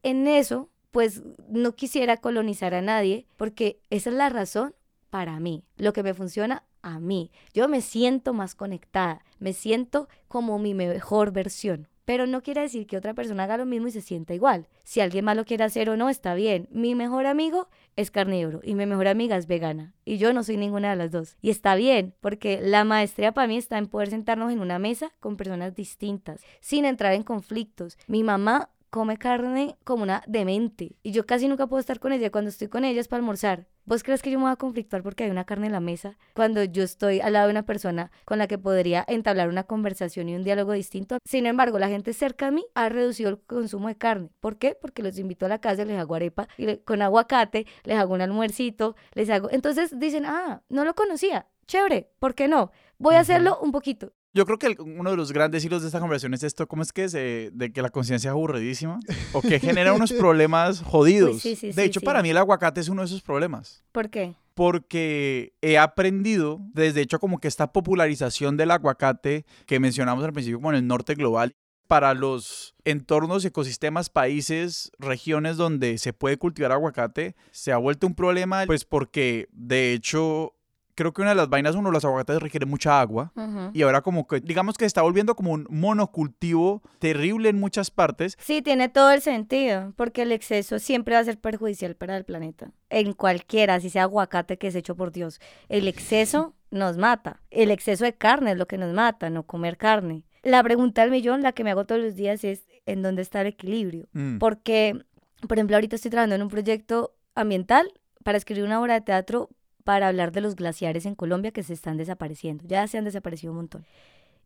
En 0.03 0.27
eso, 0.29 0.71
pues 0.93 1.23
no 1.51 1.73
quisiera 1.73 2.17
colonizar 2.17 2.73
a 2.73 2.81
nadie, 2.81 3.27
porque 3.37 3.81
esa 3.91 4.09
es 4.09 4.17
la 4.17 4.31
razón 4.31 4.75
para 5.11 5.39
mí, 5.41 5.63
lo 5.77 5.93
que 5.93 6.03
me 6.03 6.15
funciona 6.15 6.65
a 6.81 6.99
mí. 7.01 7.31
Yo 7.53 7.69
me 7.69 7.83
siento 7.83 8.33
más 8.33 8.55
conectada, 8.55 9.23
me 9.41 9.53
siento 9.53 10.09
como 10.27 10.59
mi 10.59 10.73
mejor 10.73 11.33
versión. 11.33 11.87
Pero 12.07 12.27
no 12.27 12.43
quiere 12.43 12.63
decir 12.63 12.87
que 12.87 12.97
otra 12.97 13.13
persona 13.13 13.45
haga 13.45 13.59
lo 13.59 13.67
mismo 13.67 13.89
y 13.89 13.91
se 13.91 14.01
sienta 14.01 14.33
igual. 14.33 14.69
Si 14.85 15.01
alguien 15.01 15.25
más 15.25 15.37
lo 15.37 15.45
quiere 15.45 15.65
hacer 15.65 15.91
o 15.91 15.97
no, 15.97 16.09
está 16.09 16.35
bien. 16.35 16.69
Mi 16.71 16.95
mejor 16.95 17.27
amigo 17.27 17.69
es 17.97 18.11
carnívoro 18.11 18.61
y 18.63 18.75
mi 18.75 18.87
mejor 18.87 19.09
amiga 19.09 19.37
es 19.37 19.47
vegana. 19.47 19.93
Y 20.05 20.17
yo 20.17 20.33
no 20.33 20.45
soy 20.45 20.57
ninguna 20.57 20.91
de 20.91 20.97
las 20.97 21.11
dos. 21.11 21.37
Y 21.43 21.51
está 21.51 21.75
bien, 21.75 22.15
porque 22.21 22.61
la 22.63 22.85
maestría 22.85 23.33
para 23.33 23.49
mí 23.49 23.57
está 23.57 23.77
en 23.77 23.89
poder 23.89 24.09
sentarnos 24.09 24.53
en 24.53 24.61
una 24.61 24.79
mesa 24.79 25.13
con 25.21 25.37
personas 25.37 25.75
distintas, 25.75 26.41
sin 26.61 26.85
entrar 26.85 27.13
en 27.13 27.25
conflictos. 27.25 27.99
Mi 28.07 28.23
mamá 28.23 28.71
come 28.97 29.19
carne 29.19 29.77
como 29.85 30.03
una 30.05 30.23
demente. 30.27 30.97
Y 31.03 31.13
yo 31.13 31.27
casi 31.27 31.49
nunca 31.49 31.67
puedo 31.67 31.81
estar 31.81 32.01
con 32.01 32.13
ella. 32.13 32.31
Cuando 32.31 32.49
estoy 32.49 32.69
con 32.69 32.85
ella 32.85 32.99
es 33.01 33.09
para 33.09 33.19
almorzar. 33.21 33.67
¿Vos 33.85 34.03
crees 34.03 34.23
que 34.23 34.31
yo 34.31 34.39
me 34.39 34.45
voy 34.45 34.53
a 34.53 34.57
conflictuar 34.57 35.03
porque 35.03 35.25
hay 35.25 35.31
una 35.31 35.45
carne 35.45 35.67
en 35.67 35.73
la 35.73 35.81
mesa? 35.81 36.17
Cuando 36.35 36.65
yo 36.65 36.83
estoy 36.83 37.21
al 37.21 37.35
lado 37.35 37.47
de 37.47 37.53
una 37.53 37.65
persona 37.67 38.11
con 38.25 38.39
la 38.39 38.47
que 38.49 38.57
podría 38.59 39.05
entablar 39.07 39.49
una 39.49 39.65
conversación 39.65 40.29
y 40.29 40.35
un 40.35 40.43
diálogo 40.45 40.73
distinto. 40.73 41.19
Sin 41.25 41.45
embargo, 41.47 41.79
la 41.79 41.89
gente 41.89 42.13
cerca 42.15 42.47
a 42.49 42.51
mí 42.51 42.65
ha 42.75 42.89
reducido 42.89 43.29
el 43.29 43.39
consumo 43.39 43.89
de 43.89 43.97
carne. 43.97 44.31
¿Por 44.41 44.57
qué? 44.57 44.75
Porque 44.81 45.03
los 45.03 45.19
invito 45.19 45.45
a 45.47 45.49
la 45.51 45.61
casa, 45.61 45.85
les 45.85 45.99
hago 45.99 46.15
arepa 46.15 46.49
y 46.57 46.65
le- 46.67 46.81
con 46.83 47.03
aguacate, 47.03 47.67
les 47.85 47.99
hago 47.99 48.15
un 48.15 48.23
almuercito, 48.23 48.97
les 49.13 49.29
hago... 49.31 49.51
Entonces 49.53 49.97
dicen, 49.99 50.25
ah, 50.27 50.63
no 50.69 50.85
lo 50.85 50.95
conocía. 50.95 51.47
Chévere, 51.67 52.09
¿por 52.19 52.35
qué 52.35 52.49
no? 52.49 52.71
Voy 52.99 53.15
a 53.17 53.21
hacerlo 53.21 53.59
un 53.61 53.73
poquito. 53.73 54.13
Yo 54.37 54.45
creo 54.45 54.59
que 54.59 54.67
el- 54.67 54.77
uno 54.81 55.11
de 55.11 55.17
los 55.17 55.33
grandes 55.33 55.65
hilos 55.65 55.81
de 55.81 55.89
esta 55.89 55.99
conversación 55.99 56.35
es 56.35 56.43
esto, 56.43 56.69
¿cómo 56.69 56.83
es 56.83 56.93
que 56.93 57.05
es? 57.05 57.15
Eh, 57.15 57.51
de 57.55 57.73
que 57.73 57.81
la 57.81 57.89
conciencia 57.89 58.29
es 58.29 58.33
aburridísima 58.33 59.01
o 59.33 59.41
que 59.41 59.59
genera 59.59 59.95
unos 59.95 60.13
problemas 60.13 60.83
jodidos. 60.83 61.41
sí, 61.41 61.57
sí, 61.57 61.69
de 61.69 61.73
sí, 61.73 61.81
hecho, 61.81 62.01
para 62.03 62.23
mí 62.23 62.29
el 62.29 62.37
aguacate 62.37 62.81
es 62.83 62.91
uno 62.91 63.01
de 63.01 63.07
esos 63.07 63.23
problemas. 63.23 63.83
¿Por 63.93 64.11
qué? 64.11 64.35
Porque 64.55 65.55
he 65.63 65.79
aprendido, 65.79 66.61
desde 66.75 67.01
hecho, 67.01 67.19
como 67.19 67.39
que 67.39 67.49
esta 67.49 67.73
popularización 67.73 68.57
del 68.59 68.73
aguacate 68.73 69.47
que 69.65 69.81
mencionamos 69.81 70.23
al 70.25 70.33
principio 70.33 70.59
como 70.59 70.71
en 70.71 70.77
el 70.79 70.87
norte 70.87 71.15
global, 71.15 71.55
para 71.87 72.15
los 72.15 72.75
entornos, 72.85 73.45
ecosistemas, 73.45 74.11
países, 74.11 74.91
regiones 74.99 75.57
donde 75.57 75.99
se 75.99 76.13
puede 76.13 76.37
cultivar 76.37 76.73
aguacate, 76.73 77.37
se 77.53 77.71
ha 77.71 77.77
vuelto 77.77 78.07
un 78.09 78.15
problema, 78.17 78.65
pues 78.67 78.85
porque 78.85 79.47
de 79.53 79.93
hecho, 79.93 80.53
creo 80.97 81.13
que 81.13 81.23
una 81.23 81.31
de 81.31 81.37
las 81.37 81.49
vainas, 81.49 81.77
uno, 81.77 81.93
los 81.93 82.05
aguacates 82.05 82.43
requiere 82.43 82.67
mucha 82.67 83.01
agua. 83.01 83.33
Y 83.73 83.83
ahora 83.83 84.01
como 84.01 84.27
que, 84.27 84.41
digamos 84.41 84.77
que 84.77 84.83
se 84.83 84.89
está 84.89 85.03
volviendo 85.03 85.37
como 85.37 85.53
un 85.53 85.67
monocultivo 85.71 86.83
terrible 86.99 87.51
en 87.51 87.61
muchas 87.61 87.91
partes. 87.91 88.37
Sí, 88.41 88.63
tiene 88.63 88.89
todo 88.89 89.13
el 89.13 89.21
sentido, 89.21 89.93
porque 89.97 90.23
el 90.23 90.33
exceso 90.33 90.79
siempre 90.79 91.15
va 91.15 91.21
a 91.21 91.25
ser 91.25 91.39
perjudicial 91.39 91.95
para 91.95 92.17
el 92.17 92.25
planeta. 92.25 92.73
En 92.91 93.13
cualquiera, 93.13 93.79
si 93.79 93.91
sea 93.91 94.05
aguacate 94.05 94.57
que 94.59 94.69
es 94.69 94.75
hecho 94.75 94.97
por 94.97 95.13
Dios. 95.13 95.39
El 95.69 95.87
exceso 95.87 96.55
nos 96.71 96.97
mata. 96.97 97.43
El 97.51 97.71
exceso 97.71 98.05
de 98.05 98.15
carne 98.15 98.53
es 98.53 98.59
lo 98.59 98.67
que 98.67 98.79
nos 98.79 98.93
mata, 98.93 99.31
no 99.31 99.45
comer 99.45 99.77
carne. 99.77 100.25
La 100.43 100.63
pregunta 100.63 101.03
del 101.03 101.11
millón, 101.11 101.43
la 101.43 101.53
que 101.53 101.63
me 101.63 101.71
hago 101.71 101.85
todos 101.85 102.01
los 102.01 102.15
días 102.15 102.43
es, 102.43 102.67
¿en 102.87 103.03
dónde 103.03 103.23
está 103.23 103.43
el 103.43 103.49
equilibrio? 103.49 104.09
Mm. 104.13 104.39
Porque, 104.39 105.05
por 105.47 105.59
ejemplo, 105.59 105.77
ahorita 105.77 105.97
estoy 105.97 106.11
trabajando 106.11 106.37
en 106.37 106.43
un 106.43 106.49
proyecto 106.49 107.15
ambiental 107.35 107.93
para 108.25 108.39
escribir 108.39 108.65
una 108.65 108.81
obra 108.81 108.95
de 108.95 109.01
teatro 109.03 109.51
para 109.87 110.09
hablar 110.09 110.33
de 110.33 110.41
los 110.41 110.57
glaciares 110.57 111.07
en 111.07 111.15
Colombia 111.15 111.53
que 111.53 111.63
se 111.63 111.73
están 111.73 111.97
desapareciendo. 111.97 112.65
Ya 112.67 112.89
se 112.89 112.99
han 112.99 113.05
desaparecido 113.05 113.53
un 113.53 113.59
montón. 113.59 113.87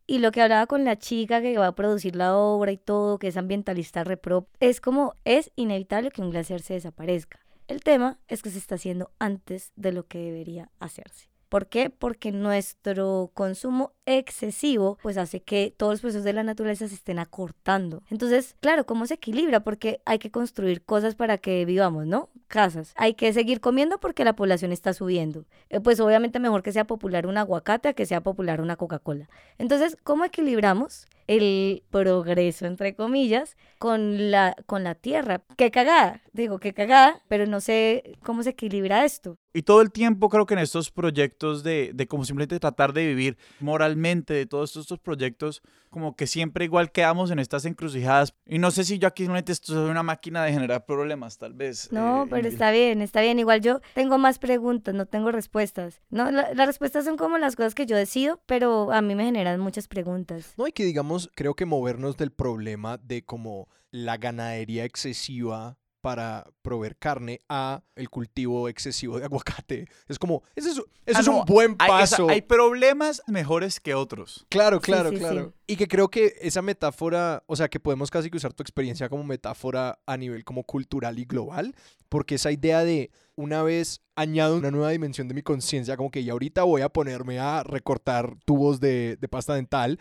Y 0.05 0.19
lo 0.19 0.31
que 0.31 0.39
hablaba 0.39 0.67
con 0.67 0.85
la 0.85 0.99
chica 0.99 1.41
que 1.41 1.57
va 1.57 1.65
a 1.65 1.75
producir 1.75 2.15
la 2.15 2.37
obra 2.37 2.71
y 2.71 2.77
todo, 2.77 3.17
que 3.17 3.27
es 3.27 3.37
ambientalista 3.37 4.03
repro, 4.03 4.45
es 4.59 4.79
como 4.79 5.15
es 5.25 5.51
inevitable 5.55 6.11
que 6.11 6.21
un 6.21 6.29
glaciar 6.29 6.61
se 6.61 6.75
desaparezca. 6.75 7.39
El 7.67 7.81
tema 7.81 8.19
es 8.27 8.43
que 8.43 8.51
se 8.51 8.59
está 8.59 8.75
haciendo 8.75 9.09
antes 9.17 9.71
de 9.75 9.91
lo 9.91 10.05
que 10.05 10.19
debería 10.19 10.69
hacerse. 10.79 11.31
¿Por 11.49 11.67
qué? 11.67 11.89
Porque 11.89 12.31
nuestro 12.31 13.31
consumo 13.33 13.93
excesivo 14.05 14.99
pues 15.01 15.17
hace 15.17 15.41
que 15.41 15.73
todos 15.75 15.95
los 15.95 16.01
procesos 16.01 16.23
de 16.23 16.33
la 16.33 16.43
naturaleza 16.43 16.87
se 16.87 16.95
estén 16.95 17.19
acortando. 17.19 18.03
Entonces, 18.11 18.55
claro, 18.61 18.85
¿cómo 18.85 19.07
se 19.07 19.15
equilibra? 19.15 19.59
Porque 19.59 20.01
hay 20.05 20.19
que 20.19 20.31
construir 20.31 20.83
cosas 20.83 21.15
para 21.15 21.39
que 21.39 21.65
vivamos, 21.65 22.05
¿no? 22.05 22.29
Casas. 22.51 22.93
Hay 22.95 23.15
que 23.15 23.33
seguir 23.33 23.61
comiendo 23.61 23.97
porque 23.99 24.23
la 24.23 24.33
población 24.33 24.71
está 24.71 24.93
subiendo. 24.93 25.45
Eh, 25.69 25.79
pues 25.79 25.99
obviamente 25.99 26.39
mejor 26.39 26.61
que 26.61 26.71
sea 26.71 26.85
popular 26.85 27.25
un 27.25 27.37
aguacate 27.37 27.87
a 27.89 27.93
que 27.93 28.05
sea 28.05 28.21
popular 28.21 28.61
una 28.61 28.75
Coca-Cola. 28.75 29.29
Entonces, 29.57 29.97
¿cómo 30.03 30.25
equilibramos 30.25 31.07
el 31.27 31.83
progreso, 31.89 32.65
entre 32.65 32.93
comillas, 32.93 33.55
con 33.79 34.31
la, 34.31 34.55
con 34.65 34.83
la 34.83 34.95
tierra? 34.95 35.41
Qué 35.55 35.71
cagada, 35.71 36.21
digo, 36.33 36.59
qué 36.59 36.73
cagada, 36.73 37.21
pero 37.29 37.45
no 37.45 37.61
sé 37.61 38.17
cómo 38.21 38.43
se 38.43 38.51
equilibra 38.51 39.05
esto. 39.05 39.37
Y 39.53 39.63
todo 39.63 39.81
el 39.81 39.91
tiempo 39.91 40.29
creo 40.29 40.45
que 40.45 40.53
en 40.53 40.59
estos 40.61 40.91
proyectos 40.91 41.63
de, 41.63 41.91
de 41.93 42.07
como 42.07 42.23
simplemente 42.25 42.59
tratar 42.59 42.93
de 42.93 43.05
vivir 43.07 43.37
moralmente, 43.59 44.33
de 44.33 44.45
todos 44.45 44.75
estos 44.75 44.99
proyectos, 44.99 45.61
como 45.89 46.15
que 46.15 46.25
siempre 46.25 46.63
igual 46.65 46.91
quedamos 46.91 47.31
en 47.31 47.39
estas 47.39 47.65
encrucijadas. 47.65 48.33
Y 48.45 48.59
no 48.59 48.71
sé 48.71 48.85
si 48.85 48.97
yo 48.97 49.09
aquí 49.09 49.23
simplemente 49.23 49.53
soy 49.55 49.89
una 49.89 50.03
máquina 50.03 50.43
de 50.43 50.53
generar 50.53 50.85
problemas, 50.85 51.37
tal 51.37 51.53
vez. 51.53 51.91
No, 51.91 52.23
eh, 52.23 52.27
pero 52.29 52.40
en- 52.45 52.51
está 52.53 52.71
bien, 52.71 53.01
está 53.01 53.21
bien. 53.21 53.39
Igual 53.39 53.61
yo 53.61 53.81
tengo 53.93 54.17
más 54.17 54.39
preguntas, 54.39 54.93
no 54.93 55.05
tengo 55.05 55.31
respuestas. 55.31 56.01
No, 56.09 56.29
la- 56.31 56.53
las 56.53 56.67
respuestas 56.67 57.05
son 57.05 57.17
como 57.17 57.37
las 57.37 57.55
cosas 57.55 57.75
que 57.75 57.85
yo 57.85 57.95
decido, 57.95 58.41
pero 58.45 58.91
a 58.91 59.01
mí 59.01 59.15
me 59.15 59.25
generan 59.25 59.59
muchas 59.59 59.87
preguntas. 59.87 60.53
No, 60.57 60.67
y 60.67 60.71
que 60.71 60.83
digamos, 60.83 61.29
creo 61.35 61.53
que 61.55 61.65
movernos 61.65 62.17
del 62.17 62.31
problema 62.31 62.97
de 62.97 63.23
como 63.23 63.67
la 63.91 64.17
ganadería 64.17 64.85
excesiva 64.85 65.77
para 66.01 66.47
proveer 66.61 66.97
carne 66.97 67.39
a 67.47 67.83
el 67.95 68.09
cultivo 68.09 68.67
excesivo 68.67 69.19
de 69.19 69.25
aguacate. 69.25 69.87
Es 70.07 70.17
como, 70.19 70.43
ese 70.55 70.71
es, 70.71 70.77
ese 71.05 71.17
Ah, 71.17 71.19
es 71.21 71.27
no, 71.27 71.39
un 71.39 71.45
buen 71.45 71.75
hay, 71.79 72.03
esa- 72.03 72.17
paso. 72.17 72.29
hay 72.29 72.41
problemas 72.41 73.21
mejores 73.27 73.79
que 73.79 73.93
otros. 73.93 74.45
Claro, 74.49 74.77
Sí, 74.77 74.83
claro, 74.91 75.09
sí, 75.11 75.17
claro. 75.17 75.45
sí. 75.67 75.73
Y 75.73 75.75
que 75.77 75.87
creo 75.87 76.09
que 76.09 76.33
esa 76.41 76.61
metáfora, 76.61 77.43
o 77.47 77.55
sea, 77.55 77.69
que 77.69 77.79
podemos 77.79 78.09
casi 78.11 78.29
que 78.29 78.37
usar 78.37 78.53
tu 78.53 78.63
experiencia 78.63 79.07
como 79.07 79.23
metáfora 79.23 79.99
a 80.05 80.17
nivel 80.17 80.43
como 80.43 80.63
cultural 80.63 81.17
y 81.19 81.25
global, 81.25 81.75
porque 82.09 82.35
esa 82.35 82.51
idea 82.51 82.83
de 82.83 83.09
una 83.35 83.63
vez 83.63 84.01
añado 84.15 84.57
una 84.57 84.71
nueva 84.71 84.89
dimensión 84.89 85.27
de 85.27 85.33
mi 85.33 85.41
conciencia, 85.41 85.95
como 85.97 86.11
que 86.11 86.23
ya 86.23 86.33
ahorita 86.33 86.63
voy 86.63 86.81
a 86.81 86.89
ponerme 86.89 87.39
a 87.39 87.63
recortar 87.63 88.35
tubos 88.45 88.79
de, 88.81 89.17
de 89.19 89.27
pasta 89.29 89.55
dental, 89.55 89.97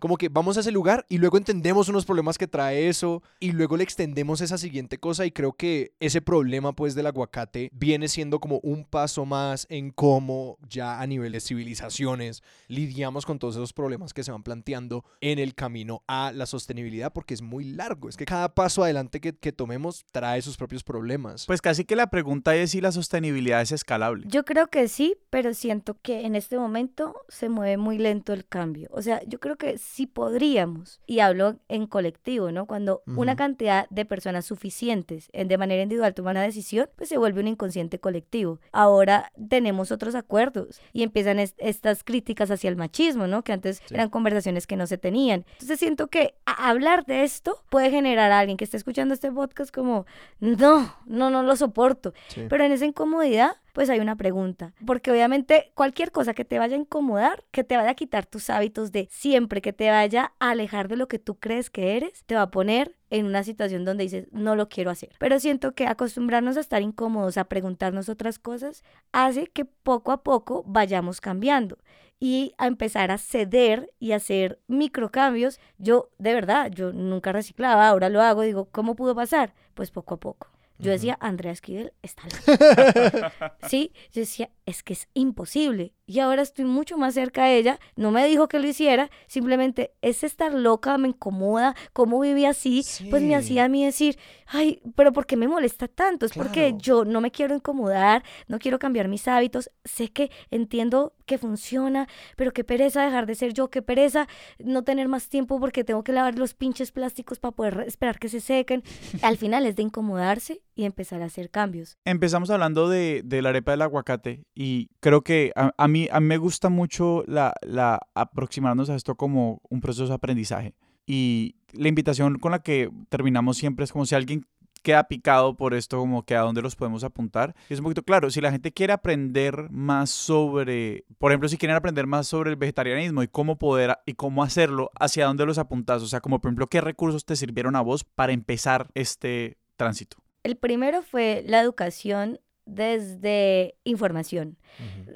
como 0.00 0.16
que 0.16 0.28
vamos 0.28 0.56
a 0.56 0.60
ese 0.60 0.72
lugar 0.72 1.06
y 1.08 1.18
luego 1.18 1.36
entendemos 1.36 1.88
unos 1.88 2.04
problemas 2.04 2.38
que 2.38 2.48
trae 2.48 2.88
eso 2.88 3.22
y 3.38 3.52
luego 3.52 3.76
le 3.76 3.84
extendemos 3.84 4.40
esa 4.40 4.58
siguiente 4.58 4.98
cosa 4.98 5.26
y 5.26 5.30
creo 5.30 5.52
que 5.52 5.92
ese 6.00 6.20
problema 6.20 6.74
pues 6.74 6.94
del 6.94 7.06
aguacate 7.06 7.70
viene 7.72 8.08
siendo 8.08 8.40
como 8.40 8.58
un 8.62 8.84
paso 8.84 9.24
más 9.24 9.66
en 9.70 9.90
cómo 9.90 10.58
ya 10.68 11.00
a 11.00 11.06
nivel 11.06 11.32
de 11.32 11.40
civilizaciones 11.40 12.42
lidiamos 12.66 13.26
con 13.26 13.38
todos 13.38 13.56
esos 13.56 13.72
problemas 13.72 14.12
que 14.12 14.24
se 14.24 14.32
van 14.32 14.42
planteando 14.42 15.04
en 15.20 15.38
el 15.38 15.54
camino 15.54 16.02
a 16.08 16.32
la 16.32 16.46
sostenibilidad 16.46 17.12
porque 17.12 17.34
es 17.34 17.42
muy 17.42 17.64
largo, 17.64 18.08
es 18.08 18.16
que 18.16 18.24
cada 18.24 18.54
paso 18.54 18.82
adelante 18.82 19.20
que, 19.20 19.36
que 19.36 19.52
tomemos 19.52 20.04
trae 20.10 20.42
sus 20.42 20.56
propios 20.56 20.82
problemas. 20.82 21.46
Pues 21.46 21.60
casi 21.60 21.84
que 21.84 21.96
la 21.96 22.08
pregunta 22.08 22.56
es 22.56 22.70
si 22.70 22.80
la 22.80 22.92
sostenibilidad 22.92 23.60
es 23.60 23.72
escalable. 23.72 24.26
Yo 24.28 24.44
creo 24.44 24.68
que 24.68 24.88
sí, 24.88 25.16
pero 25.28 25.52
siento 25.52 25.96
que 26.02 26.24
en 26.24 26.34
este 26.34 26.58
momento 26.58 27.14
se 27.28 27.48
mueve 27.48 27.76
muy 27.76 27.98
lento 27.98 28.32
el 28.32 28.46
cambio. 28.46 28.88
O 28.92 29.02
sea, 29.02 29.22
yo 29.26 29.38
creo 29.40 29.56
que 29.56 29.78
sí 29.90 30.06
podríamos, 30.06 31.00
y 31.06 31.18
hablo 31.20 31.56
en 31.68 31.86
colectivo, 31.86 32.52
¿no? 32.52 32.66
Cuando 32.66 33.02
una 33.06 33.32
Ujú. 33.32 33.38
cantidad 33.38 33.88
de 33.90 34.04
personas 34.04 34.46
suficientes 34.46 35.28
en, 35.32 35.48
de 35.48 35.58
manera 35.58 35.82
individual 35.82 36.14
toman 36.14 36.36
una 36.36 36.42
decisión, 36.44 36.88
pues 36.96 37.08
se 37.08 37.18
vuelve 37.18 37.40
un 37.40 37.48
inconsciente 37.48 37.98
colectivo. 37.98 38.60
Ahora 38.72 39.32
tenemos 39.48 39.90
otros 39.90 40.14
acuerdos 40.14 40.80
y 40.92 41.02
empiezan 41.02 41.38
es- 41.38 41.54
estas 41.58 42.04
críticas 42.04 42.50
hacia 42.50 42.68
el 42.70 42.76
machismo, 42.76 43.26
¿no? 43.26 43.42
Que 43.42 43.52
antes 43.52 43.82
Sí. 43.86 43.94
eran 43.94 44.08
conversaciones 44.10 44.66
que 44.66 44.76
no 44.76 44.86
se 44.86 44.98
tenían. 44.98 45.44
Entonces 45.52 45.78
siento 45.78 46.06
que 46.06 46.34
hablar 46.46 47.04
de 47.06 47.24
esto 47.24 47.62
puede 47.70 47.90
generar 47.90 48.30
a 48.32 48.38
alguien 48.38 48.56
que 48.56 48.64
esté 48.64 48.76
escuchando 48.76 49.14
este 49.14 49.30
podcast 49.32 49.74
como, 49.74 50.06
no, 50.38 50.94
no, 51.06 51.30
no 51.30 51.42
lo 51.42 51.56
soporto. 51.56 52.12
Sí. 52.28 52.42
Pero 52.48 52.64
en 52.64 52.72
esa 52.72 52.86
incomodidad, 52.86 53.52
pues 53.72 53.90
hay 53.90 54.00
una 54.00 54.16
pregunta. 54.16 54.72
Porque 54.86 55.10
obviamente 55.10 55.72
cualquier 55.74 56.12
cosa 56.12 56.34
que 56.34 56.44
te 56.44 56.58
vaya 56.58 56.76
a 56.76 56.80
incomodar, 56.80 57.44
que 57.50 57.64
te 57.64 57.76
vaya 57.76 57.90
a 57.90 57.94
quitar 57.94 58.26
tus 58.26 58.50
hábitos 58.50 58.92
de 58.92 59.08
siempre, 59.10 59.62
que 59.62 59.72
te 59.72 59.90
vaya 59.90 60.32
a 60.38 60.50
alejar 60.50 60.88
de 60.88 60.96
lo 60.96 61.08
que 61.08 61.18
tú 61.18 61.36
crees 61.38 61.70
que 61.70 61.96
eres, 61.96 62.24
te 62.24 62.34
va 62.34 62.42
a 62.42 62.50
poner 62.50 62.96
en 63.10 63.26
una 63.26 63.42
situación 63.42 63.84
donde 63.84 64.04
dices, 64.04 64.28
no 64.30 64.56
lo 64.56 64.68
quiero 64.68 64.90
hacer. 64.90 65.10
Pero 65.18 65.40
siento 65.40 65.72
que 65.74 65.86
acostumbrarnos 65.86 66.56
a 66.56 66.60
estar 66.60 66.82
incómodos, 66.82 67.36
a 67.36 67.44
preguntarnos 67.44 68.08
otras 68.08 68.38
cosas, 68.38 68.84
hace 69.12 69.46
que 69.48 69.64
poco 69.64 70.12
a 70.12 70.22
poco 70.22 70.62
vayamos 70.66 71.20
cambiando 71.20 71.78
y 72.20 72.52
a 72.58 72.66
empezar 72.66 73.10
a 73.10 73.18
ceder 73.18 73.92
y 73.98 74.12
hacer 74.12 74.60
microcambios. 74.68 75.58
Yo, 75.78 76.10
de 76.18 76.34
verdad, 76.34 76.70
yo 76.70 76.92
nunca 76.92 77.32
reciclaba, 77.32 77.88
ahora 77.88 78.10
lo 78.10 78.20
hago, 78.20 78.42
digo, 78.42 78.66
¿cómo 78.66 78.94
pudo 78.94 79.14
pasar? 79.14 79.54
Pues 79.74 79.90
poco 79.90 80.14
a 80.14 80.20
poco. 80.20 80.48
Yo 80.80 80.90
decía, 80.90 81.16
Andrea 81.20 81.52
Esquivel 81.52 81.92
está 82.02 82.22
loca. 82.24 83.32
Sí, 83.68 83.92
yo 84.12 84.20
decía, 84.20 84.50
es 84.66 84.82
que 84.82 84.94
es 84.94 85.08
imposible. 85.14 85.92
Y 86.06 86.18
ahora 86.20 86.42
estoy 86.42 86.64
mucho 86.64 86.96
más 86.98 87.14
cerca 87.14 87.44
de 87.44 87.56
ella. 87.56 87.78
No 87.94 88.10
me 88.10 88.26
dijo 88.26 88.48
que 88.48 88.58
lo 88.58 88.66
hiciera, 88.66 89.10
simplemente 89.26 89.92
es 90.02 90.24
estar 90.24 90.52
loca, 90.52 90.98
me 90.98 91.08
incomoda, 91.08 91.76
cómo 91.92 92.18
viví 92.20 92.46
así, 92.46 92.84
pues 93.10 93.22
me 93.22 93.36
hacía 93.36 93.64
a 93.64 93.68
mí 93.68 93.84
decir, 93.84 94.18
ay, 94.46 94.80
pero 94.96 95.12
¿por 95.12 95.26
qué 95.26 95.36
me 95.36 95.46
molesta 95.46 95.86
tanto? 95.86 96.26
Es 96.26 96.32
porque 96.32 96.74
yo 96.76 97.04
no 97.04 97.20
me 97.20 97.30
quiero 97.30 97.54
incomodar, 97.54 98.24
no 98.48 98.58
quiero 98.58 98.78
cambiar 98.78 99.08
mis 99.08 99.28
hábitos, 99.28 99.70
sé 99.84 100.10
que 100.10 100.30
entiendo 100.50 101.14
que 101.30 101.38
funciona, 101.38 102.08
pero 102.34 102.52
qué 102.52 102.64
pereza 102.64 103.04
dejar 103.04 103.24
de 103.24 103.36
ser 103.36 103.54
yo, 103.54 103.70
qué 103.70 103.82
pereza 103.82 104.26
no 104.58 104.82
tener 104.82 105.06
más 105.06 105.28
tiempo 105.28 105.60
porque 105.60 105.84
tengo 105.84 106.02
que 106.02 106.10
lavar 106.12 106.36
los 106.36 106.54
pinches 106.54 106.90
plásticos 106.90 107.38
para 107.38 107.52
poder 107.52 107.84
esperar 107.86 108.18
que 108.18 108.28
se 108.28 108.40
sequen. 108.40 108.82
Al 109.22 109.36
final 109.36 109.64
es 109.64 109.76
de 109.76 109.84
incomodarse 109.84 110.60
y 110.74 110.86
empezar 110.86 111.22
a 111.22 111.26
hacer 111.26 111.48
cambios. 111.48 111.98
Empezamos 112.04 112.50
hablando 112.50 112.88
de, 112.88 113.22
de 113.24 113.42
la 113.42 113.50
arepa 113.50 113.70
del 113.70 113.82
aguacate 113.82 114.42
y 114.56 114.90
creo 114.98 115.22
que 115.22 115.52
a, 115.54 115.70
a 115.76 115.86
mí, 115.86 116.08
a 116.10 116.18
mí 116.18 116.26
me 116.26 116.36
gusta 116.36 116.68
mucho 116.68 117.22
la, 117.28 117.54
la 117.62 118.00
aproximarnos 118.16 118.90
a 118.90 118.96
esto 118.96 119.14
como 119.14 119.60
un 119.70 119.80
proceso 119.80 120.08
de 120.08 120.14
aprendizaje. 120.14 120.74
Y 121.06 121.54
la 121.74 121.86
invitación 121.86 122.40
con 122.40 122.50
la 122.50 122.58
que 122.58 122.90
terminamos 123.08 123.56
siempre 123.56 123.84
es 123.84 123.92
como 123.92 124.04
si 124.04 124.16
alguien 124.16 124.46
queda 124.82 125.04
picado 125.04 125.56
por 125.56 125.74
esto, 125.74 125.98
como 125.98 126.24
que 126.24 126.34
a 126.34 126.40
dónde 126.40 126.62
los 126.62 126.76
podemos 126.76 127.04
apuntar. 127.04 127.54
Es 127.68 127.78
un 127.78 127.84
poquito 127.84 128.02
claro, 128.02 128.30
si 128.30 128.40
la 128.40 128.50
gente 128.50 128.72
quiere 128.72 128.92
aprender 128.92 129.68
más 129.70 130.10
sobre, 130.10 131.04
por 131.18 131.30
ejemplo, 131.32 131.48
si 131.48 131.56
quieren 131.58 131.76
aprender 131.76 132.06
más 132.06 132.26
sobre 132.26 132.50
el 132.50 132.56
vegetarianismo 132.56 133.22
y 133.22 133.28
cómo 133.28 133.58
poder 133.58 133.98
y 134.06 134.14
cómo 134.14 134.42
hacerlo, 134.42 134.90
hacia 134.98 135.26
dónde 135.26 135.44
los 135.46 135.58
apuntas, 135.58 136.02
o 136.02 136.06
sea, 136.06 136.20
como 136.20 136.40
por 136.40 136.48
ejemplo, 136.48 136.66
qué 136.68 136.80
recursos 136.80 137.24
te 137.24 137.36
sirvieron 137.36 137.76
a 137.76 137.80
vos 137.82 138.04
para 138.04 138.32
empezar 138.32 138.88
este 138.94 139.58
tránsito. 139.76 140.16
El 140.42 140.56
primero 140.56 141.02
fue 141.02 141.44
la 141.46 141.60
educación 141.60 142.40
desde 142.64 143.74
información. 143.84 144.56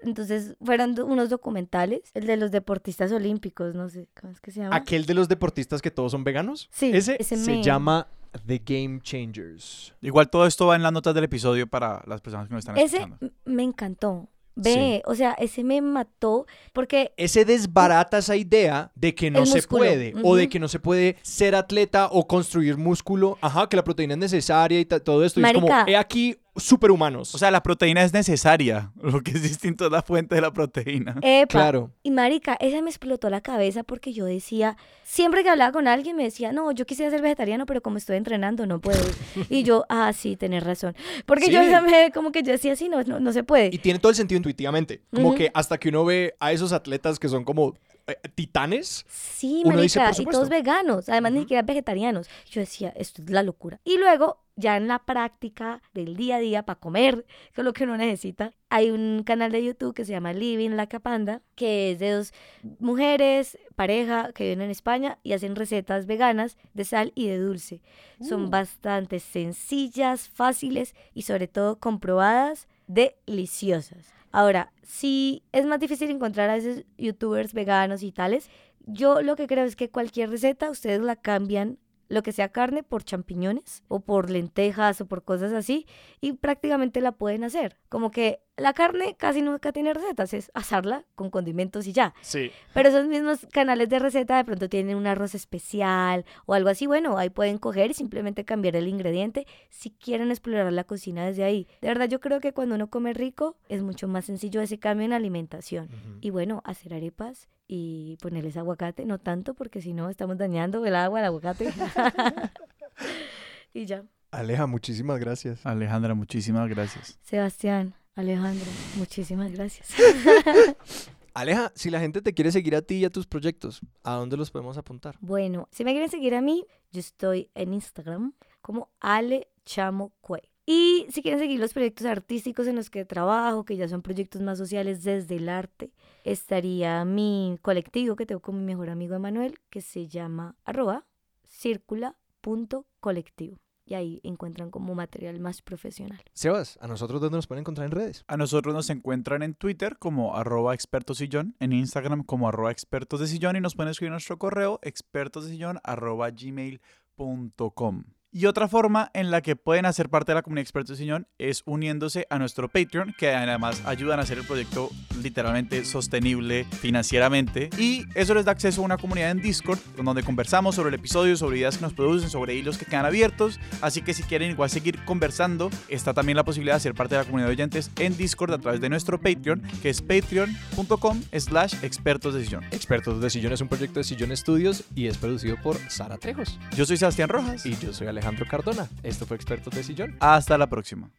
Entonces 0.02 0.56
fueron 0.62 0.98
unos 1.00 1.30
documentales, 1.30 2.02
el 2.14 2.26
de 2.26 2.36
los 2.36 2.50
deportistas 2.50 3.12
olímpicos, 3.12 3.74
no 3.74 3.88
sé, 3.88 4.08
¿cómo 4.20 4.32
es 4.32 4.40
que 4.40 4.50
se 4.50 4.60
llama? 4.60 4.76
Aquel 4.76 5.06
de 5.06 5.14
los 5.14 5.28
deportistas 5.28 5.80
que 5.80 5.90
todos 5.90 6.12
son 6.12 6.24
veganos. 6.24 6.68
Sí, 6.72 6.90
ese, 6.92 7.16
ese 7.18 7.36
se 7.36 7.50
me- 7.50 7.62
llama 7.62 8.08
The 8.46 8.62
Game 8.64 9.00
Changers. 9.02 9.94
Igual 10.00 10.28
todo 10.30 10.46
esto 10.46 10.66
va 10.66 10.76
en 10.76 10.82
las 10.82 10.92
notas 10.92 11.14
del 11.14 11.24
episodio 11.24 11.66
para 11.66 12.02
las 12.06 12.20
personas 12.20 12.48
que 12.48 12.54
nos 12.54 12.60
están 12.60 12.76
Ese 12.76 12.96
escuchando. 12.96 13.16
m- 13.20 13.32
me 13.44 13.62
encantó. 13.62 14.28
Ve, 14.56 15.02
o 15.06 15.16
sea, 15.16 15.32
ese 15.32 15.64
me 15.64 15.80
mató 15.82 16.46
porque 16.72 17.12
Ese 17.16 17.44
desbarata 17.44 18.18
esa 18.18 18.36
idea 18.36 18.92
de 18.94 19.12
que 19.12 19.28
no 19.28 19.46
se 19.46 19.62
puede 19.64 20.14
o 20.22 20.36
de 20.36 20.48
que 20.48 20.60
no 20.60 20.68
se 20.68 20.78
puede 20.78 21.16
ser 21.22 21.56
atleta 21.56 22.08
o 22.12 22.28
construir 22.28 22.76
músculo. 22.76 23.36
Ajá, 23.40 23.68
que 23.68 23.74
la 23.76 23.82
proteína 23.82 24.14
es 24.14 24.20
necesaria 24.20 24.78
y 24.78 24.84
todo 24.84 25.24
esto. 25.24 25.40
Y 25.40 25.44
es 25.44 25.52
como, 25.54 25.66
Marica. 25.66 25.90
he 25.90 25.96
aquí, 25.96 26.36
superhumanos. 26.56 27.34
O 27.34 27.38
sea, 27.38 27.50
la 27.50 27.62
proteína 27.62 28.02
es 28.02 28.12
necesaria. 28.12 28.92
Lo 29.02 29.20
que 29.22 29.32
es 29.32 29.42
distinto 29.42 29.86
es 29.86 29.92
la 29.92 30.02
fuente 30.02 30.34
de 30.34 30.40
la 30.40 30.52
proteína. 30.52 31.16
Epa. 31.22 31.46
claro. 31.48 31.90
Y 32.02 32.10
marica, 32.10 32.54
esa 32.60 32.80
me 32.82 32.90
explotó 32.90 33.28
la 33.30 33.40
cabeza 33.40 33.82
porque 33.82 34.12
yo 34.12 34.24
decía, 34.24 34.76
siempre 35.04 35.42
que 35.42 35.50
hablaba 35.50 35.72
con 35.72 35.88
alguien 35.88 36.16
me 36.16 36.24
decía, 36.24 36.52
no, 36.52 36.70
yo 36.72 36.86
quisiera 36.86 37.10
ser 37.10 37.22
vegetariano, 37.22 37.66
pero 37.66 37.82
como 37.82 37.98
estoy 37.98 38.16
entrenando 38.16 38.66
no 38.66 38.80
puedo. 38.80 39.02
y 39.48 39.62
yo, 39.64 39.84
ah, 39.88 40.12
sí, 40.12 40.36
tenés 40.36 40.62
razón. 40.62 40.94
Porque 41.26 41.50
yo 41.50 41.60
Sí. 41.62 41.70
me, 41.90 42.10
como 42.12 42.30
que 42.32 42.42
yo 42.42 42.52
decía, 42.52 42.76
sí, 42.76 42.88
no, 42.88 43.02
no, 43.02 43.18
no 43.20 43.32
se 43.32 43.42
puede. 43.42 43.70
Y 43.72 43.78
tiene 43.78 43.98
todo 43.98 44.10
el 44.10 44.16
sentido 44.16 44.36
intuitivamente. 44.36 45.02
Como 45.12 45.34
que 45.34 45.50
hasta 45.54 45.78
que 45.78 45.88
uno 45.88 46.04
ve 46.04 46.34
a 46.40 46.52
esos 46.52 46.72
atletas 46.72 47.18
que 47.18 47.28
son 47.28 47.44
como 47.44 47.74
eh, 48.06 48.16
titanes. 48.34 49.06
Sí, 49.08 49.62
Uno 49.64 49.80
dice, 49.80 49.98
marica, 49.98 50.10
por 50.10 50.12
y 50.12 50.16
supuesto. 50.24 50.38
todos 50.40 50.48
veganos, 50.50 51.08
además 51.08 51.32
ni 51.32 51.38
Ujú. 51.38 51.44
siquiera 51.44 51.62
vegetarianos. 51.62 52.28
Yo 52.50 52.60
decía, 52.60 52.92
esto 52.96 53.22
es 53.22 53.30
la 53.30 53.42
locura. 53.42 53.80
Y 53.82 53.96
luego, 53.96 54.43
ya 54.56 54.76
en 54.76 54.86
la 54.86 55.00
práctica 55.04 55.82
del 55.94 56.16
día 56.16 56.36
a 56.36 56.40
día 56.40 56.62
para 56.64 56.78
comer, 56.78 57.26
que 57.52 57.60
es 57.60 57.64
lo 57.64 57.72
que 57.72 57.84
uno 57.84 57.96
necesita, 57.96 58.52
hay 58.70 58.90
un 58.90 59.22
canal 59.24 59.50
de 59.52 59.64
YouTube 59.64 59.94
que 59.94 60.04
se 60.04 60.12
llama 60.12 60.32
Living 60.32 60.70
La 60.70 60.86
Capanda, 60.86 61.42
que 61.54 61.92
es 61.92 61.98
de 61.98 62.12
dos 62.12 62.32
mujeres, 62.78 63.58
pareja, 63.76 64.32
que 64.32 64.44
viven 64.44 64.62
en 64.62 64.70
España 64.70 65.18
y 65.22 65.32
hacen 65.32 65.56
recetas 65.56 66.06
veganas 66.06 66.56
de 66.72 66.84
sal 66.84 67.12
y 67.14 67.26
de 67.26 67.38
dulce. 67.38 67.82
Son 68.20 68.44
Uh. 68.44 68.50
bastante 68.50 69.18
sencillas, 69.20 70.28
fáciles 70.28 70.94
y 71.14 71.22
sobre 71.22 71.48
todo 71.48 71.78
comprobadas, 71.78 72.68
deliciosas. 72.86 74.12
Ahora, 74.30 74.72
si 74.82 75.42
es 75.52 75.64
más 75.66 75.80
difícil 75.80 76.10
encontrar 76.10 76.50
a 76.50 76.56
esos 76.56 76.84
youtubers 76.98 77.52
veganos 77.54 78.02
y 78.02 78.12
tales, 78.12 78.50
yo 78.86 79.22
lo 79.22 79.36
que 79.36 79.46
creo 79.46 79.64
es 79.64 79.76
que 79.76 79.90
cualquier 79.90 80.30
receta 80.30 80.70
ustedes 80.70 81.00
la 81.00 81.16
cambian, 81.16 81.78
lo 82.08 82.22
que 82.22 82.32
sea 82.32 82.50
carne, 82.50 82.82
por 82.82 83.04
champiñones 83.04 83.82
o 83.88 84.00
por 84.00 84.30
lentejas 84.30 85.00
o 85.00 85.06
por 85.06 85.24
cosas 85.24 85.52
así 85.52 85.86
y 86.20 86.34
prácticamente 86.34 87.00
la 87.00 87.12
pueden 87.12 87.44
hacer. 87.44 87.78
Como 87.88 88.10
que 88.10 88.43
la 88.56 88.72
carne 88.72 89.16
casi 89.16 89.42
nunca 89.42 89.72
tiene 89.72 89.94
recetas, 89.94 90.32
es 90.32 90.50
asarla 90.54 91.04
con 91.14 91.30
condimentos 91.30 91.86
y 91.86 91.92
ya. 91.92 92.14
Sí. 92.20 92.52
Pero 92.72 92.88
esos 92.88 93.06
mismos 93.06 93.46
canales 93.52 93.88
de 93.88 93.98
receta 93.98 94.36
de 94.36 94.44
pronto 94.44 94.68
tienen 94.68 94.96
un 94.96 95.06
arroz 95.06 95.34
especial 95.34 96.24
o 96.46 96.54
algo 96.54 96.68
así. 96.68 96.86
Bueno, 96.86 97.18
ahí 97.18 97.30
pueden 97.30 97.58
coger 97.58 97.90
y 97.90 97.94
simplemente 97.94 98.44
cambiar 98.44 98.76
el 98.76 98.88
ingrediente 98.88 99.46
si 99.70 99.90
quieren 99.90 100.30
explorar 100.30 100.72
la 100.72 100.84
cocina 100.84 101.26
desde 101.26 101.44
ahí. 101.44 101.66
De 101.80 101.88
verdad, 101.88 102.08
yo 102.08 102.20
creo 102.20 102.40
que 102.40 102.52
cuando 102.52 102.76
uno 102.76 102.88
come 102.88 103.12
rico 103.12 103.56
es 103.68 103.82
mucho 103.82 104.06
más 104.06 104.26
sencillo 104.26 104.60
ese 104.60 104.78
cambio 104.78 105.06
en 105.06 105.12
alimentación. 105.12 105.88
Y 106.20 106.30
bueno, 106.30 106.62
hacer 106.64 106.94
arepas 106.94 107.48
y 107.66 108.18
ponerles 108.20 108.56
aguacate, 108.56 109.04
no 109.04 109.18
tanto 109.18 109.54
porque 109.54 109.80
si 109.80 109.94
no 109.94 110.10
estamos 110.10 110.38
dañando 110.38 110.84
el 110.84 110.94
agua, 110.94 111.20
el 111.20 111.26
aguacate. 111.26 111.72
y 113.74 113.86
ya. 113.86 114.04
Aleja, 114.30 114.66
muchísimas 114.66 115.18
gracias. 115.18 115.64
Alejandra, 115.64 116.14
muchísimas 116.14 116.68
gracias. 116.68 117.18
Sebastián, 117.22 117.94
Alejandro, 118.14 118.66
muchísimas 118.96 119.52
gracias. 119.52 119.88
Aleja, 121.34 121.72
si 121.74 121.90
la 121.90 121.98
gente 121.98 122.22
te 122.22 122.32
quiere 122.32 122.52
seguir 122.52 122.76
a 122.76 122.82
ti 122.82 122.94
y 122.96 123.04
a 123.04 123.10
tus 123.10 123.26
proyectos, 123.26 123.80
¿a 124.04 124.14
dónde 124.14 124.36
los 124.36 124.52
podemos 124.52 124.78
apuntar? 124.78 125.16
Bueno, 125.20 125.68
si 125.72 125.84
me 125.84 125.90
quieren 125.90 126.08
seguir 126.08 126.36
a 126.36 126.40
mí, 126.40 126.64
yo 126.92 127.00
estoy 127.00 127.50
en 127.56 127.74
Instagram 127.74 128.34
como 128.62 128.88
Ale 129.00 129.48
Chamo 129.64 130.12
Cue. 130.20 130.48
Y 130.64 131.06
si 131.10 131.22
quieren 131.22 131.40
seguir 131.40 131.58
los 131.58 131.72
proyectos 131.72 132.06
artísticos 132.06 132.68
en 132.68 132.76
los 132.76 132.88
que 132.88 133.04
trabajo, 133.04 133.64
que 133.64 133.76
ya 133.76 133.88
son 133.88 134.00
proyectos 134.00 134.42
más 134.42 134.58
sociales 134.58 135.02
desde 135.02 135.34
el 135.36 135.48
arte, 135.48 135.90
estaría 136.22 137.04
mi 137.04 137.58
colectivo 137.62 138.14
que 138.14 138.26
tengo 138.26 138.40
con 138.40 138.56
mi 138.56 138.62
mejor 138.64 138.88
amigo 138.88 139.16
Emanuel, 139.16 139.58
que 139.70 139.82
se 139.82 140.06
llama 140.06 140.54
arroba 140.64 141.04
circula.colectivo. 141.46 143.58
Y 143.86 143.94
ahí 143.94 144.20
encuentran 144.22 144.70
como 144.70 144.94
material 144.94 145.40
más 145.40 145.60
profesional. 145.60 146.22
Sebas, 146.32 146.78
¿a 146.80 146.88
nosotros 146.88 147.20
dónde 147.20 147.36
nos 147.36 147.46
pueden 147.46 147.62
encontrar 147.62 147.86
en 147.86 147.92
redes? 147.92 148.24
A 148.28 148.36
nosotros 148.36 148.74
nos 148.74 148.88
encuentran 148.90 149.42
en 149.42 149.54
Twitter 149.54 149.98
como 149.98 150.36
arroba 150.36 150.74
expertos 150.74 151.18
sillón, 151.18 151.54
en 151.60 151.72
Instagram 151.72 152.22
como 152.24 152.48
arroba 152.48 152.70
expertos 152.70 153.20
de 153.20 153.26
sillón 153.26 153.56
y 153.56 153.60
nos 153.60 153.74
pueden 153.74 153.90
escribir 153.90 154.12
nuestro 154.12 154.38
correo 154.38 154.78
expertos 154.82 155.44
de 155.44 155.50
sillón 155.50 155.80
arroba 155.84 156.30
gmail.com. 156.30 158.04
Y 158.36 158.46
otra 158.46 158.66
forma 158.66 159.12
en 159.14 159.30
la 159.30 159.42
que 159.42 159.54
pueden 159.54 159.86
hacer 159.86 160.08
parte 160.08 160.32
de 160.32 160.34
la 160.34 160.42
comunidad 160.42 160.62
Expertos 160.62 160.98
de 160.98 161.04
Sillón 161.04 161.28
es 161.38 161.62
uniéndose 161.66 162.26
a 162.30 162.38
nuestro 162.40 162.68
Patreon, 162.68 163.14
que 163.16 163.32
además 163.32 163.80
ayudan 163.86 164.18
a 164.18 164.22
hacer 164.22 164.38
el 164.38 164.44
proyecto 164.44 164.90
literalmente 165.22 165.84
sostenible 165.84 166.64
financieramente. 166.80 167.70
Y 167.78 168.06
eso 168.16 168.34
les 168.34 168.44
da 168.44 168.50
acceso 168.50 168.82
a 168.82 168.86
una 168.86 168.98
comunidad 168.98 169.30
en 169.30 169.40
Discord, 169.40 169.78
donde 169.96 170.24
conversamos 170.24 170.74
sobre 170.74 170.88
el 170.88 170.96
episodio, 170.96 171.36
sobre 171.36 171.58
ideas 171.58 171.76
que 171.76 171.82
nos 171.82 171.94
producen, 171.94 172.28
sobre 172.28 172.56
hilos 172.56 172.76
que 172.76 172.86
quedan 172.86 173.06
abiertos. 173.06 173.60
Así 173.80 174.02
que 174.02 174.14
si 174.14 174.24
quieren 174.24 174.50
igual 174.50 174.68
seguir 174.68 175.04
conversando, 175.04 175.70
está 175.88 176.12
también 176.12 176.34
la 176.34 176.44
posibilidad 176.44 176.74
de 176.74 176.80
ser 176.80 176.94
parte 176.94 177.14
de 177.14 177.20
la 177.20 177.26
comunidad 177.26 177.46
de 177.46 177.52
oyentes 177.52 177.92
en 178.00 178.16
Discord 178.16 178.52
a 178.52 178.58
través 178.58 178.80
de 178.80 178.88
nuestro 178.88 179.20
Patreon, 179.20 179.62
que 179.80 179.90
es 179.90 180.02
patreon.com 180.02 181.22
slash 181.38 181.74
expertos 181.82 182.34
de 182.34 182.44
sillón. 182.44 182.64
Expertos 182.72 183.20
de 183.20 183.30
Sillón 183.30 183.52
es 183.52 183.60
un 183.60 183.68
proyecto 183.68 184.00
de 184.00 184.04
Sillón 184.04 184.32
Estudios 184.32 184.82
y 184.96 185.06
es 185.06 185.18
producido 185.18 185.56
por 185.62 185.78
Sara 185.88 186.18
Trejos. 186.18 186.58
Yo 186.76 186.84
soy 186.84 186.96
Sebastián 186.96 187.28
Rojas 187.28 187.64
Y 187.64 187.76
yo 187.76 187.92
soy 187.92 188.08
Alejandro 188.24 188.46
Cardona. 188.48 188.88
Esto 189.02 189.26
fue 189.26 189.36
Expertos 189.36 189.74
de 189.74 189.82
Sillón. 189.82 190.16
hasta 190.18 190.56
la 190.56 190.66
próxima. 190.66 191.10